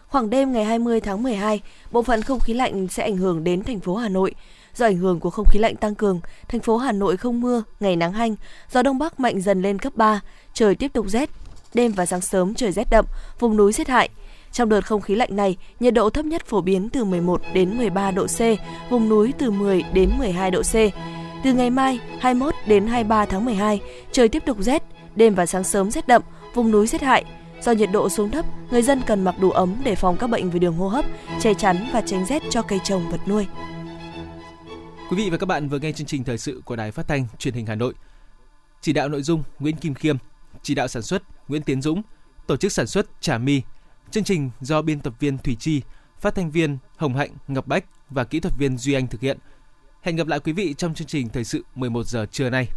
Khoảng 0.07 0.29
đêm 0.29 0.51
ngày 0.51 0.65
20 0.65 0.99
tháng 0.99 1.23
12, 1.23 1.61
bộ 1.91 2.01
phận 2.01 2.21
không 2.21 2.39
khí 2.39 2.53
lạnh 2.53 2.87
sẽ 2.87 3.03
ảnh 3.03 3.17
hưởng 3.17 3.43
đến 3.43 3.63
thành 3.63 3.79
phố 3.79 3.95
Hà 3.95 4.09
Nội. 4.09 4.35
Do 4.75 4.85
ảnh 4.85 4.97
hưởng 4.97 5.19
của 5.19 5.29
không 5.29 5.45
khí 5.49 5.59
lạnh 5.59 5.75
tăng 5.75 5.95
cường, 5.95 6.19
thành 6.47 6.61
phố 6.61 6.77
Hà 6.77 6.91
Nội 6.91 7.17
không 7.17 7.41
mưa, 7.41 7.63
ngày 7.79 7.95
nắng 7.95 8.13
hanh, 8.13 8.35
gió 8.71 8.83
đông 8.83 8.99
bắc 8.99 9.19
mạnh 9.19 9.41
dần 9.41 9.61
lên 9.61 9.79
cấp 9.79 9.93
3, 9.95 10.21
trời 10.53 10.75
tiếp 10.75 10.93
tục 10.93 11.05
rét. 11.09 11.29
Đêm 11.73 11.91
và 11.91 12.05
sáng 12.05 12.21
sớm 12.21 12.53
trời 12.53 12.71
rét 12.71 12.87
đậm, 12.91 13.05
vùng 13.39 13.57
núi 13.57 13.73
rét 13.73 13.87
hại. 13.87 14.09
Trong 14.51 14.69
đợt 14.69 14.81
không 14.81 15.01
khí 15.01 15.15
lạnh 15.15 15.35
này, 15.35 15.57
nhiệt 15.79 15.93
độ 15.93 16.09
thấp 16.09 16.25
nhất 16.25 16.45
phổ 16.45 16.61
biến 16.61 16.89
từ 16.89 17.03
11 17.03 17.41
đến 17.53 17.77
13 17.77 18.11
độ 18.11 18.27
C, 18.27 18.39
vùng 18.89 19.09
núi 19.09 19.33
từ 19.37 19.51
10 19.51 19.83
đến 19.93 20.11
12 20.17 20.51
độ 20.51 20.61
C. 20.61 20.73
Từ 21.43 21.53
ngày 21.53 21.69
mai 21.69 21.99
21 22.19 22.53
đến 22.67 22.87
23 22.87 23.25
tháng 23.25 23.45
12, 23.45 23.81
trời 24.11 24.29
tiếp 24.29 24.43
tục 24.45 24.57
rét, 24.59 24.83
đêm 25.15 25.35
và 25.35 25.45
sáng 25.45 25.63
sớm 25.63 25.91
rét 25.91 26.07
đậm, 26.07 26.21
vùng 26.53 26.71
núi 26.71 26.87
rét 26.87 27.01
hại. 27.01 27.25
Do 27.61 27.71
nhiệt 27.71 27.89
độ 27.91 28.09
xuống 28.09 28.31
thấp, 28.31 28.45
người 28.71 28.81
dân 28.81 29.01
cần 29.07 29.23
mặc 29.23 29.35
đủ 29.39 29.51
ấm 29.51 29.75
để 29.83 29.95
phòng 29.95 30.17
các 30.19 30.27
bệnh 30.27 30.49
về 30.49 30.59
đường 30.59 30.75
hô 30.75 30.87
hấp, 30.87 31.05
che 31.41 31.53
chắn 31.53 31.87
và 31.93 32.01
tránh 32.01 32.25
rét 32.25 32.43
cho 32.49 32.61
cây 32.61 32.79
trồng 32.83 33.09
vật 33.09 33.19
nuôi. 33.27 33.47
Quý 35.09 35.17
vị 35.17 35.29
và 35.29 35.37
các 35.37 35.45
bạn 35.45 35.69
vừa 35.69 35.79
nghe 35.79 35.91
chương 35.91 36.07
trình 36.07 36.23
thời 36.23 36.37
sự 36.37 36.61
của 36.65 36.75
Đài 36.75 36.91
Phát 36.91 37.07
thanh 37.07 37.25
Truyền 37.37 37.53
hình 37.53 37.65
Hà 37.65 37.75
Nội. 37.75 37.93
Chỉ 38.81 38.93
đạo 38.93 39.09
nội 39.09 39.21
dung 39.21 39.43
Nguyễn 39.59 39.75
Kim 39.75 39.93
Khiêm, 39.93 40.17
chỉ 40.63 40.75
đạo 40.75 40.87
sản 40.87 41.03
xuất 41.03 41.23
Nguyễn 41.47 41.61
Tiến 41.61 41.81
Dũng, 41.81 42.01
tổ 42.47 42.57
chức 42.57 42.71
sản 42.71 42.87
xuất 42.87 43.21
Trà 43.21 43.37
My, 43.37 43.61
Chương 44.11 44.23
trình 44.23 44.49
do 44.61 44.81
biên 44.81 44.99
tập 44.99 45.13
viên 45.19 45.37
Thủy 45.37 45.57
Chi, 45.59 45.81
phát 46.19 46.35
thanh 46.35 46.51
viên 46.51 46.77
Hồng 46.97 47.15
Hạnh, 47.15 47.31
Ngọc 47.47 47.67
Bách 47.67 47.85
và 48.09 48.23
kỹ 48.23 48.39
thuật 48.39 48.53
viên 48.57 48.77
Duy 48.77 48.93
Anh 48.93 49.07
thực 49.07 49.21
hiện. 49.21 49.37
Hẹn 50.01 50.15
gặp 50.15 50.27
lại 50.27 50.39
quý 50.39 50.53
vị 50.53 50.73
trong 50.77 50.93
chương 50.93 51.07
trình 51.07 51.29
thời 51.29 51.43
sự 51.43 51.65
11 51.75 52.07
giờ 52.07 52.25
trưa 52.31 52.49
nay. 52.49 52.67